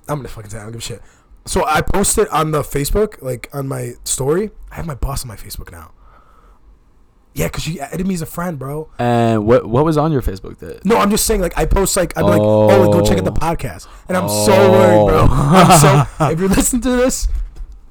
I'm 0.08 0.18
gonna 0.20 0.28
fucking 0.30 0.50
say 0.52 0.58
I 0.60 0.64
don't 0.64 0.72
give 0.72 0.82
a 0.82 0.84
shit. 0.84 1.02
So 1.46 1.64
I 1.66 1.82
posted 1.82 2.28
on 2.30 2.52
the 2.52 2.62
Facebook, 2.62 3.22
like 3.22 3.50
on 3.54 3.68
my 3.68 3.94
story. 4.04 4.52
I 4.72 4.76
have 4.76 4.86
my 4.88 4.96
boss 4.96 5.24
on 5.24 5.28
my 5.28 5.36
Facebook 5.36 5.72
now. 5.72 5.92
Yeah, 7.34 7.50
cause 7.50 7.64
she 7.64 7.82
added 7.82 8.08
me 8.08 8.14
as 8.14 8.22
a 8.22 8.26
friend, 8.26 8.58
bro. 8.58 8.90
and 8.98 9.46
what 9.46 9.66
what 9.66 9.84
was 9.84 9.98
on 9.98 10.12
your 10.14 10.22
Facebook 10.22 10.58
that? 10.60 10.86
No, 10.86 10.98
I'm 10.98 11.10
just 11.12 11.26
saying, 11.28 11.42
like 11.42 11.58
I 11.58 11.66
post, 11.66 11.98
like 11.98 12.18
I'm 12.18 12.24
like, 12.26 12.40
oh, 12.42 12.92
go 12.94 13.02
check 13.06 13.18
out 13.18 13.26
the 13.26 13.32
Oh. 13.32 13.34
podcast, 13.34 13.88
and 14.08 14.16
I'm 14.16 14.30
so 14.30 14.72
worried, 14.72 15.10
bro. 15.12 15.28
Oh. 15.30 15.30
I'm 15.30 15.68
Oh. 15.70 16.08
so. 16.18 16.26
If 16.32 16.40
you're 16.40 16.48
listening 16.48 16.82
to 16.84 16.92
this, 16.92 17.28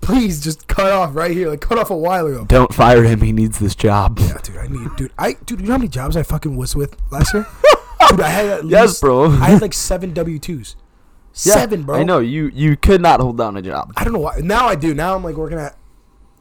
please 0.00 0.42
just 0.42 0.66
cut 0.66 0.90
off 0.92 1.14
right 1.14 1.30
here. 1.30 1.50
Like 1.50 1.60
cut 1.60 1.76
off 1.78 1.90
a 1.90 1.96
while 1.96 2.26
ago. 2.26 2.46
Don't 2.46 2.72
fire 2.72 3.04
him. 3.04 3.20
He 3.20 3.32
needs 3.32 3.58
this 3.58 3.74
job. 3.74 4.18
Yeah, 4.18 4.38
dude, 4.42 4.56
I 4.56 4.66
need, 4.66 4.88
dude, 4.96 5.12
I, 5.18 5.34
dude, 5.44 5.60
you 5.60 5.66
know 5.66 5.72
how 5.72 5.78
many 5.78 5.88
jobs 5.88 6.16
I 6.16 6.22
fucking 6.22 6.56
was 6.56 6.74
with 6.74 6.96
last 7.10 7.34
year? 7.34 7.46
dude, 8.08 8.20
I 8.22 8.28
had 8.30 8.46
at 8.46 8.64
Yes, 8.64 8.98
bro. 9.00 9.26
I 9.26 9.50
had 9.50 9.60
like 9.60 9.74
seven 9.74 10.14
W 10.14 10.38
twos. 10.38 10.74
Yeah, 11.42 11.54
Seven, 11.54 11.82
bro. 11.82 11.96
I 11.96 12.04
know 12.04 12.20
you 12.20 12.50
you 12.54 12.76
could 12.76 13.00
not 13.00 13.20
hold 13.20 13.36
down 13.38 13.56
a 13.56 13.62
job. 13.62 13.92
I 13.96 14.04
don't 14.04 14.12
know 14.12 14.20
why. 14.20 14.36
Now 14.38 14.66
I 14.68 14.76
do. 14.76 14.94
Now 14.94 15.16
I'm 15.16 15.24
like 15.24 15.34
working 15.36 15.58
at 15.58 15.76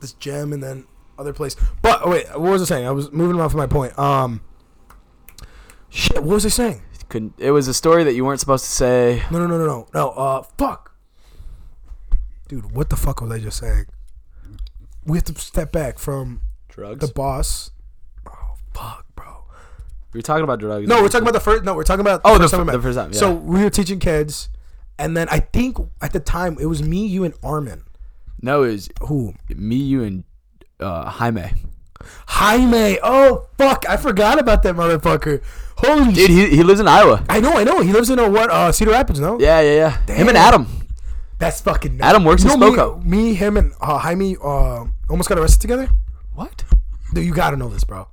this 0.02 0.14
gym 0.14 0.54
and 0.54 0.62
then 0.62 0.86
other 1.18 1.34
place. 1.34 1.56
But 1.82 2.02
oh, 2.04 2.12
wait, 2.12 2.28
what 2.32 2.52
was 2.52 2.62
I 2.62 2.66
saying? 2.66 2.86
I 2.88 2.92
was 2.92 3.12
moving 3.12 3.40
off 3.42 3.52
of 3.54 3.58
my 3.58 3.66
point. 3.68 3.98
Um, 3.98 4.42
shit. 5.90 6.18
What 6.24 6.36
was 6.36 6.46
I 6.46 6.50
saying? 6.50 6.82
Couldn't. 7.10 7.34
It 7.38 7.52
was 7.52 7.68
a 7.68 7.74
story 7.74 8.04
that 8.04 8.14
you 8.14 8.24
weren't 8.26 8.40
supposed 8.40 8.66
to 8.66 8.72
say. 8.72 9.24
No, 9.32 9.40
no, 9.40 9.48
no, 9.48 9.58
no, 9.58 9.66
no. 9.66 9.88
No. 9.94 10.10
Uh, 10.12 10.42
fuck. 10.58 10.96
Dude, 12.48 12.72
what 12.76 12.90
the 12.90 12.96
fuck 12.96 13.22
was 13.22 13.32
I 13.32 13.40
just 13.40 13.58
saying? 13.58 13.86
We 15.06 15.18
have 15.18 15.26
to 15.26 15.36
step 15.40 15.72
back 15.72 16.00
from 16.00 16.42
Drugs. 16.70 17.06
the 17.06 17.12
boss. 17.14 17.72
Oh 18.28 18.56
fuck, 18.74 19.06
bro. 19.16 19.46
We're 20.14 20.22
talking 20.22 20.44
about 20.44 20.60
drugs. 20.60 20.88
No, 20.88 21.02
we're 21.02 21.10
talking 21.10 21.24
about 21.24 21.34
the 21.34 21.40
first. 21.40 21.64
No, 21.64 21.74
we're 21.74 21.84
talking 21.84 22.02
about 22.02 22.22
Oh, 22.24 22.34
the 22.38 22.42
first 22.44 22.52
time 22.54 22.60
fir- 22.60 22.64
we 22.64 22.66
met. 22.68 22.78
the 22.78 22.82
first 22.84 22.98
time, 22.98 23.14
So 23.14 23.34
we 23.34 23.64
were 23.64 23.70
teaching 23.70 24.00
kids, 24.00 24.50
and 25.04 25.16
then 25.18 25.28
I 25.30 25.40
think 25.42 25.78
at 26.02 26.14
the 26.14 26.20
time 26.20 26.58
it 26.60 26.66
was 26.66 26.82
me, 26.82 27.06
you, 27.06 27.24
and 27.24 27.34
Armin. 27.44 27.84
No, 28.42 28.64
it 28.64 28.72
was 28.72 28.90
Who? 29.08 29.34
me, 29.50 29.76
you, 29.76 30.04
and 30.04 30.24
uh, 30.80 31.10
Jaime. 31.10 31.52
Jaime. 32.28 33.00
Oh 33.04 33.48
fuck! 33.58 33.86
I 33.88 33.98
forgot 33.98 34.40
about 34.40 34.64
that 34.64 34.76
motherfucker. 34.76 35.42
Holy 35.78 36.06
Dude, 36.14 36.16
shit! 36.16 36.30
he, 36.30 36.48
he 36.58 36.64
lives 36.64 36.80
in 36.80 36.88
Iowa. 36.88 37.26
I 37.30 37.40
know, 37.40 37.54
I 37.54 37.64
know. 37.64 37.82
He 37.82 37.92
lives 37.92 38.10
in 38.10 38.20
a 38.20 38.30
what? 38.30 38.50
Uh, 38.50 38.72
Cedar 38.72 38.92
Rapids, 38.92 39.20
no? 39.20 39.40
Yeah, 39.40 39.60
yeah, 39.62 39.76
yeah. 40.08 40.16
Him 40.16 40.28
and 40.30 40.38
Adam. 40.38 40.68
That's 41.40 41.60
fucking. 41.62 41.98
nuts. 41.98 42.10
Adam 42.10 42.24
works 42.24 42.44
You 42.44 42.54
in 42.54 42.60
know 42.60 42.72
Spoko. 42.72 43.04
Me, 43.06 43.18
me, 43.18 43.34
him, 43.34 43.58
and 43.58 43.74
uh, 43.82 43.98
Jaime 43.98 44.38
uh, 44.42 44.86
almost 45.10 45.28
got 45.30 45.38
arrested 45.38 45.62
together. 45.62 45.90
What? 46.34 46.64
Dude, 47.14 47.26
you 47.26 47.34
gotta 47.34 47.58
know 47.58 47.70
this, 47.70 47.84
bro. 47.84 48.08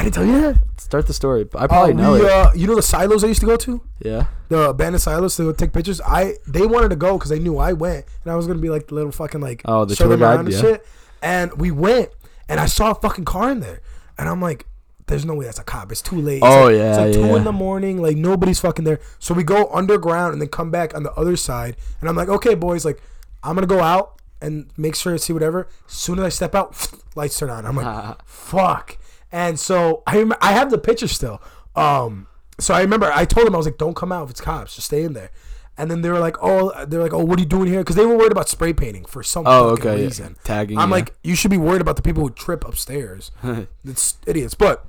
I 0.00 0.04
didn't 0.04 0.14
tell 0.14 0.24
you 0.24 0.40
that. 0.40 0.56
Start 0.80 1.06
the 1.06 1.12
story. 1.12 1.42
I 1.54 1.66
probably 1.66 1.92
Uh, 1.92 1.96
know 1.96 2.12
we, 2.14 2.20
it. 2.20 2.30
uh, 2.30 2.50
you 2.54 2.66
know 2.66 2.74
the 2.74 2.82
silos 2.82 3.22
I 3.22 3.26
used 3.28 3.40
to 3.40 3.46
go 3.46 3.56
to, 3.56 3.80
yeah. 4.00 4.24
the 4.48 4.70
abandoned 4.70 5.02
silos 5.02 5.36
to 5.36 5.42
go 5.44 5.52
take 5.52 5.72
pictures. 5.74 6.00
I 6.06 6.36
they 6.48 6.64
wanted 6.66 6.88
to 6.88 6.96
go 6.96 7.18
because 7.18 7.28
they 7.30 7.38
knew 7.38 7.58
I 7.58 7.74
went, 7.74 8.06
and 8.24 8.32
I 8.32 8.36
was 8.36 8.46
gonna 8.46 8.58
be 8.60 8.70
like 8.70 8.88
the 8.88 8.94
little 8.94 9.12
fucking 9.12 9.40
like 9.42 9.60
Oh, 9.66 9.84
the 9.84 9.94
show 9.94 10.04
tour 10.04 10.16
them 10.16 10.22
around 10.22 10.36
guide? 10.36 10.44
and 10.46 10.54
Yeah. 10.54 10.60
shit. 10.60 10.86
And 11.22 11.52
we 11.58 11.70
went, 11.70 12.08
and 12.48 12.58
I 12.58 12.64
saw 12.66 12.92
a 12.92 12.94
fucking 12.94 13.26
car 13.26 13.50
in 13.50 13.60
there, 13.60 13.80
and 14.16 14.26
I'm 14.26 14.40
like, 14.40 14.64
"There's 15.06 15.26
no 15.26 15.34
way 15.34 15.44
that's 15.44 15.58
a 15.58 15.64
cop. 15.64 15.92
It's 15.92 16.00
too 16.00 16.18
late." 16.20 16.38
It's 16.38 16.46
Oh, 16.46 16.64
like, 16.68 16.76
yeah, 16.76 16.88
it's 16.90 16.98
like 16.98 17.12
two 17.12 17.28
yeah. 17.28 17.36
in 17.36 17.44
the 17.44 17.52
morning. 17.52 18.00
Like 18.00 18.16
nobody's 18.16 18.58
fucking 18.60 18.86
there. 18.86 19.00
So 19.18 19.34
we 19.34 19.42
go 19.44 19.68
underground 19.72 20.32
and 20.32 20.40
then 20.40 20.48
come 20.48 20.70
back 20.70 20.94
on 20.94 21.02
the 21.02 21.12
other 21.12 21.36
side, 21.36 21.76
and 22.00 22.08
I'm 22.08 22.16
like, 22.16 22.30
"Okay, 22.30 22.54
boys, 22.54 22.86
like 22.86 23.02
I'm 23.42 23.54
gonna 23.54 23.66
go 23.66 23.80
out 23.80 24.14
and 24.40 24.70
make 24.78 24.94
sure 24.96 25.12
to 25.12 25.18
see 25.18 25.34
whatever." 25.34 25.68
As 25.86 25.92
soon 25.94 26.18
as 26.20 26.24
I 26.24 26.30
step 26.30 26.54
out, 26.54 26.74
lights 27.14 27.38
turn 27.38 27.50
on. 27.50 27.66
I'm 27.66 27.76
like, 27.76 28.16
fuck. 28.24 28.96
And 29.32 29.58
so 29.58 30.02
I 30.06 30.18
rem- 30.18 30.34
I 30.40 30.52
have 30.52 30.70
the 30.70 30.78
picture 30.78 31.08
still. 31.08 31.40
Um, 31.76 32.26
so 32.58 32.74
I 32.74 32.80
remember 32.82 33.10
I 33.12 33.24
told 33.24 33.46
them 33.46 33.54
I 33.54 33.58
was 33.58 33.66
like, 33.66 33.78
don't 33.78 33.94
come 33.96 34.12
out 34.12 34.24
if 34.24 34.30
it's 34.30 34.40
cops, 34.40 34.74
just 34.74 34.86
stay 34.88 35.02
in 35.04 35.12
there. 35.12 35.30
And 35.78 35.90
then 35.90 36.02
they 36.02 36.10
were 36.10 36.18
like, 36.18 36.36
oh, 36.42 36.84
they're 36.84 37.00
like, 37.00 37.14
oh, 37.14 37.24
what 37.24 37.38
are 37.38 37.42
you 37.42 37.48
doing 37.48 37.66
here? 37.68 37.78
Because 37.80 37.96
they 37.96 38.04
were 38.04 38.16
worried 38.16 38.32
about 38.32 38.48
spray 38.50 38.74
painting 38.74 39.06
for 39.06 39.22
some 39.22 39.44
Oh, 39.46 39.70
fucking 39.76 39.90
okay. 39.90 39.98
yeah. 40.00 40.04
reason. 40.04 40.36
Tagging. 40.44 40.76
I'm 40.76 40.90
yeah. 40.90 40.94
like, 40.96 41.14
you 41.22 41.34
should 41.34 41.50
be 41.50 41.56
worried 41.56 41.80
about 41.80 41.96
the 41.96 42.02
people 42.02 42.22
who 42.22 42.30
trip 42.30 42.66
upstairs. 42.68 43.30
it's 43.84 44.18
idiots. 44.26 44.54
But 44.54 44.84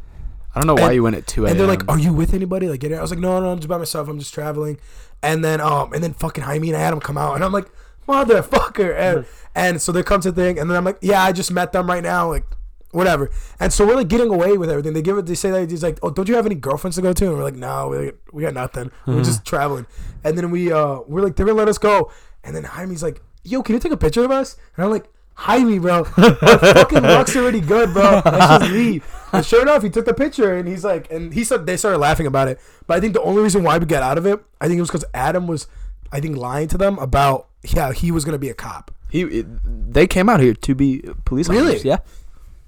I 0.53 0.59
don't 0.59 0.67
know 0.67 0.73
why 0.73 0.87
and- 0.87 0.95
you 0.95 1.03
went 1.03 1.15
at 1.15 1.27
2 1.27 1.45
and 1.45 1.57
they're 1.57 1.65
like, 1.67 1.87
"Are 1.87 1.97
you 1.99 2.11
with 2.11 2.33
anybody?" 2.33 2.67
Like, 2.67 2.81
get 2.81 2.91
it? 2.91 2.95
I 2.95 3.01
was 3.01 3.09
like, 3.11 3.21
"No, 3.21 3.39
no, 3.39 3.51
I'm 3.51 3.59
just 3.59 3.69
by 3.69 3.77
myself. 3.77 4.09
I'm 4.09 4.19
just 4.19 4.33
traveling." 4.33 4.79
And 5.23 5.45
then, 5.45 5.61
um, 5.61 5.93
and 5.93 6.03
then 6.03 6.11
fucking 6.13 6.43
Jaime 6.43 6.67
and 6.73 6.75
Adam 6.75 6.99
come 6.99 7.17
out, 7.17 7.35
and 7.35 7.43
I'm 7.43 7.53
like, 7.53 7.67
"Motherfucker!" 8.05 8.93
And 8.95 9.25
and 9.55 9.81
so 9.81 9.91
there 9.93 10.03
comes 10.03 10.25
a 10.25 10.31
thing, 10.33 10.59
and 10.59 10.69
then 10.69 10.75
I'm 10.77 10.83
like, 10.83 10.97
"Yeah, 11.01 11.23
I 11.23 11.31
just 11.31 11.51
met 11.51 11.71
them 11.71 11.87
right 11.87 12.03
now." 12.03 12.27
Like, 12.29 12.43
whatever. 12.91 13.29
And 13.59 13.71
so 13.73 13.85
we're 13.85 13.95
like 13.95 14.07
getting 14.07 14.29
away 14.33 14.57
with 14.57 14.69
everything. 14.69 14.93
They 14.93 15.01
give 15.01 15.17
it. 15.17 15.25
They 15.25 15.35
say 15.35 15.51
that 15.51 15.69
he's 15.69 15.83
like, 15.83 15.99
"Oh, 16.03 16.09
don't 16.09 16.27
you 16.29 16.35
have 16.35 16.45
any 16.45 16.55
girlfriends 16.55 16.95
to 16.97 17.01
go 17.01 17.13
to?" 17.13 17.25
And 17.27 17.37
we're 17.37 17.43
like, 17.43 17.55
"No, 17.55 17.89
we 17.89 18.11
we 18.31 18.43
got 18.43 18.53
nothing. 18.53 18.91
We're 19.05 19.23
just 19.23 19.45
traveling." 19.45 19.85
And 20.23 20.37
then 20.37 20.51
we 20.51 20.71
uh 20.71 20.99
we're 21.07 21.21
like, 21.21 21.35
they're 21.35 21.45
gonna 21.45 21.57
let 21.57 21.67
us 21.69 21.77
go. 21.77 22.11
And 22.43 22.55
then 22.55 22.63
Jaime's 22.63 23.03
like, 23.03 23.21
"Yo, 23.43 23.61
can 23.63 23.75
you 23.75 23.79
take 23.79 23.91
a 23.91 23.97
picture 23.97 24.23
of 24.23 24.31
us?" 24.31 24.57
And 24.75 24.85
I'm 24.85 24.91
like. 24.91 25.05
Jaime, 25.35 25.79
bro, 25.79 25.99
our 26.17 26.35
fucking 26.59 27.01
luck's 27.01 27.35
already 27.35 27.61
good, 27.61 27.93
bro. 27.93 28.21
Let's 28.23 28.37
just 28.59 28.71
leave. 28.73 29.03
And 29.31 29.43
sure 29.43 29.61
enough, 29.63 29.81
he 29.81 29.89
took 29.89 30.05
the 30.05 30.13
picture, 30.13 30.55
and 30.55 30.67
he's 30.67 30.83
like, 30.83 31.09
and 31.09 31.33
he 31.33 31.43
said 31.45 31.65
they 31.65 31.77
started 31.77 31.97
laughing 31.97 32.27
about 32.27 32.47
it. 32.49 32.59
But 32.85 32.97
I 32.97 32.99
think 32.99 33.13
the 33.13 33.21
only 33.23 33.41
reason 33.41 33.63
why 33.63 33.77
we 33.79 33.85
got 33.87 34.03
out 34.03 34.19
of 34.19 34.27
it, 34.27 34.39
I 34.59 34.67
think 34.67 34.77
it 34.77 34.81
was 34.81 34.89
because 34.89 35.05
Adam 35.15 35.47
was, 35.47 35.65
I 36.11 36.19
think, 36.19 36.37
lying 36.37 36.67
to 36.67 36.77
them 36.77 36.99
about 36.99 37.47
yeah 37.63 37.91
he 37.91 38.11
was 38.11 38.23
gonna 38.23 38.37
be 38.37 38.49
a 38.49 38.53
cop. 38.53 38.91
he, 39.09 39.21
it- 39.21 39.47
they 39.93 40.05
came 40.05 40.29
out 40.29 40.41
here 40.41 40.53
to 40.53 40.75
be 40.75 41.01
police 41.25 41.47
Really? 41.49 41.61
officers. 41.71 41.85
Yeah. 41.85 41.97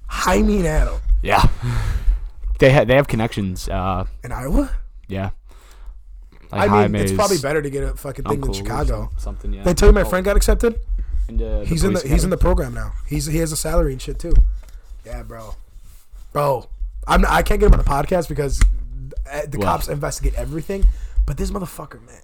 Jaime 0.08 0.58
and 0.58 0.68
Adam 0.68 0.96
Yeah. 1.22 1.48
They 2.60 2.72
ha- 2.72 2.84
they 2.86 2.96
have 2.96 3.08
connections. 3.08 3.68
Uh, 3.68 4.06
in 4.24 4.32
Iowa. 4.32 4.70
yeah. 5.08 5.32
I 6.52 6.88
mean, 6.88 7.02
it's 7.02 7.12
probably 7.12 7.40
better 7.40 7.62
to 7.64 7.70
get 7.70 7.84
a 7.84 7.96
fucking 7.96 8.26
thing 8.26 8.34
Uncle 8.34 8.50
in 8.54 8.62
or 8.62 8.64
Chicago. 8.64 9.10
some- 9.12 9.20
Something. 9.20 9.54
Yeah. 9.54 9.64
They 9.64 9.74
tell 9.74 9.90
you 9.90 9.94
my 9.94 10.04
friend 10.04 10.24
got 10.24 10.38
accepted. 10.38 10.80
Into 11.28 11.64
He's 11.66 11.84
in 11.84 11.94
the 11.94 12.00
police 12.02 12.12
he's 12.14 12.24
in 12.24 12.30
the 12.30 12.36
academy? 12.36 12.42
program 12.56 12.74
now. 12.76 12.94
He's 13.08 13.26
he 13.26 13.38
has 13.40 13.52
a 13.52 13.56
salary 13.58 13.92
and 13.94 14.02
shit 14.02 14.20
too. 14.20 14.34
Yeah, 15.06 15.24
bro, 15.24 15.56
bro. 16.32 16.68
I'm 17.08 17.22
not, 17.22 17.32
I 17.32 17.42
can't 17.42 17.60
get 17.60 17.68
him 17.68 17.74
on 17.74 17.80
the 17.80 17.86
podcast 17.90 18.28
because 18.30 18.62
uh, 19.32 19.42
the 19.48 19.58
Well. 19.58 19.68
cops 19.68 19.88
investigate 19.88 20.36
everything. 20.36 20.86
But 21.26 21.38
this 21.38 21.50
motherfucker, 21.50 22.06
man, 22.06 22.22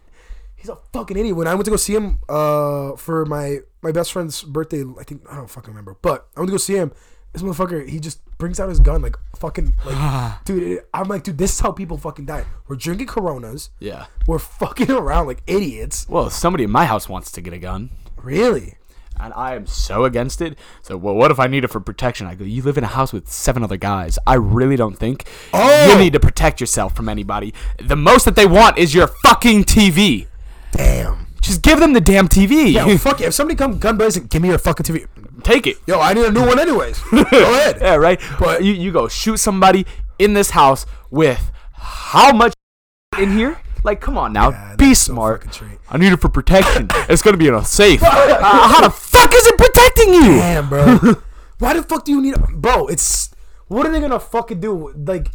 he's 0.55 0.69
a 0.69 0.77
fucking 0.93 1.17
idiot. 1.17 1.35
When 1.35 1.47
I 1.47 1.53
went 1.55 1.65
to 1.65 1.71
go 1.71 1.77
see 1.77 1.95
him 1.95 2.19
uh, 2.29 2.95
for 2.97 3.25
my 3.25 3.59
my 3.81 3.91
best 3.93 4.11
friend's 4.11 4.43
birthday, 4.43 4.83
I 4.99 5.03
think 5.05 5.23
I 5.31 5.35
don't 5.37 5.49
fucking 5.49 5.71
remember, 5.71 5.95
but 6.01 6.27
I 6.35 6.41
went 6.41 6.49
to 6.49 6.53
go 6.53 6.57
see 6.57 6.75
him. 6.75 6.91
This 7.33 7.43
motherfucker, 7.43 7.87
he 7.87 7.99
just 7.99 8.19
brings 8.39 8.59
out 8.59 8.69
his 8.69 8.79
gun 8.79 9.01
like 9.01 9.15
fucking 9.35 9.75
like, 9.85 10.43
dude. 10.45 10.81
I'm 10.93 11.07
like, 11.07 11.23
dude, 11.23 11.37
this 11.37 11.53
is 11.53 11.59
how 11.59 11.71
people 11.71 11.97
fucking 11.97 12.25
die. 12.25 12.45
We're 12.67 12.75
drinking 12.75 13.07
Coronas. 13.07 13.69
Yeah. 13.79 14.05
We're 14.27 14.39
fucking 14.39 14.89
around 15.01 15.27
like 15.27 15.43
idiots. 15.45 16.07
Well, 16.09 16.27
if 16.27 16.33
somebody 16.33 16.63
in 16.63 16.71
my 16.71 16.85
house 16.85 17.07
wants 17.07 17.31
to 17.33 17.41
get 17.41 17.53
a 17.53 17.59
gun, 17.59 17.91
Really? 18.17 18.75
and 19.21 19.33
I 19.33 19.53
am 19.55 19.67
so 19.67 20.05
against 20.05 20.41
it. 20.41 20.57
So, 20.81 20.95
well, 20.95 21.13
what 21.13 21.29
if 21.29 21.39
I 21.41 21.47
need 21.47 21.65
it 21.65 21.67
for 21.67 21.81
protection? 21.81 22.25
I 22.25 22.35
go, 22.35 22.45
you 22.45 22.61
live 22.63 22.77
in 22.77 22.85
a 22.85 22.87
house 22.87 23.11
with 23.11 23.29
seven 23.29 23.63
other 23.63 23.75
guys. 23.77 24.17
I 24.25 24.35
really 24.35 24.77
don't 24.77 24.95
think 24.97 25.27
Oh! 25.53 25.91
you 25.91 25.99
need 25.99 26.13
to 26.13 26.19
protect 26.21 26.61
yourself 26.61 26.95
from 26.95 27.09
anybody. 27.09 27.53
The 27.79 27.97
most 27.97 28.23
that 28.25 28.35
they 28.37 28.45
want 28.45 28.77
is 28.77 28.93
your 28.95 29.07
fucking 29.07 29.65
TV. 29.65 30.27
Damn. 30.71 31.27
Just 31.41 31.61
give 31.63 31.79
them 31.79 31.91
the 31.93 31.99
damn 32.01 32.27
TV. 32.29 32.71
Yeah, 32.71 32.85
well, 32.85 32.97
fuck 33.09 33.19
it. 33.21 33.25
If 33.27 33.33
somebody 33.33 33.57
come 33.57 33.77
gun 33.77 33.97
blazing, 33.97 34.27
give 34.27 34.41
me 34.41 34.49
your 34.49 34.57
fucking 34.57 34.85
TV. 34.85 35.05
Take 35.43 35.67
it. 35.67 35.77
Yo, 35.87 35.99
I 35.99 36.13
need 36.13 36.25
a 36.25 36.31
new 36.31 36.45
one 36.45 36.59
anyways. 36.59 36.99
Go 37.11 37.21
ahead. 37.31 37.77
Yeah, 37.81 37.95
right. 37.95 38.19
But- 38.39 38.63
you, 38.63 38.73
you 38.73 38.91
go 38.91 39.07
shoot 39.07 39.37
somebody 39.37 39.85
in 40.17 40.33
this 40.33 40.51
house 40.51 40.85
with 41.09 41.51
how 41.73 42.31
much 42.33 42.53
in 43.19 43.31
here? 43.31 43.59
Like, 43.83 44.01
come 44.01 44.17
on 44.17 44.33
now, 44.33 44.49
Yeah, 44.51 44.75
be 44.75 44.87
that's 44.87 44.99
so 44.99 45.13
smart. 45.13 45.61
I 45.89 45.97
need 45.97 46.11
it 46.11 46.19
for 46.19 46.27
protection. 46.29 46.87
it's 47.09 47.21
gonna 47.21 47.37
be 47.37 47.47
in 47.47 47.53
a 47.53 47.63
safe. 47.63 48.03
Uh, 48.03 48.67
how 48.67 48.81
the 48.81 48.89
fuck 48.89 49.33
is 49.33 49.47
it 49.47 49.57
protecting 49.57 50.13
you? 50.13 50.21
Damn, 50.37 50.67
bro. 50.69 50.97
Why 51.59 51.73
the 51.73 51.83
fuck 51.83 52.03
do 52.03 52.11
you 52.11 52.21
need 52.21 52.35
a 52.35 52.39
bro? 52.39 52.87
It's 52.87 53.29
what 53.67 53.85
are 53.85 53.91
they 53.91 53.99
gonna 54.01 54.19
fucking 54.19 54.59
do? 54.59 54.91
Like, 54.95 55.29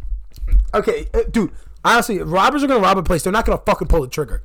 okay, 0.73 1.07
uh, 1.13 1.23
dude. 1.29 1.51
Honestly, 1.83 2.19
robbers 2.19 2.63
are 2.63 2.67
gonna 2.67 2.79
rob 2.81 2.97
a 2.99 3.03
place. 3.03 3.23
They're 3.23 3.33
not 3.33 3.45
gonna 3.45 3.61
fucking 3.65 3.87
pull 3.87 4.01
the 4.01 4.07
trigger. 4.07 4.43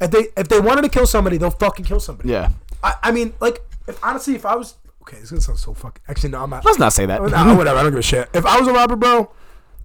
If 0.00 0.10
they 0.10 0.26
if 0.36 0.48
they 0.48 0.58
wanted 0.60 0.82
to 0.82 0.88
kill 0.88 1.06
somebody, 1.06 1.36
they'll 1.38 1.50
fucking 1.50 1.84
kill 1.84 2.00
somebody. 2.00 2.30
Yeah. 2.30 2.50
I, 2.82 2.94
I 3.04 3.10
mean, 3.12 3.32
like, 3.40 3.60
if 3.88 4.02
honestly, 4.04 4.34
if 4.34 4.44
I 4.44 4.54
was 4.56 4.74
okay, 5.06 5.16
this 5.16 5.24
is 5.26 5.30
gonna 5.30 5.40
sound 5.42 5.58
so 5.58 5.74
fucking. 5.74 6.02
Actually, 6.08 6.30
no, 6.30 6.42
I'm 6.42 6.50
not. 6.50 6.64
Let's 6.64 6.78
not 6.78 6.92
say 6.92 7.06
that. 7.06 7.20
Nah, 7.30 7.54
whatever. 7.56 7.78
I 7.78 7.82
don't 7.82 7.92
give 7.92 7.98
a 8.00 8.02
shit. 8.02 8.28
If 8.34 8.44
I 8.46 8.58
was 8.58 8.68
a 8.68 8.72
robber, 8.72 8.96
bro, 8.96 9.30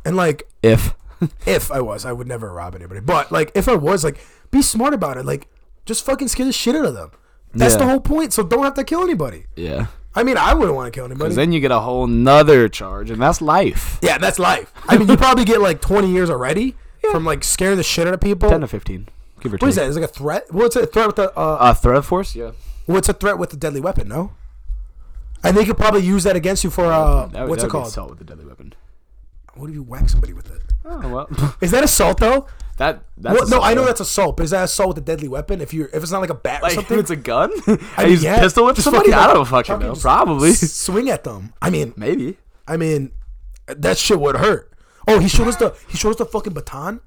and 0.06 0.16
like 0.16 0.44
If. 0.64 0.94
if 1.46 1.72
I 1.72 1.82
was, 1.82 2.06
I 2.06 2.12
would 2.12 2.28
never 2.28 2.52
rob 2.52 2.76
anybody. 2.76 3.00
But 3.00 3.32
like, 3.32 3.52
if 3.54 3.70
I 3.70 3.76
was, 3.76 4.04
like, 4.04 4.20
be 4.50 4.62
smart 4.64 4.94
about 4.94 5.18
it. 5.18 5.26
Like, 5.26 5.48
just 5.86 6.04
fucking 6.04 6.28
scare 6.30 6.46
the 6.48 6.52
shit 6.52 6.76
out 6.76 6.86
of 6.86 6.96
them. 6.96 7.12
That's 7.54 7.76
the 7.76 7.86
whole 7.86 8.00
point. 8.00 8.34
So 8.34 8.44
don't 8.44 8.64
have 8.64 8.74
to 8.76 8.84
kill 8.84 9.04
anybody. 9.04 9.46
Yeah. 9.56 9.88
I 10.16 10.24
mean, 10.24 10.36
I 10.38 10.54
wouldn't 10.54 10.76
want 10.76 10.92
to 10.92 10.98
kill 10.98 11.06
anybody. 11.06 11.26
Because 11.26 11.36
then 11.36 11.52
you 11.52 11.60
get 11.60 11.72
a 11.72 11.80
whole 11.80 12.08
nother 12.08 12.68
charge, 12.70 13.12
and 13.12 13.22
that's 13.22 13.42
life. 13.42 14.00
yeah, 14.02 14.18
that's 14.18 14.40
life. 14.40 14.72
I 14.88 14.98
mean, 14.98 15.08
you 15.08 15.16
probably 15.16 15.46
get 15.46 15.62
like 15.62 15.80
20 15.82 16.10
years 16.12 16.30
already 16.30 16.76
from 17.12 17.24
like 17.24 17.44
scaring 17.44 17.78
the 17.78 17.84
shit 17.84 18.08
out 18.08 18.14
of 18.14 18.20
people. 18.22 18.50
Ten 18.50 18.62
to 18.62 18.68
fifteen, 18.68 19.08
give 19.42 19.54
or 19.54 19.58
take. 19.58 19.62
What 19.64 19.70
is 19.70 19.76
that? 19.76 19.86
Is 19.88 19.98
it 19.98 20.02
like 20.02 20.10
a 20.10 20.14
threat? 20.14 20.52
What's 20.52 20.76
a 20.76 20.86
threat 20.86 21.08
with 21.08 21.16
the? 21.18 21.32
Uh, 21.38 21.58
Uh, 21.60 21.74
threat 21.74 21.98
of 21.98 22.06
force. 22.06 22.36
Yeah. 22.36 22.52
what's 22.88 23.10
a 23.10 23.14
threat 23.14 23.38
with 23.38 23.54
a 23.54 23.58
deadly 23.58 23.80
weapon? 23.82 24.08
No. 24.08 24.32
And 25.44 25.58
they 25.58 25.66
could 25.66 25.78
probably 25.78 26.02
use 26.02 26.24
that 26.24 26.36
against 26.36 26.64
you 26.64 26.70
for 26.70 26.86
uh, 26.86 27.26
That 27.28 27.42
would- 27.42 27.50
what's 27.50 27.62
that 27.64 27.68
it 27.68 27.68
would 27.68 27.68
be 27.68 27.72
called? 27.72 27.88
Assault 27.88 28.10
with 28.12 28.22
a 28.22 28.24
deadly 28.24 28.46
weapon. 28.46 28.74
What 29.56 29.70
if 29.70 29.76
you 29.76 29.84
whack 29.84 30.08
somebody 30.10 30.34
with 30.34 30.50
it? 30.52 30.62
Oh 30.86 31.08
well. 31.10 31.56
Is 31.62 31.72
that 31.72 31.84
assault 31.84 32.20
though? 32.20 32.48
that. 32.78 33.04
That's 33.18 33.34
Well, 33.40 33.48
no, 33.50 33.58
assault, 33.58 33.64
I 33.66 33.74
know 33.74 33.82
though. 33.82 33.88
that's 33.88 34.00
assault. 34.00 34.38
But 34.38 34.44
is 34.44 34.52
that 34.52 34.64
assault 34.64 34.90
with 34.90 34.98
a 35.00 35.02
deadly 35.02 35.28
weapon? 35.28 35.62
If 35.62 35.74
you 35.74 35.88
if 35.94 36.02
it's 36.02 36.12
not 36.12 36.22
like 36.22 36.30
a 36.32 36.36
bat 36.36 36.62
or 36.62 36.64
Like 36.64 36.72
something, 36.76 36.98
if 36.98 37.02
it's 37.02 37.12
a 37.12 37.16
gun. 37.18 37.52
I 37.98 38.04
mean, 38.04 38.12
use 38.14 38.24
yeah, 38.24 38.40
pistol 38.40 38.66
whip 38.66 38.76
just 38.76 38.86
somebody. 38.86 39.12
fucking, 39.12 39.30
I 39.30 39.34
don't 39.34 39.46
fucking 39.46 39.74
fucking 39.74 39.88
know. 39.88 39.94
just 39.94 40.02
Probably. 40.02 40.50
s- 40.52 40.72
swing 40.72 41.10
at 41.10 41.24
them. 41.24 41.54
I 41.62 41.70
mean, 41.70 41.94
Maybe. 41.98 42.38
I 42.68 42.78
mean, 42.78 43.12
that 43.68 43.98
shit 43.98 44.20
would 44.20 44.38
hurt. 44.38 44.72
Oh, 45.08 45.20
he 45.20 45.28
showed 45.28 45.48
us 45.48 45.58
the 45.58 45.76
he 45.90 45.98
showed 45.98 46.12
us 46.12 46.16
the 46.16 46.26
fucking 46.26 46.54
baton. 46.54 47.02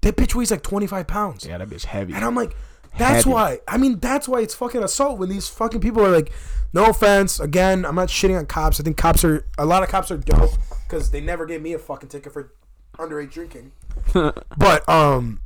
That 0.00 0.16
bitch 0.16 0.34
weighs 0.34 0.50
like 0.50 0.62
twenty 0.62 0.86
five 0.88 1.06
pounds. 1.06 1.44
Yeah, 1.46 1.58
that 1.58 1.68
bitch 1.68 1.84
heavy. 1.84 2.14
And 2.14 2.24
I'm 2.24 2.34
like, 2.34 2.56
that's 2.98 3.24
Heavy. 3.24 3.30
why. 3.30 3.58
I 3.66 3.78
mean, 3.78 3.98
that's 3.98 4.28
why 4.28 4.40
it's 4.40 4.54
fucking 4.54 4.82
assault 4.82 5.18
when 5.18 5.28
these 5.28 5.48
fucking 5.48 5.80
people 5.80 6.04
are 6.04 6.10
like, 6.10 6.32
no 6.72 6.86
offense. 6.86 7.40
Again, 7.40 7.84
I'm 7.84 7.94
not 7.94 8.08
shitting 8.08 8.38
on 8.38 8.46
cops. 8.46 8.80
I 8.80 8.82
think 8.82 8.96
cops 8.96 9.24
are 9.24 9.46
a 9.58 9.66
lot 9.66 9.82
of 9.82 9.88
cops 9.88 10.10
are 10.10 10.16
dope 10.16 10.50
because 10.88 11.10
they 11.10 11.20
never 11.20 11.46
gave 11.46 11.62
me 11.62 11.72
a 11.72 11.78
fucking 11.78 12.08
ticket 12.08 12.32
for 12.32 12.52
underage 12.98 13.32
drinking. 13.32 13.72
but 14.56 14.88
um, 14.88 15.40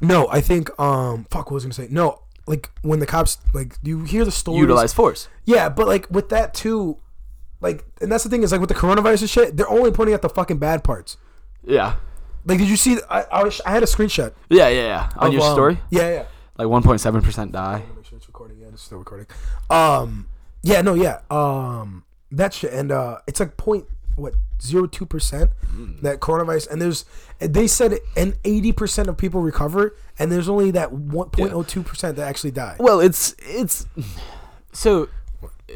no, 0.00 0.28
I 0.28 0.40
think 0.40 0.78
um, 0.80 1.26
fuck. 1.30 1.50
What 1.50 1.56
was 1.56 1.64
I 1.64 1.66
gonna 1.66 1.74
say? 1.74 1.88
No, 1.90 2.22
like 2.46 2.70
when 2.82 2.98
the 2.98 3.06
cops 3.06 3.38
like 3.54 3.74
you 3.82 4.04
hear 4.04 4.24
the 4.24 4.30
stories. 4.30 4.60
Utilize 4.60 4.92
force. 4.92 5.28
Yeah, 5.44 5.68
but 5.68 5.86
like 5.86 6.10
with 6.10 6.30
that 6.30 6.54
too, 6.54 6.98
like, 7.60 7.84
and 8.00 8.10
that's 8.10 8.24
the 8.24 8.30
thing 8.30 8.42
is 8.42 8.52
like 8.52 8.60
with 8.60 8.68
the 8.68 8.74
coronavirus 8.74 9.22
and 9.22 9.30
shit, 9.30 9.56
they're 9.56 9.70
only 9.70 9.92
pointing 9.92 10.14
at 10.14 10.22
the 10.22 10.28
fucking 10.28 10.58
bad 10.58 10.82
parts. 10.82 11.16
Yeah. 11.64 11.96
Like, 12.44 12.58
did 12.58 12.68
you 12.68 12.76
see? 12.76 12.98
I 13.08 13.22
I, 13.22 13.44
was, 13.44 13.60
I 13.66 13.70
had 13.70 13.82
a 13.82 13.86
screenshot 13.86 14.32
Yeah, 14.48 14.68
yeah, 14.68 14.82
yeah. 14.82 15.10
On 15.16 15.28
of, 15.28 15.34
your 15.34 15.42
um, 15.42 15.52
story, 15.52 15.78
Yeah, 15.90 16.08
yeah. 16.10 16.24
Like 16.64 16.84
1.7 16.84 17.22
percent 17.22 17.52
die. 17.52 17.82
Make 17.96 18.04
sure 18.04 18.16
it's 18.16 18.26
recording. 18.26 18.58
Yeah, 18.60 18.68
it's 18.68 18.82
still 18.82 18.98
recording. 18.98 19.26
Um, 19.68 20.28
yeah, 20.62 20.82
no, 20.82 20.94
yeah. 20.94 21.20
Um, 21.30 22.04
that 22.30 22.54
shit, 22.54 22.72
and 22.72 22.92
uh, 22.92 23.18
it's 23.26 23.40
like 23.40 23.56
point. 23.56 23.86
what 24.16 24.34
zero 24.62 24.86
two 24.86 25.06
percent 25.06 25.50
that 26.02 26.20
coronavirus, 26.20 26.70
and 26.70 26.82
there's 26.82 27.04
they 27.38 27.66
said 27.66 27.98
and 28.16 28.36
eighty 28.44 28.72
percent 28.72 29.08
of 29.08 29.16
people 29.16 29.40
recover, 29.40 29.96
and 30.18 30.30
there's 30.30 30.48
only 30.48 30.70
that 30.72 30.92
one 30.92 31.30
point 31.30 31.52
oh 31.52 31.62
two 31.62 31.82
percent 31.82 32.16
that 32.16 32.28
actually 32.28 32.50
die. 32.50 32.76
Well, 32.78 33.00
it's 33.00 33.34
it's 33.38 33.86
so 34.72 35.08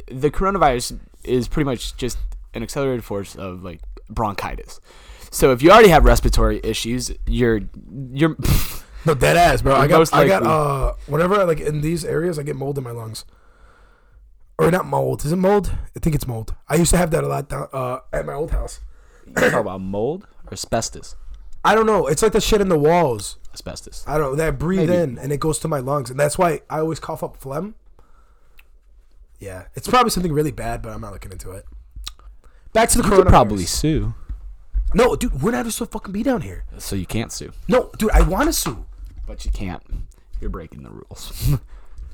the 0.09 0.31
coronavirus 0.31 0.99
is 1.25 1.49
pretty 1.49 1.65
much 1.65 1.97
just 1.97 2.19
an 2.53 2.63
accelerated 2.63 3.05
force 3.05 3.35
of 3.35 3.63
like 3.63 3.81
bronchitis. 4.11 4.81
So 5.31 5.53
if 5.53 5.63
you 5.63 5.71
already 5.71 5.89
have 5.89 6.05
respiratory 6.05 6.61
issues, 6.63 7.11
you're 7.27 7.63
you're 8.13 8.37
No, 9.07 9.15
dead 9.15 9.37
ass, 9.37 9.63
bro. 9.63 9.75
I 9.75 9.87
got, 9.87 10.13
I 10.15 10.27
got, 10.27 10.43
uh, 10.45 10.95
whenever 11.07 11.45
like 11.45 11.61
in 11.61 11.81
these 11.81 12.05
areas, 12.05 12.39
I 12.39 12.43
get 12.43 12.57
mold 12.57 12.79
in 12.79 12.85
my 12.85 12.91
lungs, 12.91 13.25
or 14.59 14.71
not 14.71 14.87
mold. 14.87 15.25
Is 15.25 15.33
it 15.33 15.37
mold? 15.37 15.73
I 15.95 16.01
think 16.01 16.15
it's 16.15 16.27
mold. 16.27 16.55
I 16.69 16.77
used 16.77 16.91
to 16.93 16.97
have 16.97 17.11
that 17.11 17.23
a 17.25 17.27
lot 17.29 17.49
down, 17.49 17.69
uh, 17.73 17.99
at 18.13 18.25
my 18.25 18.33
old 18.35 18.51
house. 18.53 18.81
You 19.27 19.35
talk 19.35 19.53
about 19.55 19.81
mold 19.81 20.27
or 20.47 20.53
asbestos. 20.53 21.17
I 21.65 21.75
don't 21.75 21.87
know. 21.87 22.07
It's 22.07 22.23
like 22.23 22.33
the 22.33 22.41
shit 22.41 22.61
in 22.61 22.69
the 22.69 22.79
walls. 22.79 23.39
Asbestos. 23.53 24.05
I 24.07 24.19
don't 24.19 24.33
know. 24.33 24.37
That 24.37 24.49
I 24.49 24.51
breathe 24.51 24.89
Maybe. 24.91 25.03
in 25.03 25.19
and 25.19 25.33
it 25.33 25.41
goes 25.41 25.59
to 25.61 25.69
my 25.69 25.79
lungs, 25.79 26.11
and 26.11 26.19
that's 26.19 26.37
why 26.39 26.61
I 26.69 26.79
always 26.81 27.01
cough 27.01 27.23
up 27.23 27.37
phlegm. 27.37 27.75
Yeah, 29.39 29.65
it's 29.75 29.89
probably 29.89 30.11
something 30.11 30.33
really 30.33 30.53
bad, 30.53 30.81
but 30.83 30.93
I'm 30.93 31.01
not 31.01 31.13
looking 31.13 31.33
into 31.33 31.51
it. 31.51 31.65
Back 32.73 32.89
to 32.91 32.99
the 32.99 33.05
You 33.05 33.11
could 33.11 33.27
probably 33.27 33.65
sue, 33.65 34.15
no, 34.95 35.17
dude. 35.17 35.43
We're 35.43 35.51
not 35.51 35.67
supposed 35.67 35.79
to 35.79 35.87
fucking 35.87 36.13
be 36.13 36.23
down 36.23 36.41
here. 36.43 36.65
so 36.79 36.97
you 36.97 37.07
can't 37.07 37.33
sue, 37.33 37.53
No, 37.69 37.91
dude. 37.99 38.11
I 38.13 38.23
want 38.23 38.47
to 38.49 38.53
sue. 38.53 38.87
But 39.27 39.45
you 39.45 39.51
can't. 39.51 39.83
You're 40.41 40.51
breaking 40.51 40.83
the 40.83 40.91
rules. 40.91 41.53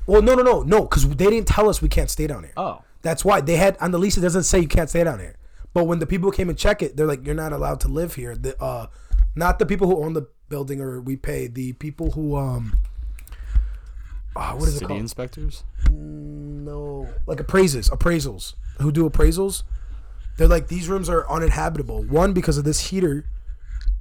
Well, 0.07 0.23
no, 0.23 0.33
no, 0.33 0.41
no, 0.41 0.63
no, 0.63 0.81
because 0.81 1.07
they 1.07 1.29
didn't 1.29 1.47
tell 1.47 1.69
us 1.69 1.79
we 1.79 1.87
can't 1.87 2.09
stay 2.09 2.25
down 2.25 2.41
here. 2.43 2.53
oh, 2.57 2.81
That's 3.03 3.23
why 3.23 3.39
they 3.39 3.55
had 3.55 3.77
on 3.79 3.91
the 3.91 3.99
lease. 3.99 4.17
It 4.17 4.21
doesn't 4.21 4.43
say 4.43 4.59
you 4.59 4.67
can't 4.67 4.89
stay 4.89 5.03
down 5.03 5.19
here. 5.19 5.35
But 5.75 5.83
when 5.85 5.99
the 5.99 6.07
people 6.07 6.31
came 6.31 6.49
and 6.49 6.57
check 6.57 6.81
it, 6.81 6.97
they're 6.97 7.05
like, 7.05 7.23
"You're 7.23 7.35
not 7.35 7.53
allowed 7.53 7.79
to 7.81 7.87
live 7.87 8.15
here." 8.15 8.35
The 8.35 8.59
uh, 8.61 8.87
not 9.35 9.59
the 9.59 9.65
people 9.67 9.87
who 9.87 10.03
own 10.03 10.13
the 10.13 10.27
building 10.49 10.81
or 10.81 10.99
we 10.99 11.15
pay. 11.17 11.45
The 11.45 11.73
people 11.73 12.11
who 12.11 12.35
um, 12.35 12.75
uh, 14.35 14.53
what 14.53 14.67
is 14.67 14.69
it 14.75 14.79
city 14.79 14.85
called? 14.87 14.99
inspectors. 15.01 15.63
no, 15.91 17.07
like 17.27 17.39
appraisers, 17.39 17.87
appraisals 17.91 18.55
who 18.79 18.91
do 18.91 19.07
appraisals. 19.07 19.63
They're 20.37 20.47
like 20.47 20.67
these 20.67 20.89
rooms 20.89 21.09
are 21.09 21.29
uninhabitable. 21.29 22.03
One 22.05 22.33
because 22.33 22.57
of 22.57 22.63
this 22.63 22.87
heater. 22.89 23.25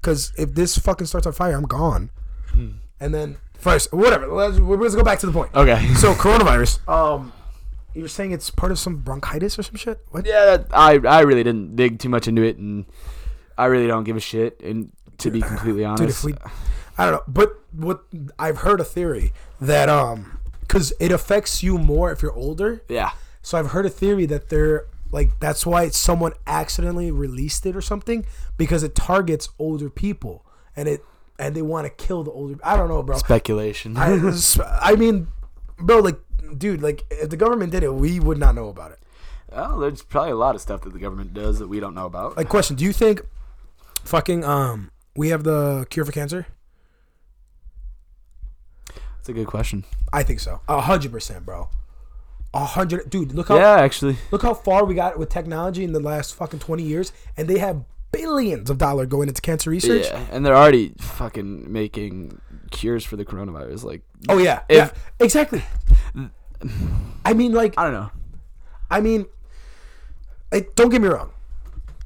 Because 0.01 0.33
if 0.39 0.55
this 0.55 0.79
fucking 0.79 1.09
starts 1.09 1.27
on 1.27 1.35
fire, 1.35 1.55
I'm 1.55 1.67
gone. 1.67 2.09
And 3.01 3.15
then 3.15 3.39
first, 3.55 3.93
whatever. 3.93 4.27
Let's, 4.27 4.59
let's 4.59 4.95
go 4.95 5.03
back 5.03 5.19
to 5.21 5.27
the 5.27 5.33
point. 5.33 5.55
Okay. 5.55 5.95
So 5.95 6.15
coronavirus. 6.15 6.87
Um, 6.89 7.33
you're 7.95 8.09
saying 8.09 8.33
it's 8.33 8.51
part 8.51 8.71
of 8.71 8.79
some 8.79 8.99
bronchitis 8.99 9.59
or 9.59 9.63
some 9.63 9.77
shit? 9.77 10.01
What? 10.11 10.27
yeah, 10.27 10.57
that, 10.57 10.67
I 10.73 11.01
I 11.09 11.21
really 11.21 11.43
didn't 11.43 11.77
dig 11.77 11.99
too 11.99 12.09
much 12.09 12.29
into 12.29 12.43
it, 12.43 12.57
and 12.57 12.85
I 13.59 13.67
really 13.67 13.87
don't 13.87 14.05
give 14.05 14.17
a 14.17 14.21
shit. 14.21 14.61
And 14.63 14.93
to 15.19 15.31
be 15.31 15.41
completely 15.41 15.85
honest, 15.85 16.03
Dude, 16.03 16.11
if 16.11 16.25
we, 16.25 16.51
I 16.97 17.05
don't 17.07 17.15
know, 17.15 17.23
but 17.27 17.59
what 17.73 18.05
I've 18.39 18.59
heard 18.59 18.81
a 18.81 18.85
theory 18.85 19.33
that 19.61 19.89
um, 19.89 20.39
because 20.61 20.93
it 21.01 21.11
affects 21.11 21.63
you 21.63 21.79
more 21.79 22.13
if 22.13 22.23
you're 22.23 22.33
older. 22.33 22.83
yeah, 22.89 23.11
So 23.43 23.59
I've 23.59 23.73
heard 23.73 23.87
a 23.87 23.91
theory 23.91 24.27
that 24.27 24.51
they're 24.51 24.87
like 25.11 25.41
that's 25.41 25.67
why 25.67 25.89
someone 25.89 26.33
accidentally 26.47 27.11
released 27.11 27.67
it 27.67 27.75
or 27.75 27.81
something 27.81 28.25
because 28.57 28.85
it 28.85 28.95
targets 28.95 29.49
older 29.59 29.91
people 29.91 30.47
and 30.77 30.89
it 30.89 31.05
and 31.41 31.57
they 31.57 31.63
want 31.63 31.87
to 31.87 31.91
kill 31.91 32.23
the 32.23 32.31
older. 32.31 32.57
I 32.63 32.77
don't 32.77 32.89
know, 32.89 33.03
bro. 33.03 33.17
speculation. 33.17 33.97
I, 33.97 34.21
I 34.81 34.95
mean, 34.95 35.29
bro, 35.79 35.99
like, 35.99 36.21
dude, 36.57 36.83
like 36.83 37.05
if 37.11 37.31
the 37.31 37.37
government 37.37 37.73
did 37.73 37.83
it, 37.83 37.95
we 37.95 38.21
would 38.21 38.39
not 38.39 38.55
know 38.55 38.69
about 38.69 38.93
it. 38.93 38.99
oh, 39.51 39.81
there's 39.81 40.03
probably 40.03 40.33
a 40.33 40.37
lot 40.37 40.55
of 40.55 40.61
stuff 40.61 40.83
that 40.83 40.93
the 40.93 40.99
government 40.99 41.33
does 41.33 41.59
that 41.59 41.67
we 41.67 41.81
don't 41.81 41.95
know 41.95 42.05
about. 42.05 42.37
Like, 42.37 42.49
question: 42.49 42.77
Do 42.77 42.85
you 42.85 42.93
think, 42.93 43.23
fucking, 44.05 44.45
um, 44.45 44.91
we 45.17 45.31
have 45.31 45.43
the 45.43 45.87
cure 45.89 46.05
for 46.05 46.13
cancer? 46.13 46.47
That's 49.17 49.31
a 49.31 49.33
good 49.33 49.47
question. 49.47 49.85
I 50.13 50.23
think 50.23 50.41
so. 50.41 50.61
A 50.69 50.83
hundred 50.83 51.11
percent, 51.11 51.47
bro. 51.47 51.71
A 52.53 52.67
hundred, 52.67 53.09
dude. 53.09 53.33
Look 53.33 53.49
how 53.49 53.57
yeah, 53.57 53.77
actually, 53.77 54.17
look 54.31 54.43
how 54.43 54.53
far 54.53 54.85
we 54.85 54.95
got 54.95 55.19
with 55.19 55.31
technology 55.31 55.85
in 55.85 55.93
the 55.93 56.01
last 56.01 56.35
fucking 56.35 56.59
twenty 56.59 56.83
years, 56.83 57.13
and 57.37 57.49
they 57.49 57.59
have 57.59 57.85
billions 58.13 58.71
of 58.71 58.79
dollars 58.79 59.07
going 59.09 59.29
into 59.29 59.41
cancer 59.43 59.71
research. 59.71 60.07
yeah, 60.07 60.27
and 60.31 60.45
they're 60.45 60.57
already 60.57 60.93
fucking 60.99 61.73
making 61.73 62.41
cures 62.71 63.05
for 63.05 63.17
the 63.17 63.25
coronavirus. 63.25 63.85
Like, 63.85 64.03
Oh 64.29 64.39
yeah, 64.39 64.63
If- 64.69 64.77
yeah, 64.77 64.91
exactly. 65.25 65.63
I 67.25 67.33
mean, 67.35 67.53
like, 67.53 67.75
I 67.79 67.85
don't 67.85 67.93
know. 67.95 68.11
I 68.91 69.01
mean, 69.01 69.27
like, 70.53 70.75
don't 70.75 70.91
get 70.91 71.01
me 71.01 71.09
wrong. 71.09 71.31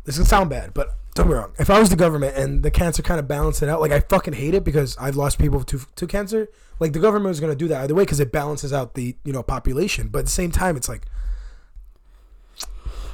This 0.04 0.16
can 0.16 0.26
sound 0.26 0.50
bad, 0.50 0.74
but 0.74 0.94
don't 1.14 1.26
get 1.26 1.32
me 1.32 1.38
wrong. 1.38 1.52
If 1.58 1.70
I 1.70 1.78
was 1.80 1.88
the 1.88 1.96
government 1.96 2.36
and 2.36 2.62
the 2.62 2.70
cancer 2.70 3.02
kind 3.02 3.18
of 3.18 3.26
balanced 3.26 3.62
it 3.62 3.68
out, 3.68 3.80
like 3.80 3.90
I 3.92 4.00
fucking 4.00 4.34
hate 4.34 4.54
it 4.54 4.62
because 4.64 4.96
I've 5.00 5.16
lost 5.16 5.38
people 5.38 5.62
to 5.64 5.80
to 5.96 6.06
cancer. 6.06 6.48
Like 6.78 6.92
the 6.92 6.98
government 6.98 7.28
was 7.30 7.40
gonna 7.40 7.54
do 7.56 7.68
that 7.68 7.82
either 7.84 7.94
way 7.94 8.02
because 8.02 8.20
it 8.20 8.30
balances 8.32 8.72
out 8.72 8.94
the 8.94 9.16
you 9.24 9.32
know 9.32 9.42
population. 9.42 10.08
But 10.08 10.20
at 10.20 10.24
the 10.26 10.30
same 10.32 10.50
time, 10.50 10.76
it's 10.76 10.88
like 10.88 11.06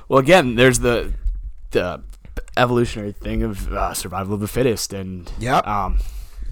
Well, 0.09 0.19
again, 0.19 0.57
there's 0.57 0.81
the 0.81 1.13
the 1.71 2.03
evolutionary 2.57 3.13
thing 3.13 3.43
of 3.43 3.73
uh, 3.73 3.95
survival 3.95 4.35
of 4.35 4.41
the 4.41 4.49
fittest 4.49 4.93
and 4.93 5.31
Yep. 5.39 5.67
um 5.67 5.99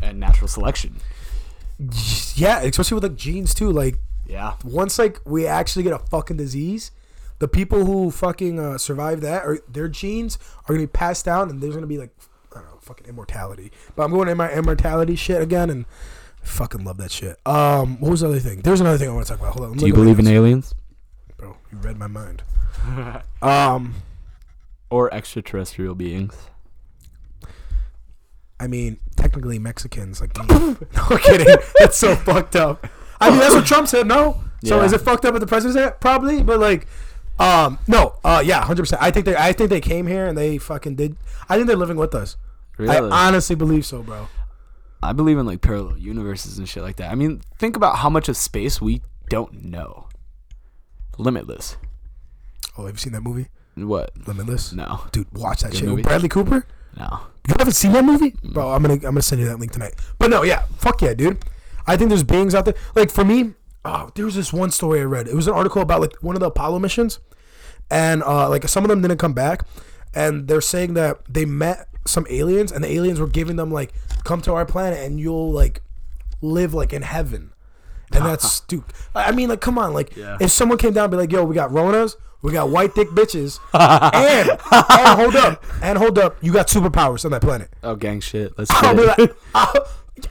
and 0.03 0.18
natural 0.20 0.49
selection. 0.49 0.97
yeah, 2.35 2.61
especially 2.61 2.95
with 2.97 3.05
like 3.05 3.16
genes 3.16 3.55
too. 3.55 3.70
Like 3.70 3.97
Yeah. 4.26 4.55
once 4.64 4.99
like 4.99 5.20
we 5.24 5.47
actually 5.47 5.83
get 5.85 5.93
a 5.93 5.99
fucking 5.99 6.37
disease, 6.37 6.91
the 7.39 7.49
people 7.49 7.85
who 7.85 8.11
fucking 8.11 8.59
uh, 8.59 8.79
survive 8.79 9.20
that 9.22 9.45
or 9.45 9.61
their 9.68 9.89
genes 9.89 10.39
are 10.64 10.74
gonna 10.74 10.81
be 10.81 10.87
passed 10.87 11.24
down, 11.24 11.51
and 11.51 11.61
there's 11.61 11.74
gonna 11.74 11.87
be 11.87 11.99
like 11.99 12.11
I 12.53 12.57
don't 12.61 12.64
know, 12.70 12.79
fucking 12.81 13.07
immortality. 13.07 13.70
But 13.95 14.05
I'm 14.05 14.11
going 14.11 14.29
in 14.29 14.37
my 14.37 14.51
immortality 14.53 15.14
shit 15.16 15.41
again, 15.43 15.70
and 15.70 15.85
I 16.43 16.47
fucking 16.47 16.83
love 16.85 16.97
that 16.97 17.11
shit. 17.12 17.39
Um, 17.47 18.01
what 18.01 18.11
was 18.11 18.20
the 18.20 18.29
other 18.29 18.41
thing? 18.41 18.61
There's 18.62 18.81
another 18.81 18.99
thing 18.99 19.09
I 19.09 19.12
want 19.12 19.26
to 19.26 19.33
talk 19.33 19.41
about. 19.41 19.55
Hold 19.55 19.70
on. 19.70 19.76
Do 19.76 19.87
you 19.87 19.93
believe 19.95 20.18
in 20.18 20.26
aliens 20.26 20.74
bro? 21.37 21.57
You 21.70 21.79
read 21.79 21.99
my 21.99 22.07
mind. 22.09 22.43
Um, 23.43 23.95
or 24.91 25.12
extraterrestrial 25.12 25.95
beings? 25.95 26.34
I 28.61 28.66
mean, 28.66 28.99
technically 29.16 29.59
Mexicans 29.59 30.20
like. 30.20 30.36
no 30.49 30.76
kidding. 31.18 31.57
That's 31.78 31.97
so 31.97 32.16
fucked 32.16 32.57
up. 32.57 32.86
I 33.20 33.30
mean, 33.30 33.39
that's 33.39 33.55
what 33.55 33.66
Trump 33.66 33.89
said. 33.89 34.07
No. 34.07 34.41
So 34.64 34.78
Yeah. 34.78 34.84
is 34.84 34.93
it 34.93 35.01
fucked 35.01 35.24
up 35.24 35.32
what 35.32 35.41
the 35.41 35.47
president 35.47 35.74
said? 35.74 36.01
Probably, 36.01 36.43
but 36.43 36.59
like, 36.59 36.86
um, 37.39 37.78
no. 37.86 38.18
Uh, 38.24 38.43
yeah, 38.45 38.64
hundred 38.64 38.82
percent. 38.82 39.01
I 39.03 39.11
think 39.12 39.26
they. 39.26 39.36
I 39.36 39.53
think 39.53 39.70
they 39.70 39.80
came 39.80 40.07
here 40.07 40.26
and 40.26 40.36
they 40.36 40.59
fucking 40.59 40.97
did. 40.97 41.16
I 41.49 41.55
think 41.57 41.68
they're 41.68 41.76
living 41.76 41.97
with 41.97 42.14
us. 42.14 42.36
Really? 42.78 42.97
I 42.97 43.28
honestly 43.28 43.55
believe 43.57 43.86
so, 43.86 44.03
bro. 44.03 44.28
I 45.03 45.12
believe 45.12 45.39
in 45.39 45.47
like 45.47 45.61
parallel 45.61 45.97
universes 45.99 46.59
and 46.59 46.68
shit 46.68 46.82
like 46.82 46.97
that. 46.97 47.12
I 47.12 47.14
mean, 47.14 47.41
think 47.59 47.76
about 47.76 47.99
how 47.99 48.11
much 48.11 48.28
of 48.28 48.36
space 48.36 48.80
we 48.80 49.03
don't 49.28 49.64
know. 49.64 50.09
Limitless. 51.16 51.76
Oh, 52.76 52.86
have 52.86 52.95
you 52.95 52.99
seen 52.99 53.12
that 53.12 53.22
movie, 53.22 53.49
What? 53.87 54.11
Limitless? 54.26 54.72
No. 54.72 55.03
Dude, 55.12 55.26
watch 55.33 55.61
that 55.62 55.70
Good 55.72 55.79
shit. 55.81 55.89
movie. 55.89 56.03
Bradley 56.03 56.29
Cooper. 56.29 56.66
No. 56.97 57.20
You 57.47 57.55
haven't 57.59 57.74
seen 57.74 57.93
that 57.93 58.05
movie, 58.05 58.35
bro? 58.45 58.72
I'm 58.72 58.83
gonna 58.83 58.95
I'm 58.95 59.01
gonna 59.01 59.22
send 59.22 59.41
you 59.41 59.47
that 59.49 59.59
link 59.59 59.72
tonight. 59.72 59.95
But 60.18 60.31
no, 60.31 60.43
yeah, 60.43 60.64
fuck 60.79 61.01
yeah, 61.03 61.14
dude. 61.14 61.39
I 61.87 61.97
think 61.97 62.11
there's 62.11 62.22
beings 62.24 62.55
out 62.55 62.64
there. 62.66 62.74
Like 62.95 63.11
for 63.11 63.24
me, 63.24 63.55
oh, 63.85 64.11
there 64.14 64.24
was 64.24 64.35
this 64.35 64.53
one 64.53 64.70
story 64.70 65.01
I 65.01 65.05
read. 65.05 65.29
It 65.29 65.35
was 65.35 65.47
an 65.49 65.55
article 65.55 65.81
about 65.81 66.01
like 66.01 66.14
one 66.22 66.35
of 66.37 66.41
the 66.41 66.47
Apollo 66.47 66.79
missions, 66.81 67.20
and 67.91 68.22
uh, 68.22 68.49
like 68.49 68.68
some 68.68 68.85
of 68.85 68.89
them 68.91 69.01
didn't 69.01 69.18
come 69.18 69.33
back, 69.33 69.62
and 70.14 70.49
they're 70.49 70.61
saying 70.61 70.95
that 70.95 71.20
they 71.26 71.45
met 71.47 71.89
some 72.07 72.26
aliens, 72.29 72.70
and 72.72 72.85
the 72.85 72.91
aliens 72.93 73.20
were 73.20 73.26
giving 73.29 73.57
them 73.57 73.70
like, 73.72 73.93
come 74.24 74.43
to 74.43 74.53
our 74.55 74.66
planet, 74.66 74.99
and 74.99 75.18
you'll 75.18 75.51
like 75.53 75.81
live 76.43 76.74
like 76.74 76.93
in 76.93 77.03
heaven. 77.03 77.53
And 78.12 78.24
that's 78.26 78.51
stupid. 78.53 78.95
I 79.14 79.33
mean, 79.33 79.49
like, 79.51 79.61
come 79.61 79.79
on, 79.79 79.93
like, 79.95 80.16
Yeah. 80.16 80.37
if 80.41 80.51
someone 80.51 80.79
came 80.79 80.93
down 80.95 81.05
and 81.05 81.11
be 81.11 81.16
like, 81.18 81.31
"Yo, 81.33 81.45
we 81.45 81.55
got 81.55 81.70
Ronas, 81.70 82.16
we 82.43 82.53
got 82.53 82.70
white 82.70 82.95
dick 82.95 83.09
bitches, 83.11 83.59
and, 83.74 84.51
and 84.51 85.20
hold 85.20 85.36
up, 85.36 85.64
and 85.82 85.99
hold 85.99 86.18
up, 86.18 86.36
you 86.41 86.53
got 86.53 86.68
superpowers 86.68 87.24
on 87.24 87.30
that 87.32 87.43
planet." 87.43 87.70
Oh, 87.82 87.95
gang 87.97 88.20
shit. 88.20 88.57
Let's 88.59 88.70
I'll 88.72 88.95
be 88.95 89.05
like, 89.05 89.18
oh, 89.55 89.72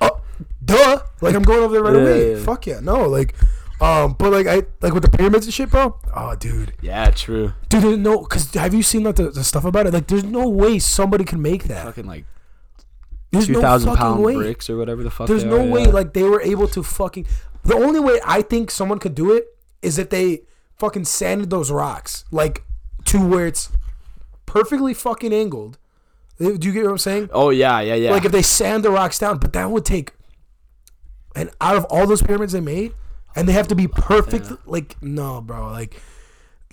oh, 0.02 0.22
duh. 0.64 1.00
Like 1.22 1.36
I'm 1.36 1.44
going 1.44 1.64
over 1.64 1.74
there 1.74 1.84
right 1.84 1.96
Yeah, 1.96 2.02
away. 2.02 2.32
yeah, 2.32 2.38
yeah. 2.38 2.44
Fuck 2.44 2.68
yeah, 2.68 2.80
no. 2.82 3.08
Like, 3.08 3.36
um, 3.82 4.14
but 4.18 4.32
like 4.32 4.48
I 4.48 4.64
like 4.82 4.94
with 4.94 5.04
the 5.04 5.10
pyramids 5.18 5.46
and 5.46 5.54
shit, 5.54 5.70
bro. 5.70 6.00
Oh, 6.16 6.36
dude, 6.36 6.74
yeah, 6.82 7.12
true. 7.12 7.54
dude, 7.70 7.84
there's 7.84 7.98
no. 7.98 8.24
Cause 8.24 8.54
have 8.54 8.74
you 8.74 8.84
seen 8.84 9.04
like 9.04 9.16
the, 9.16 9.30
the 9.30 9.44
stuff 9.44 9.66
about 9.66 9.88
it? 9.88 9.94
Like, 9.94 10.08
there's 10.08 10.24
no 10.24 10.48
way 10.48 10.80
somebody 10.80 11.24
can 11.24 11.42
make 11.42 11.66
that. 11.66 11.86
Fucking 11.86 12.06
like 12.08 12.26
There's 13.32 13.48
two 13.48 13.54
no 13.62 13.96
pound 13.96 14.24
way. 14.24 14.36
bricks 14.36 14.70
or 14.70 14.78
whatever 14.78 15.04
the 15.04 15.12
fuck. 15.12 15.28
There's 15.28 15.44
no 15.44 15.60
are, 15.60 15.70
way 15.70 15.84
yeah. 15.84 15.90
like 15.90 16.14
they 16.14 16.24
were 16.24 16.42
able 16.42 16.68
to 16.70 16.82
fucking. 16.84 17.28
The 17.64 17.76
only 17.76 18.00
way 18.00 18.20
I 18.26 18.42
think 18.42 18.72
someone 18.72 19.00
could 19.00 19.14
do 19.14 19.34
it 19.34 19.46
is 19.82 19.98
if 20.00 20.10
they 20.10 20.42
fucking 20.78 21.06
sanded 21.06 21.50
those 21.50 21.72
rocks 21.72 22.26
like 22.32 22.64
to 23.06 23.26
where 23.26 23.48
it's 23.48 23.70
perfectly 24.46 24.94
fucking 24.94 25.34
angled. 25.34 25.78
Do 26.40 26.58
you 26.62 26.72
get 26.72 26.84
what 26.84 26.92
I'm 26.92 26.98
saying? 26.98 27.30
Oh 27.34 27.50
yeah, 27.50 27.80
yeah, 27.80 27.96
yeah. 27.96 28.12
Like 28.12 28.26
if 28.26 28.32
they 28.32 28.42
sand 28.44 28.84
the 28.84 28.92
rocks 28.92 29.18
down, 29.18 29.40
but 29.40 29.54
that 29.54 29.72
would 29.72 29.86
take. 29.86 30.14
And 31.36 31.50
out 31.62 31.76
of 31.78 31.86
all 31.86 32.06
those 32.08 32.22
pyramids 32.22 32.54
they 32.54 32.62
made, 32.62 32.94
and 33.36 33.48
they 33.48 33.54
have 33.54 33.68
to 33.70 33.76
be 33.76 33.88
perfect. 33.88 34.52
Like 34.68 35.02
no, 35.02 35.42
bro. 35.42 35.72
Like 35.72 36.00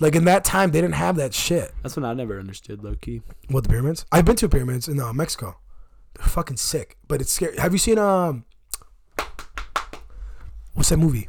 Like 0.01 0.15
in 0.15 0.25
that 0.25 0.45
time, 0.45 0.71
they 0.73 0.81
didn't 0.81 0.97
have 0.97 1.17
that 1.17 1.33
shit. 1.33 1.73
That's 1.83 1.97
what 1.97 2.05
I 2.05 2.15
never 2.15 2.39
understood, 2.39 2.83
low 2.83 2.95
key. 2.95 3.23
What 3.49 3.63
the 3.63 3.69
pyramids? 3.71 4.05
I've 4.11 4.25
been 4.25 4.37
to 4.37 4.49
pyramids 4.49 4.89
in 4.89 5.01
uh, 5.01 5.13
Mexico. 5.13 5.57
They're 6.15 6.27
fucking 6.27 6.57
sick, 6.59 6.97
but 7.09 7.21
it's 7.21 7.33
scary. 7.33 7.57
Have 7.59 7.73
you 7.73 7.79
seen 7.79 7.99
um? 7.99 8.45
What's 10.75 10.89
that 10.89 10.97
movie? 10.97 11.29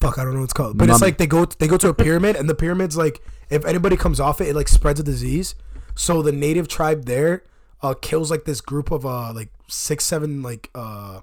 Fuck, 0.00 0.18
I 0.18 0.24
don't 0.24 0.34
know 0.34 0.40
what 0.40 0.44
it's 0.44 0.52
called. 0.52 0.76
But 0.78 0.90
it's 0.90 1.00
like 1.00 1.18
they 1.18 1.26
go 1.26 1.44
they 1.46 1.68
go 1.68 1.76
to 1.78 1.88
a 1.88 1.94
pyramid, 1.94 2.36
and 2.36 2.48
the 2.48 2.54
pyramid's 2.54 2.96
like 2.96 3.22
if 3.48 3.64
anybody 3.64 3.96
comes 3.96 4.20
off 4.20 4.40
it, 4.40 4.48
it 4.48 4.54
like 4.56 4.68
spreads 4.68 5.00
a 5.00 5.02
disease. 5.02 5.54
So 5.94 6.20
the 6.22 6.32
native 6.32 6.68
tribe 6.68 7.06
there 7.06 7.44
uh, 7.82 7.94
kills 7.94 8.30
like 8.30 8.44
this 8.44 8.60
group 8.60 8.90
of 8.90 9.06
uh 9.06 9.32
like 9.32 9.48
six 9.68 10.04
seven 10.04 10.42
like 10.42 10.70
uh 10.74 11.20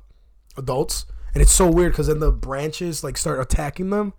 adults, 0.57 1.05
and 1.34 1.41
it's 1.41 1.51
so 1.51 1.69
weird 1.69 1.91
because 1.93 2.07
then 2.07 2.19
the 2.19 2.32
branches 2.32 3.03
like 3.03 3.17
start 3.17 3.39
attacking 3.39 3.89
them. 3.91 4.13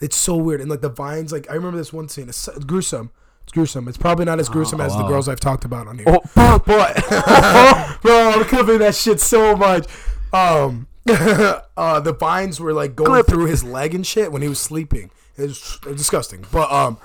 It's 0.00 0.16
so 0.16 0.36
weird, 0.36 0.60
and 0.60 0.68
like 0.68 0.80
the 0.82 0.88
vines. 0.90 1.32
Like 1.32 1.48
I 1.50 1.54
remember 1.54 1.78
this 1.78 1.92
one 1.92 2.08
scene. 2.08 2.28
It's, 2.28 2.36
so- 2.38 2.52
it's 2.52 2.64
gruesome. 2.64 3.10
It's 3.44 3.52
gruesome. 3.52 3.88
It's 3.88 3.98
probably 3.98 4.24
not 4.24 4.40
as 4.40 4.48
gruesome 4.48 4.80
as 4.80 4.96
the 4.96 5.02
girls 5.04 5.28
I've 5.28 5.38
talked 5.40 5.64
about 5.66 5.86
on 5.86 5.98
here. 5.98 6.06
Oh, 6.08 6.20
but 6.66 8.00
bro, 8.02 8.30
I'm 8.30 8.44
covering 8.44 8.78
that 8.78 8.94
shit 8.94 9.20
so 9.20 9.54
much. 9.54 9.86
Um, 10.32 10.88
uh, 11.76 12.00
the 12.00 12.12
vines 12.18 12.60
were 12.60 12.72
like 12.72 12.96
going 12.96 13.10
Clip. 13.10 13.26
through 13.26 13.46
his 13.46 13.62
leg 13.64 13.94
and 13.94 14.06
shit 14.06 14.32
when 14.32 14.42
he 14.42 14.48
was 14.48 14.58
sleeping. 14.60 15.10
It 15.36 15.42
was, 15.42 15.78
it 15.82 15.88
was 15.88 15.96
disgusting. 15.96 16.44
But 16.52 16.70
um, 16.72 16.98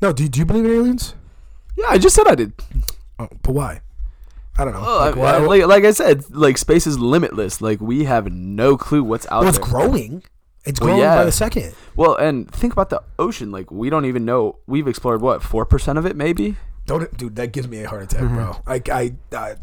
no, 0.00 0.12
do, 0.12 0.28
do 0.28 0.38
you 0.38 0.46
believe 0.46 0.64
in 0.64 0.70
aliens? 0.70 1.14
yeah, 1.76 1.86
I 1.88 1.98
just 1.98 2.14
said 2.16 2.26
I 2.26 2.34
did. 2.34 2.52
Oh, 3.18 3.28
but 3.42 3.52
why? 3.52 3.80
I 4.56 4.64
don't 4.64 4.72
know. 4.74 4.80
Well, 4.82 4.98
like, 4.98 5.16
I- 5.16 5.18
why, 5.18 5.32
I- 5.34 5.38
like, 5.38 5.66
like 5.66 5.84
I 5.84 5.90
said, 5.90 6.30
like 6.30 6.56
space 6.58 6.86
is 6.86 6.98
limitless. 6.98 7.60
Like 7.60 7.80
we 7.80 8.04
have 8.04 8.32
no 8.32 8.76
clue 8.76 9.02
what's 9.02 9.26
out 9.30 9.40
well, 9.40 9.48
it's 9.48 9.58
there. 9.58 9.66
growing. 9.66 10.22
It's 10.64 10.80
Well, 10.80 10.88
growing 10.90 11.02
yeah. 11.02 11.16
by 11.16 11.24
the 11.24 11.32
second. 11.32 11.74
Well, 11.94 12.14
and 12.16 12.50
think 12.50 12.72
about 12.72 12.88
the 12.88 13.02
ocean. 13.18 13.50
Like 13.52 13.70
we 13.70 13.90
don't 13.90 14.06
even 14.06 14.24
know. 14.24 14.58
We've 14.66 14.88
explored 14.88 15.20
what 15.20 15.42
four 15.42 15.66
percent 15.66 15.98
of 15.98 16.06
it, 16.06 16.16
maybe. 16.16 16.56
Don't, 16.86 17.14
dude. 17.16 17.36
That 17.36 17.52
gives 17.52 17.66
me 17.68 17.82
a 17.82 17.88
heart 17.88 18.02
attack, 18.04 18.20
bro. 18.20 18.56
Mm-hmm. 18.66 18.92
I, 18.92 19.14
I, 19.36 19.56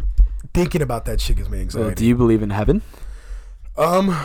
thinking 0.53 0.82
about 0.82 1.05
that 1.05 1.21
shit 1.21 1.38
gives 1.38 1.49
me 1.49 1.61
anxiety. 1.61 1.95
do 1.95 2.05
you 2.05 2.15
believe 2.15 2.41
in 2.43 2.49
heaven? 2.49 2.82
Um, 3.82 4.15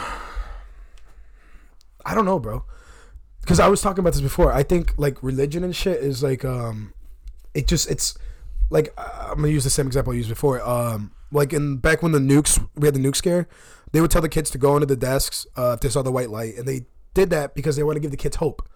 I 2.05 2.15
don't 2.15 2.27
know, 2.27 2.39
bro. 2.39 2.65
Because 3.41 3.59
I 3.59 3.69
was 3.69 3.81
talking 3.81 4.01
about 4.01 4.13
this 4.13 4.21
before. 4.21 4.53
I 4.53 4.63
think 4.63 4.93
like 4.99 5.23
religion 5.23 5.65
and 5.65 5.75
shit 5.75 6.03
is 6.03 6.23
like 6.23 6.45
um, 6.45 6.93
it 7.55 7.67
just 7.67 7.91
it's 7.91 8.19
like 8.69 8.93
I'm 8.99 9.37
gonna 9.37 9.49
use 9.49 9.65
the 9.65 9.71
same 9.71 9.87
example 9.87 10.13
I 10.13 10.17
used 10.17 10.29
before. 10.29 10.61
Um, 10.61 11.13
like 11.33 11.55
in 11.55 11.79
back 11.79 12.03
when 12.03 12.13
the 12.13 12.19
nukes 12.19 12.63
we 12.75 12.87
had 12.87 12.95
the 12.95 13.01
nuke 13.01 13.17
scare, 13.17 13.49
they 13.93 14.03
would 14.03 14.11
tell 14.11 14.21
the 14.21 14.29
kids 14.29 14.51
to 14.51 14.59
go 14.59 14.75
into 14.77 14.85
the 14.85 14.97
desks 14.97 15.47
uh, 15.57 15.73
if 15.75 15.81
they 15.81 15.89
saw 15.89 16.03
the 16.03 16.13
white 16.13 16.29
light, 16.29 16.57
and 16.59 16.69
they 16.69 16.85
did 17.15 17.31
that 17.31 17.55
because 17.55 17.77
they 17.77 17.83
want 17.83 17.97
to 17.97 18.01
give 18.01 18.11
the 18.11 18.17
kids 18.19 18.37
hope. 18.37 18.69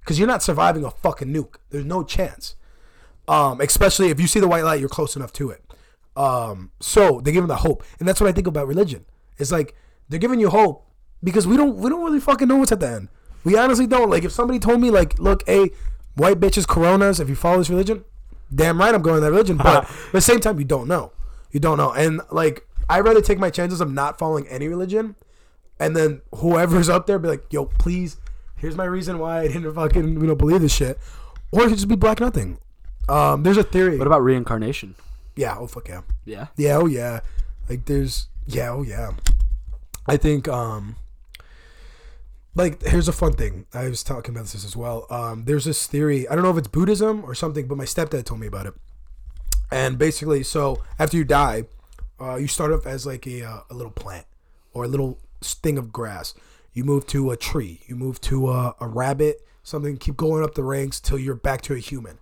Because 0.00 0.18
you're 0.18 0.28
not 0.28 0.42
surviving 0.42 0.84
a 0.84 0.90
fucking 0.90 1.28
nuke. 1.28 1.54
There's 1.70 1.86
no 1.86 2.04
chance. 2.04 2.56
Um, 3.26 3.60
especially 3.62 4.10
if 4.10 4.20
you 4.20 4.26
see 4.26 4.40
the 4.40 4.48
white 4.48 4.64
light, 4.64 4.80
you're 4.80 4.88
close 4.90 5.16
enough 5.16 5.32
to 5.34 5.50
it. 5.50 5.64
Um, 6.14 6.72
so 6.78 7.22
they 7.22 7.32
give 7.32 7.42
them 7.42 7.48
the 7.48 7.56
hope, 7.56 7.84
and 7.98 8.06
that's 8.06 8.20
what 8.20 8.28
I 8.28 8.32
think 8.32 8.46
about 8.46 8.68
religion. 8.68 9.06
It's 9.38 9.50
like 9.50 9.74
they're 10.08 10.18
giving 10.18 10.40
you 10.40 10.50
hope 10.50 10.86
because 11.22 11.46
we 11.46 11.56
don't 11.56 11.76
we 11.76 11.90
don't 11.90 12.04
really 12.04 12.20
fucking 12.20 12.48
know 12.48 12.56
what's 12.56 12.72
at 12.72 12.80
the 12.80 12.88
end. 12.88 13.08
We 13.44 13.56
honestly 13.56 13.86
don't. 13.86 14.10
Like 14.10 14.24
if 14.24 14.32
somebody 14.32 14.58
told 14.58 14.80
me 14.80 14.90
like, 14.90 15.18
look, 15.18 15.42
hey, 15.46 15.70
white 16.14 16.40
bitches, 16.40 16.66
coronas, 16.66 17.20
if 17.20 17.28
you 17.28 17.34
follow 17.34 17.58
this 17.58 17.70
religion, 17.70 18.04
damn 18.54 18.78
right 18.78 18.94
I'm 18.94 19.02
going 19.02 19.16
to 19.16 19.20
that 19.20 19.30
religion. 19.30 19.56
But 19.56 19.84
at 20.06 20.12
the 20.12 20.20
same 20.20 20.40
time, 20.40 20.58
you 20.58 20.64
don't 20.64 20.88
know. 20.88 21.12
You 21.52 21.60
don't 21.60 21.78
know, 21.78 21.92
and 21.92 22.20
like 22.30 22.66
I'd 22.88 23.04
rather 23.04 23.20
take 23.20 23.38
my 23.38 23.50
chances 23.50 23.80
of 23.80 23.90
not 23.90 24.18
following 24.18 24.46
any 24.48 24.68
religion, 24.68 25.14
and 25.80 25.96
then 25.96 26.20
whoever's 26.34 26.88
up 26.88 27.06
there 27.06 27.18
be 27.18 27.28
like, 27.28 27.52
yo, 27.52 27.64
please, 27.66 28.16
here's 28.56 28.76
my 28.76 28.84
reason 28.84 29.18
why 29.18 29.40
I 29.40 29.48
didn't 29.48 29.72
fucking 29.72 30.20
you 30.20 30.26
know 30.26 30.34
believe 30.34 30.60
this 30.60 30.74
shit, 30.74 30.98
or 31.52 31.62
it 31.62 31.68
could 31.68 31.76
just 31.76 31.88
be 31.88 31.96
black 31.96 32.20
nothing. 32.20 32.58
Um, 33.08 33.42
there's 33.42 33.56
a 33.56 33.62
theory. 33.62 33.96
What 33.96 34.06
about 34.06 34.22
reincarnation? 34.22 34.96
yeah. 35.36 35.56
Oh 35.58 35.66
fuck 35.66 35.88
yeah. 35.88 36.02
Yeah. 36.24 36.46
Yeah, 36.56 36.76
oh 36.76 36.86
yeah. 36.86 37.20
Like 37.68 37.84
there's 37.86 38.26
yeah, 38.46 38.70
oh 38.70 38.82
yeah. 38.82 39.12
I 40.08 40.16
think 40.16 40.48
um 40.48 40.96
like 42.54 42.82
here's 42.82 43.08
a 43.08 43.12
fun 43.12 43.34
thing. 43.34 43.66
I 43.74 43.88
was 43.88 44.02
talking 44.02 44.34
about 44.34 44.46
this 44.46 44.64
as 44.64 44.76
well. 44.76 45.06
Um 45.10 45.44
there's 45.44 45.64
this 45.64 45.86
theory, 45.86 46.28
I 46.28 46.34
don't 46.34 46.44
know 46.44 46.50
if 46.50 46.58
it's 46.58 46.68
Buddhism 46.68 47.24
or 47.24 47.34
something, 47.34 47.66
but 47.66 47.76
my 47.76 47.84
stepdad 47.84 48.24
told 48.24 48.40
me 48.40 48.46
about 48.46 48.66
it. 48.66 48.74
And 49.70 49.98
basically, 49.98 50.42
so 50.42 50.82
after 50.98 51.16
you 51.16 51.24
die, 51.24 51.64
uh, 52.20 52.36
you 52.36 52.46
start 52.46 52.72
off 52.72 52.86
as 52.86 53.04
like 53.04 53.26
a, 53.26 53.42
uh, 53.42 53.60
a 53.70 53.74
little 53.74 53.90
plant 53.92 54.26
or 54.72 54.84
a 54.84 54.88
little 54.88 55.18
thing 55.42 55.78
of 55.78 55.92
grass. 55.92 56.34
You 56.72 56.84
move 56.84 57.06
to 57.08 57.30
a 57.30 57.36
tree. 57.36 57.80
You 57.86 57.96
move 57.96 58.20
to 58.22 58.50
a, 58.50 58.74
a 58.80 58.86
rabbit. 58.86 59.46
Something. 59.62 59.96
Keep 59.96 60.16
going 60.16 60.44
up 60.44 60.54
the 60.54 60.62
ranks 60.62 61.00
till 61.00 61.18
you're 61.18 61.34
back 61.34 61.62
to 61.62 61.74
a 61.74 61.78
human. 61.78 62.18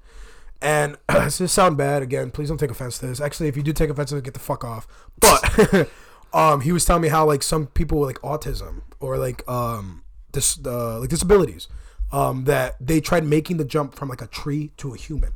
And 0.62 0.96
this 1.08 1.38
just 1.38 1.54
sound 1.54 1.76
bad 1.76 2.02
again. 2.02 2.30
Please 2.30 2.48
don't 2.48 2.58
take 2.58 2.70
offense 2.70 2.98
to 2.98 3.06
this. 3.06 3.20
Actually, 3.20 3.48
if 3.48 3.56
you 3.56 3.62
do 3.62 3.72
take 3.72 3.90
offense 3.90 4.12
get 4.12 4.34
the 4.34 4.40
fuck 4.40 4.64
off. 4.64 4.86
But 5.18 5.42
um, 6.34 6.60
he 6.60 6.72
was 6.72 6.84
telling 6.84 7.02
me 7.02 7.08
how 7.08 7.24
like 7.24 7.42
some 7.42 7.66
people 7.68 8.00
with 8.00 8.08
like 8.08 8.20
autism 8.20 8.82
or 9.00 9.16
like 9.16 9.46
um 9.48 10.02
this 10.32 10.58
uh, 10.66 10.98
like 11.00 11.08
disabilities 11.08 11.68
um 12.12 12.44
that 12.44 12.74
they 12.84 13.00
tried 13.00 13.24
making 13.24 13.56
the 13.56 13.64
jump 13.64 13.94
from 13.94 14.08
like 14.08 14.20
a 14.20 14.26
tree 14.26 14.72
to 14.76 14.92
a 14.92 14.96
human 14.96 15.32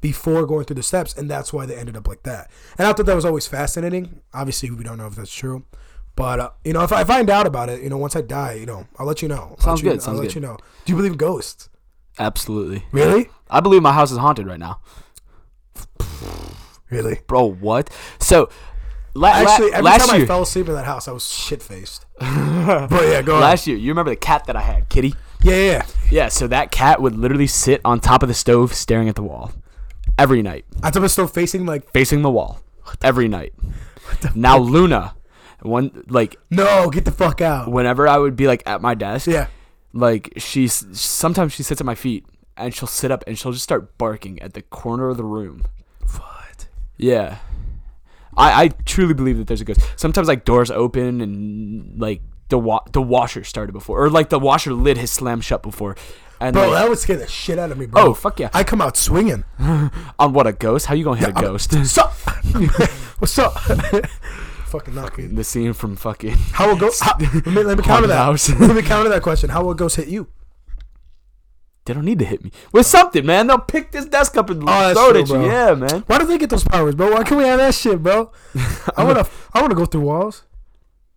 before 0.00 0.44
going 0.46 0.64
through 0.64 0.74
the 0.74 0.82
steps, 0.82 1.16
and 1.16 1.30
that's 1.30 1.52
why 1.52 1.64
they 1.64 1.76
ended 1.76 1.96
up 1.96 2.08
like 2.08 2.24
that. 2.24 2.50
And 2.76 2.88
I 2.88 2.92
thought 2.92 3.06
that 3.06 3.14
was 3.14 3.24
always 3.24 3.46
fascinating. 3.46 4.20
Obviously, 4.34 4.68
we 4.70 4.82
don't 4.82 4.98
know 4.98 5.06
if 5.06 5.14
that's 5.14 5.32
true, 5.32 5.64
but 6.16 6.40
uh, 6.40 6.50
you 6.64 6.72
know, 6.72 6.82
if 6.82 6.92
I 6.92 7.04
find 7.04 7.30
out 7.30 7.46
about 7.46 7.68
it, 7.68 7.82
you 7.82 7.88
know, 7.88 7.98
once 7.98 8.16
I 8.16 8.20
die, 8.20 8.54
you 8.54 8.66
know, 8.66 8.88
I'll 8.98 9.06
let 9.06 9.22
you 9.22 9.28
know. 9.28 9.50
I'll 9.52 9.58
Sounds 9.58 9.80
let 9.80 9.84
you, 9.84 9.90
good, 9.90 9.98
I'll 10.00 10.04
sounds 10.04 10.18
let 10.18 10.24
good. 10.24 10.34
you 10.34 10.40
know. 10.40 10.56
Do 10.84 10.92
you 10.92 10.96
believe 10.96 11.12
in 11.12 11.18
ghosts? 11.18 11.68
Absolutely. 12.18 12.84
Really? 12.90 13.28
I 13.48 13.60
believe 13.60 13.80
my 13.82 13.92
house 13.92 14.10
is 14.10 14.18
haunted 14.18 14.46
right 14.46 14.58
now. 14.58 14.80
Really? 16.90 17.20
Bro, 17.26 17.52
what? 17.54 17.88
So, 18.20 18.50
la- 19.14 19.28
Actually, 19.28 19.72
every 19.72 19.82
last 19.82 20.06
time 20.08 20.16
year, 20.16 20.24
I 20.24 20.28
fell 20.28 20.42
asleep 20.42 20.68
in 20.68 20.74
that 20.74 20.84
house, 20.84 21.08
I 21.08 21.12
was 21.12 21.26
shit 21.28 21.62
faced. 21.62 22.06
but 22.18 22.26
yeah, 23.04 23.22
go 23.22 23.34
on. 23.36 23.40
last 23.40 23.66
year, 23.66 23.76
you 23.76 23.90
remember 23.90 24.10
the 24.10 24.16
cat 24.16 24.44
that 24.46 24.56
I 24.56 24.60
had, 24.60 24.88
Kitty? 24.88 25.14
yeah, 25.42 25.54
yeah, 25.54 25.62
yeah. 25.72 25.86
Yeah, 26.10 26.28
so 26.28 26.46
that 26.48 26.70
cat 26.70 27.00
would 27.02 27.16
literally 27.16 27.46
sit 27.46 27.80
on 27.84 28.00
top 28.00 28.22
of 28.22 28.28
the 28.28 28.34
stove 28.34 28.74
staring 28.74 29.08
at 29.08 29.14
the 29.16 29.22
wall 29.22 29.52
every 30.18 30.42
night, 30.42 30.64
I 30.82 30.90
thought 30.90 31.00
I 31.00 31.02
was 31.04 31.12
still 31.12 31.26
facing 31.26 31.64
like 31.66 31.90
facing 31.90 32.22
the 32.22 32.30
wall 32.30 32.60
every 33.02 33.28
night. 33.28 33.54
Now 34.34 34.58
Luna, 34.58 35.14
one 35.62 36.04
like 36.08 36.36
no, 36.50 36.90
get 36.90 37.04
the 37.06 37.10
fuck 37.12 37.40
out. 37.40 37.70
whenever 37.70 38.06
I 38.06 38.18
would 38.18 38.36
be 38.36 38.46
like 38.46 38.62
at 38.66 38.82
my 38.82 38.94
desk, 38.94 39.26
Yeah. 39.26 39.46
like 39.94 40.32
she's 40.36 40.84
sometimes 40.98 41.54
she 41.54 41.62
sits 41.62 41.80
at 41.80 41.86
my 41.86 41.94
feet 41.94 42.26
and 42.58 42.74
she'll 42.74 42.86
sit 42.88 43.10
up 43.10 43.24
and 43.26 43.38
she'll 43.38 43.52
just 43.52 43.64
start 43.64 43.96
barking 43.96 44.40
at 44.42 44.52
the 44.52 44.60
corner 44.62 45.08
of 45.08 45.16
the 45.16 45.24
room. 45.24 45.64
What? 46.10 46.66
Yeah. 46.98 47.38
I, 48.36 48.64
I 48.64 48.68
truly 48.86 49.14
believe 49.14 49.38
that 49.38 49.46
there's 49.46 49.60
a 49.60 49.64
ghost. 49.64 49.80
Sometimes 49.96 50.28
like 50.28 50.44
doors 50.44 50.70
open 50.70 51.20
and 51.20 52.00
like 52.00 52.22
the 52.48 52.58
wa- 52.58 52.84
the 52.92 53.02
washer 53.02 53.44
started 53.44 53.72
before 53.72 54.02
or 54.04 54.10
like 54.10 54.28
the 54.30 54.38
washer 54.38 54.72
lid 54.72 54.96
has 54.98 55.10
slammed 55.10 55.44
shut 55.44 55.62
before. 55.62 55.96
And 56.40 56.54
Bro, 56.54 56.70
like, 56.70 56.82
that 56.82 56.88
would 56.88 56.98
scare 56.98 57.16
the 57.18 57.28
shit 57.28 57.58
out 57.58 57.70
of 57.70 57.78
me, 57.78 57.86
bro. 57.86 58.02
oh 58.08 58.14
fuck 58.14 58.40
yeah. 58.40 58.50
I 58.52 58.64
come 58.64 58.80
out 58.80 58.96
swinging. 58.96 59.44
On 60.18 60.32
what 60.32 60.46
a 60.46 60.52
ghost? 60.52 60.86
How 60.86 60.94
you 60.94 61.04
gonna 61.04 61.20
hit 61.20 61.28
a 61.30 61.34
I'm- 61.36 61.40
ghost? 61.44 61.72
What's 61.76 61.98
up? 61.98 62.12
What's 63.18 63.38
up? 63.38 63.52
Fucking 64.66 64.94
knock 64.94 65.18
it. 65.18 65.36
the 65.36 65.44
scene 65.44 65.72
from 65.74 65.96
fucking 65.96 66.34
How 66.52 66.68
will 66.68 66.76
ghost? 66.76 67.02
How, 67.02 67.16
let 67.18 67.46
me, 67.46 67.62
let 67.62 67.76
me 67.78 67.84
counter 67.84 68.06
that. 68.08 68.16
house. 68.16 68.48
let 68.58 68.74
me 68.74 68.82
counter 68.82 69.10
that 69.10 69.22
question. 69.22 69.50
How 69.50 69.62
will 69.62 69.74
ghosts 69.74 69.96
hit 69.96 70.08
you? 70.08 70.26
They 71.84 71.94
don't 71.94 72.04
need 72.04 72.20
to 72.20 72.24
hit 72.24 72.44
me 72.44 72.52
with 72.72 72.86
something, 72.86 73.26
man. 73.26 73.48
They'll 73.48 73.58
pick 73.58 73.90
this 73.90 74.04
desk 74.04 74.36
up 74.36 74.50
and 74.50 74.62
Oh, 74.66 74.94
throw 74.94 75.10
it 75.10 75.16
at 75.16 75.28
you. 75.28 75.44
Yeah, 75.44 75.74
man. 75.74 76.04
Why 76.06 76.18
do 76.18 76.26
they 76.26 76.38
get 76.38 76.48
those 76.50 76.62
powers, 76.62 76.94
bro? 76.94 77.10
Why 77.10 77.24
can't 77.24 77.38
we 77.40 77.44
have 77.44 77.58
that 77.58 77.74
shit, 77.74 78.00
bro? 78.02 78.30
I 78.96 79.02
wanna, 79.04 79.26
I 79.52 79.60
wanna 79.60 79.74
go 79.74 79.84
through 79.86 80.02
walls. 80.02 80.44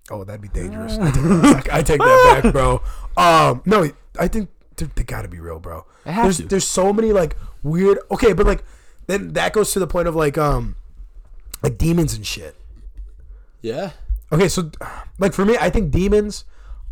Oh, 0.10 0.24
that'd 0.24 0.42
be 0.42 0.48
dangerous. 0.48 0.98
I 0.98 1.12
take, 1.12 1.74
I 1.74 1.82
take 1.84 2.00
that 2.00 2.42
back, 2.44 2.52
bro. 2.54 2.82
Um, 3.16 3.62
no, 3.66 3.90
I 4.20 4.28
think 4.28 4.50
they, 4.78 4.88
they 4.96 5.04
gotta 5.04 5.28
be 5.28 5.40
real, 5.40 5.60
bro. 5.60 5.86
There's, 6.04 6.38
to. 6.38 6.48
there's 6.48 6.68
so 6.68 6.92
many 6.92 7.12
like 7.12 7.36
weird. 7.62 8.00
Okay, 8.10 8.34
but 8.34 8.48
like, 8.48 8.64
then 9.06 9.34
that 9.34 9.54
goes 9.54 9.72
to 9.74 9.80
the 9.80 9.88
point 9.88 10.08
of 10.08 10.16
like, 10.16 10.36
um, 10.38 10.78
like 11.62 11.78
demons 11.78 12.16
and 12.16 12.26
shit. 12.26 12.56
Yeah. 13.62 13.92
Okay, 14.32 14.48
so 14.48 14.72
like 15.20 15.34
for 15.34 15.46
me, 15.46 15.58
I 15.60 15.70
think 15.70 15.92
demons 15.92 16.44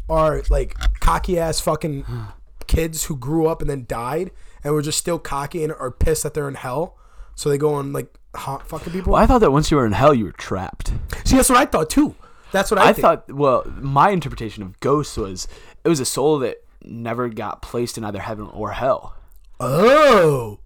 are 0.09 0.43
like 0.49 0.75
cocky 0.99 1.39
ass 1.39 1.59
fucking 1.59 2.05
kids 2.75 3.05
who 3.05 3.15
grew 3.15 3.47
up 3.47 3.61
and 3.61 3.69
then 3.69 3.85
died 3.87 4.31
and 4.63 4.73
were 4.73 4.81
just 4.81 4.97
still 4.99 5.19
cocky 5.19 5.63
and 5.63 5.73
are 5.73 5.91
pissed 5.91 6.23
that 6.23 6.33
they're 6.33 6.47
in 6.47 6.55
hell. 6.55 6.97
So 7.35 7.49
they 7.49 7.57
go 7.57 7.79
and 7.79 7.93
like 7.93 8.13
haunt 8.35 8.67
fucking 8.67 8.93
people. 8.93 9.13
Well, 9.13 9.21
I 9.21 9.25
thought 9.25 9.39
that 9.39 9.51
once 9.51 9.69
you 9.71 9.77
were 9.77 9.85
in 9.85 9.91
hell, 9.93 10.13
you 10.13 10.25
were 10.25 10.31
trapped. 10.31 10.93
See, 11.25 11.35
that's 11.35 11.49
what 11.49 11.57
I 11.57 11.65
thought 11.65 11.89
too. 11.89 12.15
That's 12.51 12.69
what 12.69 12.79
I, 12.79 12.89
I, 12.89 12.93
think. 12.93 13.01
thought. 13.01 13.31
Well, 13.31 13.63
my 13.81 14.11
interpretation 14.11 14.61
of 14.63 14.79
ghosts 14.79 15.17
was 15.17 15.47
it 15.83 15.89
was 15.89 15.99
a 15.99 16.05
soul 16.05 16.39
that 16.39 16.57
never 16.83 17.29
got 17.29 17.61
placed 17.61 17.97
in 17.97 18.03
either 18.03 18.19
heaven 18.19 18.47
or 18.53 18.71
hell, 18.71 19.15
Oh, 19.59 20.59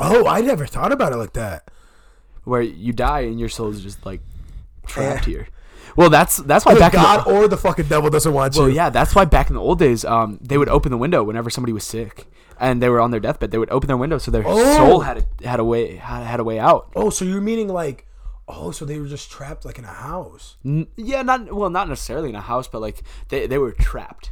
oh, 0.00 0.26
I 0.26 0.40
never 0.40 0.66
thought 0.66 0.90
about 0.92 1.12
it 1.12 1.16
like 1.16 1.34
that. 1.34 1.70
where 2.44 2.62
you 2.62 2.92
die 2.92 3.20
and 3.20 3.38
your 3.38 3.48
soul 3.48 3.68
is 3.70 3.82
just 3.82 4.04
like 4.04 4.20
trapped 4.86 5.28
Eh. 5.28 5.30
here. 5.30 5.48
Well, 5.96 6.10
that's 6.10 6.38
that's 6.38 6.64
why 6.64 6.72
Either 6.72 6.80
back 6.80 6.94
in 6.94 7.00
God 7.00 7.24
the, 7.26 7.30
or 7.30 7.48
the 7.48 7.56
fucking 7.56 7.86
devil 7.86 8.08
doesn't 8.10 8.32
want 8.32 8.54
well, 8.56 8.68
you. 8.68 8.74
yeah, 8.76 8.90
that's 8.90 9.14
why 9.14 9.24
back 9.24 9.48
in 9.50 9.54
the 9.56 9.60
old 9.60 9.78
days, 9.78 10.04
um, 10.04 10.38
they 10.40 10.56
would 10.58 10.68
open 10.68 10.90
the 10.90 10.98
window 10.98 11.22
whenever 11.22 11.50
somebody 11.50 11.72
was 11.72 11.84
sick 11.84 12.26
and 12.58 12.82
they 12.82 12.88
were 12.88 13.00
on 13.00 13.10
their 13.10 13.20
deathbed. 13.20 13.50
They 13.50 13.58
would 13.58 13.70
open 13.70 13.88
their 13.88 13.96
window 13.96 14.18
so 14.18 14.30
their 14.30 14.42
Oh. 14.46 14.76
soul 14.76 15.00
had 15.00 15.18
a, 15.42 15.48
had 15.48 15.60
a 15.60 15.64
way 15.64 15.96
had, 15.96 16.24
had 16.24 16.40
a 16.40 16.44
way 16.44 16.58
out. 16.58 16.90
Oh, 16.96 17.10
so 17.10 17.24
you're 17.24 17.40
meaning 17.40 17.68
like, 17.68 18.06
oh, 18.48 18.70
so 18.70 18.84
they 18.84 18.98
were 18.98 19.06
just 19.06 19.30
trapped 19.30 19.64
like 19.64 19.78
in 19.78 19.84
a 19.84 19.88
house. 19.88 20.56
N- 20.64 20.86
yeah, 20.96 21.22
not 21.22 21.52
well, 21.52 21.70
not 21.70 21.88
necessarily 21.88 22.28
in 22.30 22.34
a 22.36 22.40
house, 22.40 22.68
but 22.68 22.80
like 22.80 23.02
they 23.28 23.46
they 23.46 23.58
were 23.58 23.72
trapped. 23.72 24.30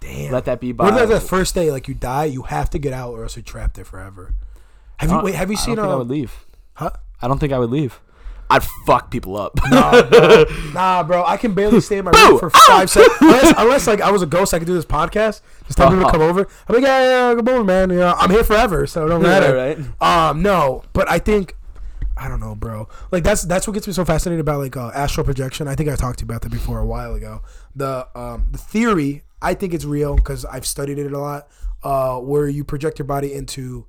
Damn. 0.00 0.30
Let 0.32 0.44
that 0.44 0.60
be 0.60 0.72
What 0.72 0.92
by. 0.92 1.02
if 1.04 1.08
the 1.08 1.20
first 1.20 1.54
day, 1.54 1.70
like 1.72 1.88
you 1.88 1.94
die, 1.94 2.24
you 2.26 2.42
have 2.42 2.68
to 2.70 2.78
get 2.78 2.92
out, 2.92 3.12
or 3.12 3.22
else 3.22 3.34
you're 3.36 3.42
trapped 3.42 3.74
there 3.76 3.84
forever? 3.84 4.34
Have 4.98 5.08
you 5.10 5.14
don't- 5.16 5.24
wait? 5.24 5.34
Have 5.34 5.50
you 5.50 5.56
I 5.56 5.60
seen? 5.60 5.76
don't 5.76 5.84
think 5.84 5.90
I 5.90 5.92
um, 5.94 5.98
would 6.00 6.08
leave. 6.10 6.46
Huh? 6.74 6.90
I 7.22 7.28
don't 7.28 7.38
think 7.38 7.52
I 7.52 7.58
would 7.58 7.70
leave. 7.70 7.98
I'd 8.48 8.62
fuck 8.86 9.10
people 9.10 9.36
up. 9.36 9.58
Nah, 9.68 10.02
bro. 10.02 10.44
nah, 10.74 11.02
bro. 11.02 11.24
I 11.24 11.36
can 11.36 11.52
barely 11.54 11.80
stay 11.80 11.98
in 11.98 12.04
my 12.04 12.12
room 12.12 12.38
for 12.38 12.50
five 12.50 12.88
seconds. 12.88 13.16
Unless, 13.20 13.54
unless, 13.58 13.86
like, 13.88 14.00
I 14.00 14.10
was 14.12 14.22
a 14.22 14.26
ghost, 14.26 14.54
I 14.54 14.58
could 14.58 14.66
do 14.68 14.74
this 14.74 14.84
podcast. 14.84 15.40
Just 15.66 15.76
tell 15.78 15.88
people 15.90 16.04
to 16.04 16.10
come 16.12 16.20
over. 16.22 16.46
I'm 16.68 16.74
like, 16.76 16.84
yeah, 16.84 17.02
yeah, 17.02 17.28
yeah, 17.30 17.34
come 17.36 17.48
over, 17.48 17.64
man. 17.64 17.90
You 17.90 17.96
know, 17.96 18.14
I'm 18.16 18.30
here 18.30 18.44
forever, 18.44 18.86
so 18.86 19.04
it 19.06 19.08
don't 19.08 19.20
Yeah, 19.22 19.26
matter. 19.40 19.54
right. 20.00 20.28
Um, 20.30 20.42
no, 20.42 20.84
but 20.92 21.10
I 21.10 21.18
think, 21.18 21.56
I 22.16 22.28
don't 22.28 22.38
know, 22.40 22.54
bro. 22.54 22.88
Like, 23.10 23.24
that's 23.24 23.42
that's 23.42 23.66
what 23.66 23.74
gets 23.74 23.86
me 23.88 23.92
so 23.92 24.04
fascinated 24.04 24.40
about 24.40 24.60
like 24.60 24.76
uh, 24.76 24.90
astral 24.94 25.24
projection. 25.26 25.66
I 25.68 25.74
think 25.74 25.88
I 25.88 25.96
talked 25.96 26.20
to 26.20 26.24
you 26.24 26.26
about 26.26 26.42
that 26.42 26.50
before 26.50 26.78
a 26.78 26.86
while 26.86 27.14
ago. 27.14 27.42
The 27.74 28.06
um, 28.14 28.46
the 28.52 28.58
theory, 28.58 29.24
I 29.42 29.54
think 29.54 29.74
it's 29.74 29.84
real 29.84 30.14
because 30.16 30.44
I've 30.44 30.64
studied 30.66 30.98
it 30.98 31.12
a 31.12 31.18
lot. 31.18 31.48
Uh, 31.82 32.18
where 32.18 32.48
you 32.48 32.64
project 32.64 32.98
your 32.98 33.06
body 33.06 33.34
into 33.34 33.86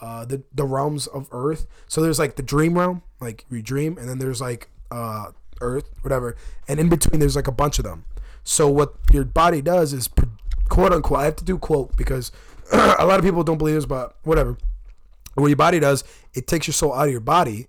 uh, 0.00 0.24
the 0.24 0.42
the 0.54 0.64
realms 0.64 1.06
of 1.06 1.28
Earth. 1.32 1.66
So 1.88 2.00
there's 2.02 2.18
like 2.18 2.36
the 2.36 2.42
dream 2.42 2.78
realm, 2.78 3.02
like 3.20 3.44
you 3.50 3.62
dream, 3.62 3.98
and 3.98 4.08
then 4.08 4.18
there's 4.18 4.40
like 4.40 4.68
uh, 4.90 5.32
Earth, 5.60 5.88
whatever, 6.02 6.36
and 6.68 6.78
in 6.78 6.88
between 6.88 7.20
there's 7.20 7.36
like 7.36 7.48
a 7.48 7.52
bunch 7.52 7.78
of 7.78 7.84
them. 7.84 8.04
So 8.44 8.68
what 8.68 8.94
your 9.12 9.24
body 9.24 9.60
does 9.60 9.92
is 9.92 10.08
quote 10.68 10.92
unquote. 10.92 11.18
I 11.18 11.24
have 11.24 11.36
to 11.36 11.44
do 11.44 11.58
quote 11.58 11.96
because 11.96 12.32
a 12.72 13.06
lot 13.06 13.18
of 13.18 13.24
people 13.24 13.42
don't 13.42 13.58
believe 13.58 13.74
this, 13.74 13.86
but 13.86 14.16
whatever. 14.22 14.56
What 15.34 15.48
your 15.48 15.56
body 15.56 15.80
does, 15.80 16.02
it 16.32 16.46
takes 16.46 16.66
your 16.66 16.72
soul 16.72 16.94
out 16.94 17.06
of 17.06 17.12
your 17.12 17.20
body, 17.20 17.66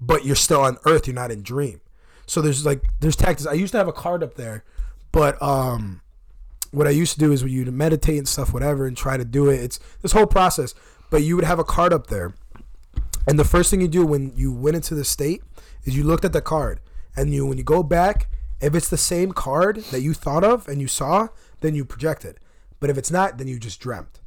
but 0.00 0.24
you're 0.24 0.36
still 0.36 0.62
on 0.62 0.78
Earth. 0.86 1.06
You're 1.06 1.14
not 1.14 1.30
in 1.30 1.42
dream. 1.42 1.80
So 2.26 2.40
there's 2.40 2.64
like 2.64 2.82
there's 3.00 3.16
tactics. 3.16 3.46
I 3.46 3.52
used 3.52 3.72
to 3.72 3.78
have 3.78 3.88
a 3.88 3.92
card 3.92 4.22
up 4.22 4.34
there, 4.34 4.64
but 5.10 5.40
um, 5.42 6.00
what 6.70 6.86
I 6.86 6.90
used 6.90 7.12
to 7.12 7.18
do 7.18 7.32
is 7.32 7.44
when 7.44 7.52
you 7.52 7.64
meditate 7.66 8.18
and 8.18 8.28
stuff, 8.28 8.52
whatever, 8.52 8.86
and 8.86 8.96
try 8.96 9.16
to 9.16 9.24
do 9.24 9.50
it. 9.50 9.60
It's 9.60 9.78
this 10.00 10.12
whole 10.12 10.26
process. 10.26 10.74
But 11.12 11.22
you 11.24 11.36
would 11.36 11.44
have 11.44 11.58
a 11.58 11.64
card 11.64 11.92
up 11.92 12.06
there, 12.06 12.32
and 13.28 13.38
the 13.38 13.44
first 13.44 13.70
thing 13.70 13.82
you 13.82 13.86
do 13.86 14.06
when 14.06 14.32
you 14.34 14.50
went 14.50 14.76
into 14.76 14.94
the 14.94 15.04
state 15.04 15.42
is 15.84 15.94
you 15.94 16.04
looked 16.04 16.24
at 16.24 16.32
the 16.32 16.40
card, 16.40 16.80
and 17.14 17.34
you 17.34 17.44
when 17.44 17.58
you 17.58 17.64
go 17.64 17.82
back, 17.82 18.30
if 18.62 18.74
it's 18.74 18.88
the 18.88 18.96
same 18.96 19.32
card 19.32 19.76
that 19.92 20.00
you 20.00 20.14
thought 20.14 20.42
of 20.42 20.66
and 20.68 20.80
you 20.80 20.88
saw, 20.88 21.28
then 21.60 21.74
you 21.74 21.84
project 21.84 22.24
it. 22.24 22.38
But 22.80 22.88
if 22.88 22.96
it's 22.96 23.10
not, 23.10 23.36
then 23.36 23.46
you 23.46 23.58
just 23.58 23.78
dreamt. 23.78 24.20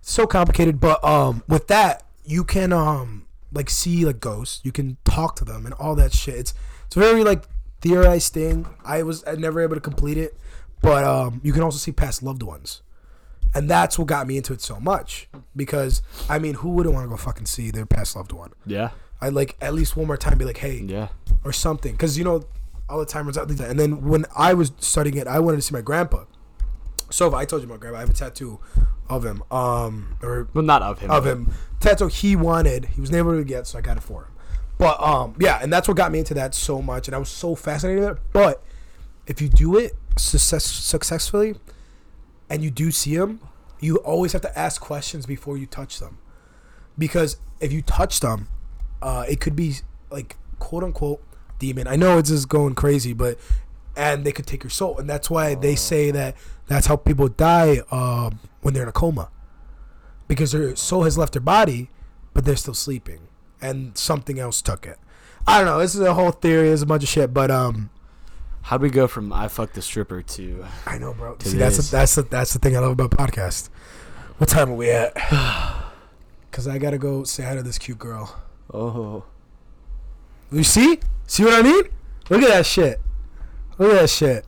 so 0.00 0.26
complicated, 0.26 0.80
but 0.80 1.02
um, 1.04 1.44
with 1.46 1.68
that 1.68 2.02
you 2.24 2.42
can 2.42 2.72
um 2.72 3.26
like 3.52 3.70
see 3.70 4.04
like 4.04 4.18
ghosts, 4.18 4.60
you 4.64 4.72
can 4.72 4.96
talk 5.04 5.36
to 5.36 5.44
them 5.44 5.66
and 5.66 5.74
all 5.74 5.94
that 5.94 6.12
shit. 6.12 6.34
It's 6.34 6.54
it's 6.86 6.96
a 6.96 7.00
very 7.00 7.22
like 7.22 7.44
theorized 7.80 8.32
thing. 8.34 8.66
I 8.84 9.04
was 9.04 9.22
I 9.24 9.36
never 9.36 9.60
able 9.60 9.76
to 9.76 9.80
complete 9.80 10.18
it, 10.18 10.36
but 10.82 11.04
um, 11.04 11.40
you 11.44 11.52
can 11.52 11.62
also 11.62 11.78
see 11.78 11.92
past 11.92 12.24
loved 12.24 12.42
ones 12.42 12.82
and 13.54 13.68
that's 13.68 13.98
what 13.98 14.06
got 14.08 14.26
me 14.26 14.36
into 14.36 14.52
it 14.52 14.60
so 14.60 14.78
much 14.80 15.28
because 15.56 16.02
I 16.28 16.38
mean, 16.38 16.54
who 16.54 16.70
wouldn't 16.70 16.94
want 16.94 17.04
to 17.06 17.08
go 17.10 17.16
fucking 17.16 17.46
see 17.46 17.70
their 17.70 17.86
past 17.86 18.14
loved 18.16 18.32
one? 18.32 18.52
Yeah. 18.66 18.90
I 19.20 19.30
like 19.30 19.56
at 19.60 19.74
least 19.74 19.96
one 19.96 20.06
more 20.06 20.16
time 20.16 20.38
be 20.38 20.44
like, 20.44 20.58
hey, 20.58 20.82
Yeah. 20.86 21.08
or 21.44 21.52
something, 21.52 21.92
because 21.92 22.16
you 22.16 22.24
know, 22.24 22.42
all 22.88 22.98
the 23.00 23.06
time 23.06 23.24
runs 23.26 23.36
out. 23.36 23.50
And 23.50 23.78
then 23.80 24.02
when 24.06 24.24
I 24.36 24.54
was 24.54 24.72
studying 24.78 25.16
it, 25.16 25.26
I 25.26 25.38
wanted 25.40 25.56
to 25.56 25.62
see 25.62 25.74
my 25.74 25.80
grandpa. 25.82 26.24
So 27.10 27.26
if 27.26 27.34
I 27.34 27.44
told 27.44 27.62
you 27.62 27.68
my 27.68 27.76
grandpa, 27.78 27.98
I 27.98 28.00
have 28.00 28.10
a 28.10 28.12
tattoo 28.14 28.60
of 29.08 29.24
him, 29.24 29.42
um, 29.50 30.16
or 30.22 30.48
Well, 30.54 30.62
not 30.64 30.82
of 30.82 30.98
him. 31.00 31.10
of 31.10 31.26
him 31.26 31.52
tattoo 31.80 32.08
he 32.08 32.36
wanted. 32.36 32.84
He 32.86 33.00
was 33.00 33.10
never 33.10 33.30
able 33.34 33.40
to 33.42 33.48
get, 33.48 33.66
so 33.66 33.78
I 33.78 33.80
got 33.80 33.96
it 33.96 34.02
for 34.02 34.24
him. 34.24 34.30
But 34.78 35.00
um, 35.02 35.34
yeah, 35.40 35.58
and 35.60 35.72
that's 35.72 35.88
what 35.88 35.96
got 35.96 36.12
me 36.12 36.18
into 36.20 36.34
that 36.34 36.54
so 36.54 36.80
much, 36.80 37.08
and 37.08 37.14
I 37.14 37.18
was 37.18 37.28
so 37.30 37.54
fascinated 37.54 38.00
with 38.04 38.10
it. 38.10 38.22
But 38.32 38.62
if 39.26 39.40
you 39.42 39.48
do 39.48 39.76
it 39.78 39.96
success- 40.16 40.64
successfully, 40.64 41.56
and 42.50 42.62
you 42.62 42.70
do 42.70 42.90
see 42.90 43.16
them, 43.16 43.40
you 43.80 43.96
always 43.98 44.32
have 44.32 44.42
to 44.42 44.58
ask 44.58 44.80
questions 44.80 45.26
before 45.26 45.56
you 45.56 45.66
touch 45.66 45.98
them, 45.98 46.18
because 46.96 47.36
if 47.60 47.72
you 47.72 47.82
touch 47.82 48.20
them, 48.20 48.48
uh, 49.02 49.24
it 49.28 49.40
could 49.40 49.54
be 49.54 49.74
like 50.10 50.36
quote 50.58 50.84
unquote 50.84 51.22
demon. 51.58 51.86
I 51.86 51.96
know 51.96 52.18
it's 52.18 52.30
just 52.30 52.48
going 52.48 52.74
crazy, 52.74 53.12
but 53.12 53.38
and 53.96 54.24
they 54.24 54.32
could 54.32 54.46
take 54.46 54.62
your 54.62 54.70
soul, 54.70 54.98
and 54.98 55.08
that's 55.08 55.28
why 55.28 55.54
they 55.54 55.74
say 55.74 56.10
that 56.10 56.36
that's 56.66 56.86
how 56.86 56.96
people 56.96 57.28
die 57.28 57.82
um, 57.90 58.38
when 58.62 58.74
they're 58.74 58.84
in 58.84 58.88
a 58.88 58.92
coma 58.92 59.30
because 60.28 60.52
their 60.52 60.76
soul 60.76 61.02
has 61.04 61.18
left 61.18 61.32
their 61.32 61.42
body, 61.42 61.90
but 62.34 62.44
they're 62.44 62.54
still 62.54 62.74
sleeping, 62.74 63.28
and 63.60 63.96
something 63.98 64.38
else 64.38 64.62
took 64.62 64.86
it. 64.86 64.98
I 65.46 65.56
don't 65.58 65.66
know. 65.66 65.78
This 65.78 65.94
is 65.94 66.02
a 66.02 66.14
whole 66.14 66.30
theory. 66.30 66.68
It's 66.68 66.82
a 66.82 66.86
bunch 66.86 67.02
of 67.02 67.08
shit, 67.08 67.32
but 67.32 67.50
um, 67.50 67.90
How'd 68.62 68.82
we 68.82 68.90
go 68.90 69.06
from 69.08 69.32
I 69.32 69.48
fucked 69.48 69.74
the 69.74 69.82
stripper 69.82 70.22
to 70.22 70.64
I 70.86 70.98
know, 70.98 71.14
bro. 71.14 71.36
See, 71.40 71.56
that's 71.56 71.76
the, 71.76 71.96
that's 71.96 72.14
the, 72.16 72.22
that's 72.22 72.52
the 72.52 72.58
thing 72.58 72.76
I 72.76 72.80
love 72.80 72.92
about 72.92 73.10
podcast. 73.12 73.70
What 74.38 74.48
time 74.50 74.70
are 74.70 74.74
we 74.74 74.90
at? 74.90 75.14
Because 76.50 76.66
I 76.66 76.78
gotta 76.78 76.98
go 76.98 77.24
say 77.24 77.44
hi 77.44 77.54
to 77.54 77.62
this 77.62 77.78
cute 77.78 77.98
girl. 77.98 78.40
oh 78.72 79.24
You 80.50 80.64
see? 80.64 80.98
See 81.26 81.44
what 81.44 81.54
I 81.54 81.62
mean? 81.62 81.84
Look 82.30 82.42
at 82.42 82.48
that 82.48 82.66
shit. 82.66 83.00
Look 83.76 83.92
at 83.92 84.00
that 84.00 84.10
shit. 84.10 84.44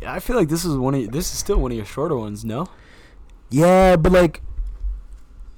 yeah 0.00 0.12
I 0.12 0.20
feel 0.20 0.36
like 0.36 0.48
this 0.48 0.64
is 0.64 0.76
one 0.76 0.94
of 0.94 1.10
this 1.10 1.32
is 1.32 1.38
still 1.38 1.56
one 1.56 1.72
of 1.72 1.76
your 1.76 1.86
shorter 1.86 2.14
ones 2.16 2.44
no 2.44 2.68
Yeah, 3.48 3.96
but 3.96 4.12
like 4.12 4.42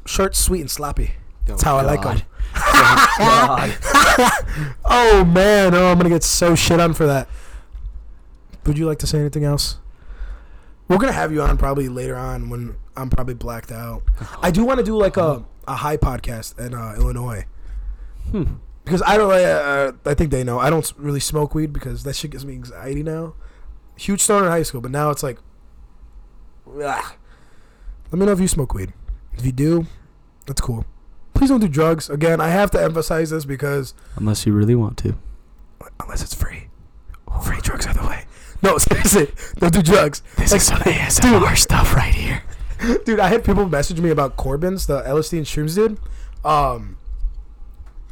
short, 0.07 0.35
sweet, 0.35 0.61
and 0.61 0.71
sloppy. 0.71 1.15
Oh, 1.15 1.45
that's 1.47 1.63
how 1.63 1.77
I 1.77 1.83
like 1.83 2.03
them. 2.03 2.23
Oh, 2.55 3.79
oh 4.85 5.25
man, 5.25 5.75
oh 5.75 5.91
I'm 5.91 5.99
gonna 5.99 6.09
get 6.09 6.23
so 6.23 6.55
shit 6.55 6.81
on 6.81 6.95
for 6.95 7.07
that. 7.07 7.29
Would 8.67 8.79
you 8.79 8.87
like 8.87 8.99
to 9.01 9.07
say 9.07 9.19
anything 9.19 9.45
else? 9.45 9.79
We're 10.89 10.99
gonna 10.99 11.13
have 11.13 11.33
you 11.33 11.43
on 11.43 11.57
probably 11.57 11.89
later 11.89 12.17
on 12.17 12.51
when 12.51 12.77
I'm 12.97 13.09
probably 13.11 13.35
blacked 13.35 13.73
out. 13.73 14.03
I 14.43 14.51
do 14.51 14.65
want 14.65 14.79
to 14.79 14.85
do 14.85 14.97
like 14.97 15.17
a 15.17 15.45
a 15.67 15.77
high 15.77 15.97
podcast 15.97 16.59
in 16.59 16.75
uh, 16.75 16.95
Illinois 16.97 17.45
Hmm. 18.31 18.55
because 18.85 19.03
I 19.03 19.17
don't. 19.17 19.31
Uh, 19.33 19.35
uh, 19.37 19.93
I 20.05 20.15
think 20.15 20.31
they 20.31 20.45
know 20.45 20.59
I 20.59 20.71
don't 20.71 20.93
really 20.97 21.21
smoke 21.21 21.55
weed 21.55 21.73
because 21.73 22.03
that 22.05 22.15
shit 22.17 22.31
gives 22.33 22.45
me 22.45 22.53
anxiety 22.55 23.03
now. 23.03 23.35
Huge 23.97 24.21
stoner 24.21 24.47
in 24.47 24.53
high 24.53 24.63
school, 24.65 24.81
but 24.81 24.91
now 24.91 25.11
it's 25.11 25.23
like. 25.23 25.39
ugh. 26.67 27.13
Let 28.11 28.19
me 28.19 28.27
know 28.27 28.33
if 28.33 28.41
you 28.41 28.49
smoke 28.49 28.75
weed. 28.75 28.93
If 29.35 29.47
you 29.47 29.53
do, 29.53 29.87
that's 30.47 30.61
cool. 30.61 30.85
Please 31.35 31.49
don't 31.49 31.61
do 31.61 31.69
drugs. 31.69 32.11
Again, 32.11 32.41
I 32.41 32.49
have 32.49 32.71
to 32.73 32.83
emphasize 32.83 33.31
this 33.31 33.45
because 33.45 33.95
unless 34.17 34.47
you 34.47 34.53
really 34.53 34.75
want 34.75 34.99
to 34.99 35.17
unless 36.01 36.23
it's 36.23 36.35
free. 36.35 36.69
Free 37.45 37.61
drugs 37.63 37.87
are 37.87 37.95
the 37.95 38.07
way. 38.07 38.12
No, 38.63 38.79
seriously, 38.79 39.33
don't 39.59 39.73
do 39.73 39.83
drugs. 39.83 40.23
this 40.37 40.53
Like, 40.53 40.61
is 40.61 40.67
some 40.67 40.79
ASMR 40.79 41.57
stuff 41.57 41.95
right 41.95 42.15
here 42.15 42.43
Dude, 43.05 43.21
I 43.21 43.29
had 43.29 43.45
people 43.45 43.69
message 43.69 44.01
me 44.01 44.11
about 44.11 44.37
Corbin's, 44.37 44.87
the 44.87 45.03
LSD 45.03 45.39
and 45.39 45.47
shrooms 45.47 45.75
dude, 45.75 45.99
um, 46.45 46.97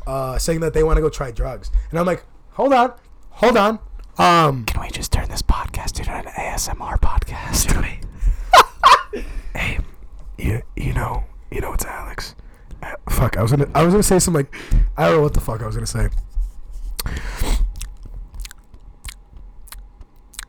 uh, 0.06 0.38
saying 0.38 0.60
that 0.60 0.74
they 0.74 0.82
want 0.82 0.96
to 0.96 1.00
go 1.02 1.08
try 1.08 1.30
drugs, 1.30 1.70
and 1.90 1.98
I'm 1.98 2.06
like, 2.06 2.24
hold 2.50 2.72
on, 2.72 2.92
hold 3.30 3.56
on, 3.56 3.78
um, 4.18 4.64
can 4.66 4.80
we 4.80 4.90
just 4.90 5.12
turn 5.12 5.28
this 5.28 5.42
podcast 5.42 5.98
into 5.98 6.12
an 6.12 6.24
ASMR 6.26 6.98
podcast 7.00 7.66
hey, 9.56 9.78
you 10.38 10.62
you 10.76 10.92
know 10.92 11.24
you 11.50 11.60
know 11.60 11.72
it's 11.72 11.84
Alex. 11.84 12.34
Uh, 12.82 12.94
fuck, 13.08 13.36
I 13.36 13.42
was 13.42 13.50
gonna 13.50 13.68
I 13.74 13.82
was 13.84 13.92
gonna 13.92 14.02
say 14.02 14.18
something 14.18 14.44
like 14.46 14.54
I 14.96 15.06
don't 15.06 15.16
know 15.16 15.22
what 15.22 15.34
the 15.34 15.40
fuck 15.40 15.62
I 15.62 15.66
was 15.66 15.74
gonna 15.74 15.86
say. 15.86 16.08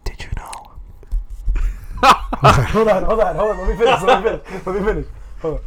Did 0.04 0.22
you 0.24 0.30
know? 0.38 0.72
Hold 2.04 2.88
on, 2.88 3.04
hold 3.04 3.20
on, 3.20 3.36
hold 3.36 3.52
on. 3.52 3.58
Let 3.60 3.70
me 3.70 3.76
finish. 3.76 4.02
Let 4.02 4.24
me 4.24 4.30
finish. 4.30 4.66
Let 4.66 4.76
me 4.76 4.82
finish. 4.86 5.08
Hold 5.42 5.54
on. 5.56 5.62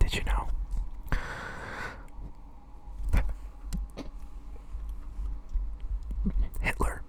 Did 0.00 0.14
you 0.14 0.24
know? 0.24 0.48
Hitler 6.60 7.02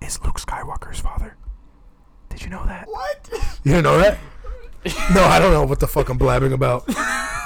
is 0.00 0.22
Luke 0.22 0.40
Skywalker's 0.40 1.00
father. 1.00 1.36
Did 2.30 2.42
you 2.42 2.48
know 2.48 2.64
that? 2.66 2.88
What? 2.88 3.28
You 3.64 3.72
didn't 3.72 3.84
know 3.84 3.98
that? 3.98 4.18
no, 5.14 5.22
I 5.24 5.38
don't 5.38 5.52
know 5.52 5.64
what 5.64 5.80
the 5.80 5.86
fuck 5.86 6.08
I'm 6.08 6.18
blabbing 6.18 6.52
about. 6.52 6.86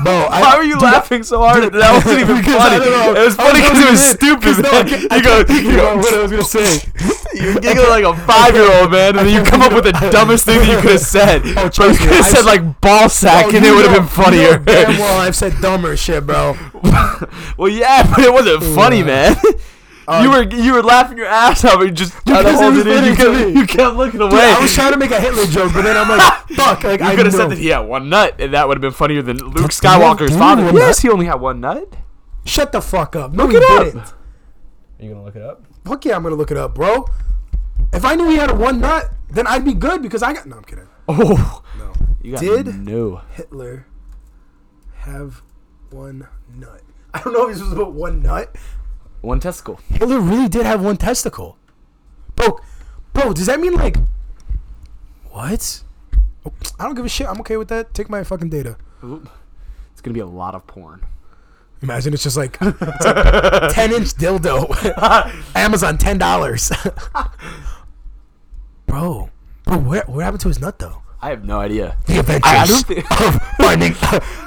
Bro, 0.03 0.13
I, 0.33 0.41
Why 0.41 0.57
were 0.57 0.63
you 0.65 0.75
dude, 0.75 0.83
laughing 0.83 1.23
so 1.23 1.41
hard? 1.41 1.63
at 1.63 1.73
that? 1.73 1.93
Wasn't 1.93 2.21
even 2.21 2.37
funny. 2.43 2.81
I. 2.81 3.13
It 3.21 3.25
was 3.25 3.37
funny 3.37 3.61
because 3.61 3.79
it 3.85 3.91
was 3.91 4.01
stupid. 4.01 4.65
no, 4.65 4.73
man. 4.73 5.07
I 5.11 5.17
You 5.17 5.23
go, 5.23 5.39
you 5.53 5.77
go, 5.77 5.97
what 5.99 6.15
I 6.15 6.23
was 6.23 6.31
gonna 6.31 6.45
say. 6.45 6.81
you're 7.35 7.61
giggling 7.61 7.91
like 7.91 8.05
a 8.05 8.17
five 8.25 8.55
year 8.55 8.65
old 8.81 8.91
man, 8.91 9.19
and 9.19 9.29
then 9.29 9.35
you 9.35 9.43
come 9.45 9.61
up 9.61 9.75
with 9.75 9.85
the 9.85 9.93
dumbest 10.11 10.47
thing 10.47 10.59
that 10.61 10.69
you 10.69 10.81
could 10.81 10.93
have 10.93 11.01
said. 11.01 11.43
Oh, 11.45 11.55
But 11.69 11.77
you 11.79 11.97
could 11.99 12.17
have 12.17 12.25
said 12.25 12.45
like 12.47 12.81
ball 12.81 13.11
sack, 13.11 13.51
Bro, 13.51 13.57
and 13.59 13.67
it 13.67 13.73
would 13.75 13.85
have 13.91 13.99
been 14.01 14.09
funnier. 14.09 14.41
You 14.41 14.59
know 14.59 14.65
damn 14.65 14.99
well, 14.99 15.21
I've 15.21 15.37
said 15.37 15.53
dumber 15.61 15.97
shit, 15.99 16.25
bro. 16.27 16.57
well, 17.59 17.69
yeah, 17.69 18.09
but 18.09 18.21
it 18.25 18.33
wasn't 18.33 18.63
funny, 18.75 19.03
man. 19.03 19.37
Uh, 20.11 20.23
you 20.23 20.31
were 20.31 20.43
you 20.63 20.73
were 20.75 20.83
laughing 20.83 21.17
your 21.19 21.27
ass 21.27 21.65
off 21.65 21.81
and 21.81 21.97
just 21.97 22.13
trying 22.27 22.45
to 22.45 22.51
Because 22.51 22.61
it 22.61 22.63
hold 22.63 22.75
was 22.77 22.87
it 22.87 22.93
in. 22.93 23.05
You 23.05 23.15
kept, 23.17 23.57
you 23.57 23.67
kept 23.67 23.97
looking 23.97 24.21
away. 24.21 24.31
Dude, 24.31 24.41
I 24.41 24.61
was 24.61 24.75
trying 24.75 24.93
to 24.93 24.99
make 24.99 25.11
a 25.11 25.21
Hitler 25.21 25.47
joke, 25.47 25.73
but 25.73 25.83
then 25.83 25.97
I'm 25.97 26.09
like, 26.09 26.49
fuck. 26.57 26.83
Like 26.85 27.01
you 27.01 27.07
I 27.07 27.15
could 27.17 27.27
have 27.27 27.35
said 27.35 27.49
that 27.51 27.59
he 27.59 27.69
had 27.69 27.81
one 27.81 28.09
nut, 28.09 28.35
and 28.41 28.53
that 28.55 28.67
would 28.69 28.77
have 28.77 28.83
been 28.83 28.93
funnier 28.93 29.23
than 29.23 29.39
Luke 29.39 29.55
Did 29.55 29.71
Skywalker's 29.71 30.37
father. 30.37 30.63
Yes, 30.65 30.75
nut? 30.75 30.99
he 31.03 31.09
only 31.11 31.27
had 31.27 31.37
one 31.41 31.61
nut. 31.61 31.95
Shut 32.45 32.73
the 32.73 32.81
fuck 32.81 33.15
up. 33.17 33.33
No, 33.33 33.47
Look 33.47 33.55
it 33.55 33.63
up. 33.71 33.85
didn't. 33.85 33.99
Are 34.01 34.15
you 35.05 35.11
gonna 35.11 35.25
look 35.25 35.37
it 35.37 35.43
up? 35.43 35.63
Fuck 35.85 36.05
yeah, 36.05 36.17
I'm 36.17 36.23
gonna 36.23 36.35
look 36.35 36.51
it 36.51 36.57
up, 36.57 36.75
bro. 36.75 37.07
If 37.93 38.05
I 38.05 38.15
knew 38.15 38.29
he 38.29 38.37
had 38.37 38.51
a 38.51 38.55
one 38.55 38.81
nut, 38.81 39.11
then 39.31 39.47
I'd 39.47 39.65
be 39.65 39.75
good 39.75 40.03
because 40.03 40.23
I 40.23 40.33
got. 40.33 40.47
No, 40.47 40.57
I'm 40.57 40.65
kidding. 40.65 40.89
Oh, 41.09 41.63
No. 41.79 41.93
you 42.23 42.33
got 42.33 42.41
Did- 42.41 42.75
no. 42.85 43.23
Hitler 43.33 43.87
have 44.99 45.43
one 45.91 46.29
nut? 46.55 46.83
I 47.13 47.21
don't 47.23 47.33
know 47.33 47.49
if 47.49 47.55
this 47.55 47.63
was 47.63 47.73
about 47.73 47.93
one 47.93 48.23
nut. 48.23 48.55
One 49.21 49.41
testicle. 49.41 49.81
Hitler 49.89 50.21
really 50.21 50.49
did 50.49 50.65
have 50.67 50.83
one 50.83 50.97
testicle. 50.97 51.57
Bro, 52.37 52.61
bro, 53.13 53.33
does 53.33 53.47
that 53.47 53.61
mean 53.61 53.75
like 53.75 53.97
what? 55.31 55.83
I 56.79 56.85
don't 56.85 56.95
give 56.95 57.05
a 57.05 57.09
shit. 57.09 57.27
I'm 57.27 57.41
okay 57.41 57.57
with 57.57 57.69
that. 57.69 57.93
Take 57.93 58.09
my 58.09 58.25
fucking 58.25 58.49
data. 58.49 58.77
It's 59.03 60.01
gonna 60.01 60.15
be 60.15 60.21
a 60.21 60.27
lot 60.27 60.55
of 60.55 60.67
porn. 60.67 61.05
Imagine 61.83 62.13
it's 62.15 62.23
just 62.23 62.37
like, 62.37 62.57
it's 62.61 63.05
like 63.05 63.75
ten 63.75 63.93
inch 63.93 64.15
dildo. 64.15 65.45
Amazon 65.55 65.99
ten 65.99 66.19
dollars. 66.19 66.73
bro, 68.87 69.31
bro, 69.65 69.79
where 69.79 70.05
what 70.07 70.25
happened 70.25 70.41
to 70.43 70.49
his 70.49 70.61
nut 70.61 70.79
though? 70.79 71.03
I 71.23 71.31
have 71.31 71.45
no 71.45 71.61
idea. 71.61 71.97
The 72.07 72.21
adventures 72.21 72.51
I 72.51 72.67
don't 72.67 72.87
think- 72.87 73.11
of 73.21 73.35
finding 73.59 73.93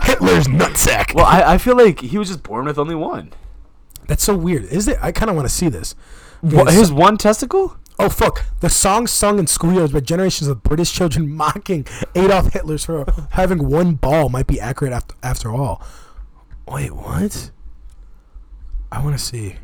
Hitler's 0.03 0.47
nutsack. 0.47 1.13
Well, 1.13 1.25
I, 1.25 1.53
I 1.53 1.57
feel 1.59 1.77
like 1.77 1.99
he 1.99 2.17
was 2.17 2.29
just 2.29 2.41
born 2.41 2.65
with 2.65 2.79
only 2.79 2.95
one. 2.95 3.31
That's 4.07 4.23
so 4.23 4.35
weird. 4.35 4.65
Is 4.65 4.87
it? 4.87 4.97
I 5.01 5.11
kind 5.11 5.29
of 5.29 5.35
want 5.35 5.47
to 5.47 5.53
see 5.53 5.69
this. 5.69 5.95
What, 6.41 6.65
Yes. 6.67 6.73
his 6.75 6.91
one 6.91 7.17
testicle? 7.17 7.77
Oh 7.99 8.09
fuck! 8.09 8.43
The 8.59 8.69
song 8.69 9.05
sung 9.07 9.37
in 9.39 9.45
schoolyards 9.45 9.93
by 9.93 9.99
generations 9.99 10.47
of 10.49 10.63
British 10.63 10.91
children 10.91 11.29
mocking 11.35 11.85
Adolf 12.15 12.51
Hitler's 12.53 12.83
for 12.85 13.05
having 13.31 13.69
one 13.69 13.93
ball 13.95 14.29
might 14.29 14.47
be 14.47 14.59
accurate 14.59 14.93
after 14.93 15.15
after 15.23 15.51
all. 15.53 15.81
Wait, 16.67 16.91
what? 16.91 17.51
I 18.91 19.03
want 19.03 19.17
to 19.17 19.23
see. 19.23 19.57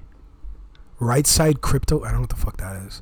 Right 1.00 1.26
side 1.26 1.62
crypto. 1.62 2.02
I 2.04 2.12
don't 2.12 2.16
know 2.16 2.20
what 2.22 2.30
the 2.30 2.36
fuck 2.36 2.58
that 2.58 2.76
is. 2.88 3.02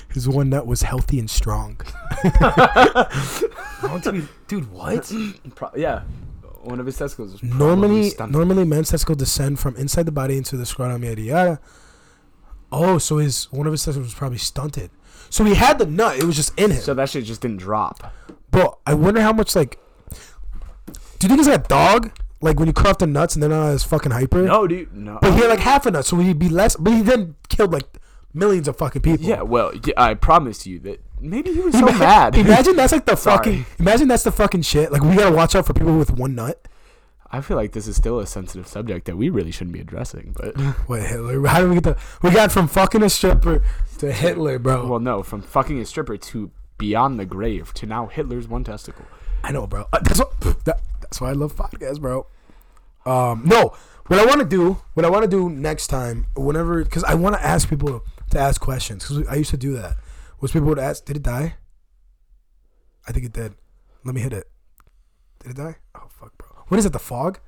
His 0.12 0.28
one 0.28 0.50
nut 0.50 0.66
was 0.66 0.82
healthy 0.82 1.18
and 1.18 1.28
strong. 1.28 1.80
I 2.12 3.08
want 3.84 4.04
to 4.04 4.12
be, 4.12 4.22
dude. 4.46 4.70
What? 4.70 5.10
Pro- 5.54 5.70
yeah, 5.76 6.02
one 6.64 6.80
of 6.80 6.86
his 6.86 6.96
testicles 6.96 7.32
was 7.32 7.40
probably 7.40 7.58
Normally, 7.58 8.10
stunted. 8.10 8.36
normally 8.36 8.64
men's 8.64 8.90
testicles 8.90 9.18
descend 9.18 9.58
from 9.60 9.76
inside 9.76 10.06
the 10.06 10.12
body 10.12 10.36
into 10.36 10.56
the 10.56 10.66
scrotum, 10.66 11.02
yada 11.04 11.20
yada. 11.20 11.60
Oh, 12.70 12.98
so 12.98 13.18
his 13.18 13.50
one 13.52 13.66
of 13.66 13.72
his 13.72 13.84
testicles 13.84 14.06
was 14.08 14.14
probably 14.14 14.38
stunted. 14.38 14.90
So 15.30 15.44
he 15.44 15.54
had 15.54 15.78
the 15.78 15.86
nut; 15.86 16.18
it 16.18 16.24
was 16.24 16.36
just 16.36 16.58
in 16.58 16.70
him. 16.70 16.80
So 16.80 16.94
that 16.94 17.08
shit 17.10 17.24
just 17.24 17.40
didn't 17.40 17.58
drop. 17.58 18.12
Bro, 18.50 18.78
I 18.86 18.94
wonder 18.94 19.20
how 19.20 19.32
much 19.32 19.54
like. 19.56 19.78
Do 21.18 21.26
you 21.26 21.28
think 21.28 21.40
it's 21.40 21.48
like 21.48 21.64
a 21.64 21.68
dog? 21.68 22.12
Like 22.40 22.58
when 22.58 22.66
you 22.66 22.72
cut 22.74 22.86
off 22.88 22.98
the 22.98 23.06
nuts 23.06 23.36
and 23.36 23.42
they're 23.42 23.50
not 23.50 23.68
as 23.68 23.84
fucking 23.84 24.10
hyper. 24.10 24.42
No, 24.42 24.66
dude, 24.66 24.92
no. 24.92 25.18
But 25.22 25.34
he 25.34 25.40
had 25.40 25.48
like 25.48 25.60
half 25.60 25.86
a 25.86 25.90
nut, 25.92 26.04
so 26.04 26.16
he'd 26.16 26.38
be 26.38 26.48
less. 26.48 26.74
But 26.76 26.92
he 26.92 27.02
then 27.02 27.36
killed 27.48 27.72
like 27.72 27.86
millions 28.34 28.66
of 28.68 28.76
fucking 28.76 29.02
people. 29.02 29.24
Yeah, 29.26 29.42
well, 29.42 29.72
yeah, 29.74 29.94
I 29.96 30.14
promise 30.14 30.66
you 30.66 30.80
that 30.80 31.00
maybe 31.22 31.52
he 31.52 31.60
was 31.60 31.74
so 31.74 31.86
mad. 31.86 32.36
Imagine 32.36 32.76
that's 32.76 32.92
like 32.92 33.04
the 33.06 33.16
fucking. 33.28 33.64
Imagine 33.78 34.08
that's 34.08 34.24
the 34.24 34.32
fucking 34.32 34.62
shit. 34.62 34.92
Like 34.92 35.02
we 35.02 35.14
gotta 35.16 35.34
watch 35.34 35.54
out 35.54 35.66
for 35.66 35.72
people 35.74 35.96
with 35.96 36.10
one 36.10 36.34
nut. 36.34 36.66
I 37.34 37.40
feel 37.40 37.56
like 37.56 37.72
this 37.72 37.88
is 37.88 37.96
still 37.96 38.18
a 38.20 38.26
sensitive 38.26 38.66
subject 38.66 39.06
that 39.06 39.16
we 39.16 39.30
really 39.30 39.50
shouldn't 39.50 39.72
be 39.72 39.80
addressing. 39.80 40.34
But 40.36 40.54
Wait, 40.88 41.04
Hitler. 41.06 41.46
How 41.46 41.60
do 41.60 41.68
we 41.68 41.76
get 41.76 41.84
the? 41.84 41.96
We 42.22 42.30
got 42.30 42.52
from 42.52 42.68
fucking 42.68 43.02
a 43.02 43.08
stripper 43.08 43.62
to 43.98 44.12
Hitler, 44.12 44.58
bro. 44.58 44.86
well, 44.86 45.00
no, 45.00 45.22
from 45.22 45.40
fucking 45.40 45.80
a 45.80 45.86
stripper 45.86 46.18
to 46.18 46.50
beyond 46.76 47.18
the 47.18 47.24
grave 47.24 47.72
to 47.74 47.86
now 47.86 48.06
Hitler's 48.06 48.48
one 48.48 48.64
testicle. 48.64 49.06
I 49.44 49.50
know, 49.52 49.66
bro. 49.66 49.86
Uh, 49.92 49.98
That's 50.02 50.18
what, 50.20 50.40
that, 50.64 50.80
that's 51.00 51.20
why 51.20 51.30
I 51.30 51.32
love 51.32 51.56
podcasts, 51.56 52.00
bro. 52.00 52.26
Um, 53.04 53.42
no, 53.44 53.74
what 54.06 54.20
I 54.20 54.24
want 54.24 54.38
to 54.40 54.46
do, 54.46 54.78
what 54.94 55.04
I 55.04 55.10
want 55.10 55.24
to 55.24 55.28
do 55.30 55.48
next 55.50 55.88
time, 55.88 56.26
whenever, 56.36 56.84
because 56.84 57.02
I 57.04 57.14
want 57.14 57.34
to 57.36 57.44
ask 57.44 57.68
people 57.68 58.04
to 58.30 58.38
ask 58.38 58.60
questions. 58.60 59.08
Because 59.08 59.26
I 59.26 59.34
used 59.36 59.50
to 59.50 59.56
do 59.56 59.72
that. 59.74 59.96
Was 60.42 60.52
people 60.52 60.68
would 60.68 60.78
ask, 60.78 61.04
"Did 61.06 61.16
it 61.16 61.22
die?" 61.22 61.54
I 63.08 63.12
think 63.12 63.24
it 63.24 63.32
did. 63.32 63.54
Let 64.04 64.14
me 64.14 64.20
hit 64.20 64.32
it. 64.34 64.50
Did 65.40 65.52
it 65.52 65.56
die? 65.56 65.76
Oh 65.94 66.06
fuck, 66.10 66.36
bro. 66.36 66.48
What 66.68 66.76
is 66.78 66.84
it? 66.84 66.92
The 66.92 66.98
fog? 66.98 67.38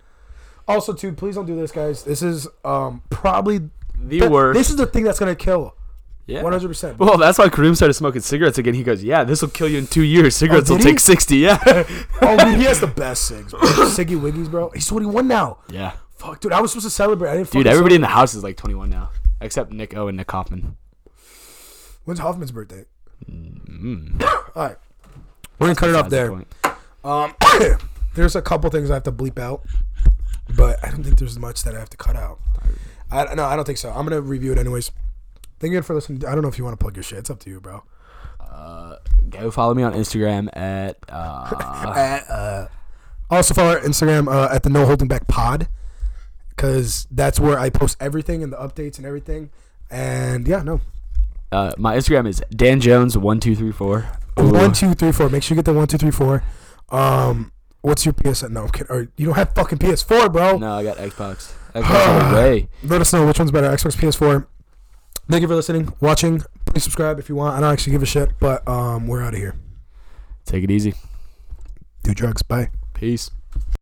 Also, 0.67 0.95
too, 0.95 1.13
please 1.13 1.35
don't 1.35 1.45
do 1.47 1.55
this, 1.57 1.71
guys. 1.73 2.05
This 2.05 2.23
is 2.23 2.49
um 2.65 3.03
probably 3.11 3.59
The 3.95 4.21
th- 4.21 4.31
worst. 4.31 4.57
This 4.57 4.71
is 4.71 4.77
the 4.77 4.87
thing 4.87 5.05
that's 5.05 5.19
gonna 5.19 5.35
kill. 5.37 5.75
yeah. 6.27 6.43
One 6.43 6.53
hundred 6.53 6.69
percent. 6.69 6.99
Well, 6.99 7.19
that's 7.19 7.37
why 7.39 7.49
Kareem 7.49 7.77
started 7.77 7.95
smoking 7.95 8.23
cigarettes 8.23 8.57
again. 8.59 8.75
He 8.75 8.83
goes, 8.83 9.05
"Yeah, 9.05 9.25
this 9.25 9.43
will 9.43 9.51
kill 9.51 9.69
you 9.69 9.79
in 9.79 9.87
two 9.87 10.03
years. 10.03 10.35
Cigarettes 10.37 10.71
will 10.71 10.79
he? 10.79 10.85
take 10.85 11.01
60. 11.01 11.37
Yeah, 11.37 11.59
Oh, 12.23 12.37
dude, 12.45 12.59
he 12.59 12.65
has 12.65 12.81
the 12.81 12.87
best 13.03 13.25
cigs, 13.27 13.51
bro. 13.51 13.61
Siggy 13.61 14.19
Wiggies, 14.19 14.51
bro. 14.51 14.71
He's 14.71 14.87
twenty 14.87 15.07
one 15.07 15.29
now. 15.29 15.59
yeah, 15.69 15.93
Fuck, 16.17 16.41
dude. 16.41 16.53
I 16.53 16.61
was 16.61 16.71
supposed 16.71 16.87
to 16.87 16.91
celebrate. 16.91 17.31
I 17.31 17.37
didn't. 17.39 17.51
dude. 17.51 17.67
Everybody 17.67 17.97
in 17.97 18.01
the 18.01 18.07
house 18.07 18.35
is 18.35 18.43
like 18.45 18.57
21 18.57 18.89
now, 18.89 19.11
except 19.41 19.73
Nick 19.73 19.95
O 19.97 20.07
and 20.09 20.17
Nick 20.17 20.31
Hoffman. 20.31 20.77
When's 22.05 22.21
Hoffman's 22.21 22.53
birthday? 22.53 22.85
Mm. 23.31 24.23
All 24.57 24.63
right, 24.69 24.77
we're 25.59 25.67
gonna 25.67 25.75
cut 25.75 25.91
it 25.91 25.97
off 25.97 26.11
there. 26.11 26.33
Um, 27.03 27.35
there's 28.15 28.37
a 28.37 28.43
couple 28.43 28.71
things 28.71 28.91
I 28.91 28.95
have 28.95 29.03
to 29.05 29.13
bleep 29.13 29.39
out, 29.39 29.65
but 30.57 30.85
I 30.85 30.91
don't 30.91 31.03
think 31.03 31.19
there's 31.19 31.39
much 31.39 31.63
that 31.65 31.75
I 31.75 31.79
have 31.79 31.91
to 31.91 31.97
cut 31.97 32.17
out. 32.17 32.39
I 33.11 33.35
no, 33.35 33.45
I 33.45 33.57
don't 33.57 33.65
think 33.65 33.79
so. 33.79 33.91
I'm 33.91 34.05
gonna 34.05 34.21
review 34.21 34.53
it 34.53 34.59
anyways. 34.59 34.91
Thank 35.61 35.73
you 35.73 35.83
for 35.83 35.95
listening. 35.95 36.25
I 36.27 36.33
don't 36.33 36.43
know 36.43 36.49
if 36.49 36.59
you 36.59 36.65
want 36.65 36.79
to 36.79 36.83
plug 36.83 36.97
your 36.97 37.03
shit. 37.03 37.19
It's 37.19 37.31
up 37.31 37.41
to 37.41 37.51
you, 37.51 37.61
bro. 37.61 37.83
Uh, 38.41 38.97
go 39.31 39.51
follow 39.51 39.75
me 39.75 39.83
on 39.83 39.95
Instagram 39.95 40.55
at 40.57 40.97
uh, 41.09 41.93
At, 41.97 42.31
uh, 42.31 42.69
also 43.31 43.55
follow 43.55 43.71
our 43.71 43.81
Instagram 43.81 44.33
uh, 44.33 44.53
at 44.53 44.63
the 44.63 44.71
No 44.71 44.85
Holding 44.85 45.09
Back 45.09 45.27
Pod, 45.27 45.69
because 46.51 47.07
that's 47.11 47.41
where 47.41 47.59
I 47.59 47.71
post 47.71 47.97
everything 48.01 48.43
and 48.43 48.53
the 48.53 48.57
updates 48.57 48.99
and 48.99 49.07
everything. 49.07 49.51
And 49.91 50.47
yeah, 50.47 50.63
no, 50.63 50.81
uh, 51.53 51.73
my 51.79 51.97
Instagram 51.97 52.29
is 52.29 52.43
Dan 52.51 52.81
Jones 52.81 53.17
one 53.17 53.41
two 53.41 53.55
three 53.55 53.73
four. 53.73 54.09
one, 54.37 54.73
two, 54.73 54.95
three, 54.95 55.13
four. 55.13 55.29
Make 55.29 55.43
sure 55.43 55.55
you 55.55 55.63
get 55.63 55.65
the 55.71 55.77
one, 55.77 55.87
two, 55.87 55.99
three, 55.99 56.11
four. 56.11 56.43
Um, 56.91 57.53
what's 57.83 58.05
your 58.05 58.13
PS? 58.15 58.43
No, 58.45 58.63
I'm 58.65 58.69
kidding. 58.71 58.91
Or 58.91 59.09
you 59.17 59.27
don't 59.27 59.35
have 59.37 59.55
fucking 59.55 59.79
PS4, 59.79 60.33
bro. 60.33 60.59
No, 60.59 60.73
I 60.75 60.83
got 60.83 60.97
Xbox. 60.97 61.53
Xbox 61.75 62.33
way. 62.35 62.69
Let 62.83 63.01
us 63.01 63.13
know 63.13 63.27
which 63.27 63.39
one's 63.39 63.51
better, 63.51 63.69
Xbox, 63.69 63.97
PS4. 63.97 64.47
Thank 65.31 65.43
you 65.43 65.49
for 65.49 65.55
listening, 65.55 65.93
watching. 66.01 66.43
Please 66.67 66.83
subscribe 66.83 67.19
if 67.19 67.29
you 67.29 67.35
want. 67.35 67.57
I 67.57 67.61
don't 67.61 67.73
actually 67.73 67.93
give 67.93 68.03
a 68.03 68.07
shit, 68.07 68.39
but 68.39 68.67
um, 68.69 69.07
we're 69.07 69.23
out 69.23 69.33
of 69.33 69.41
here. 69.41 69.55
Take 70.45 70.65
it 70.65 70.71
easy. 70.71 70.95
Do 72.03 72.13
drugs. 72.13 72.43
Bye. 72.43 72.71
Peace. 72.93 73.31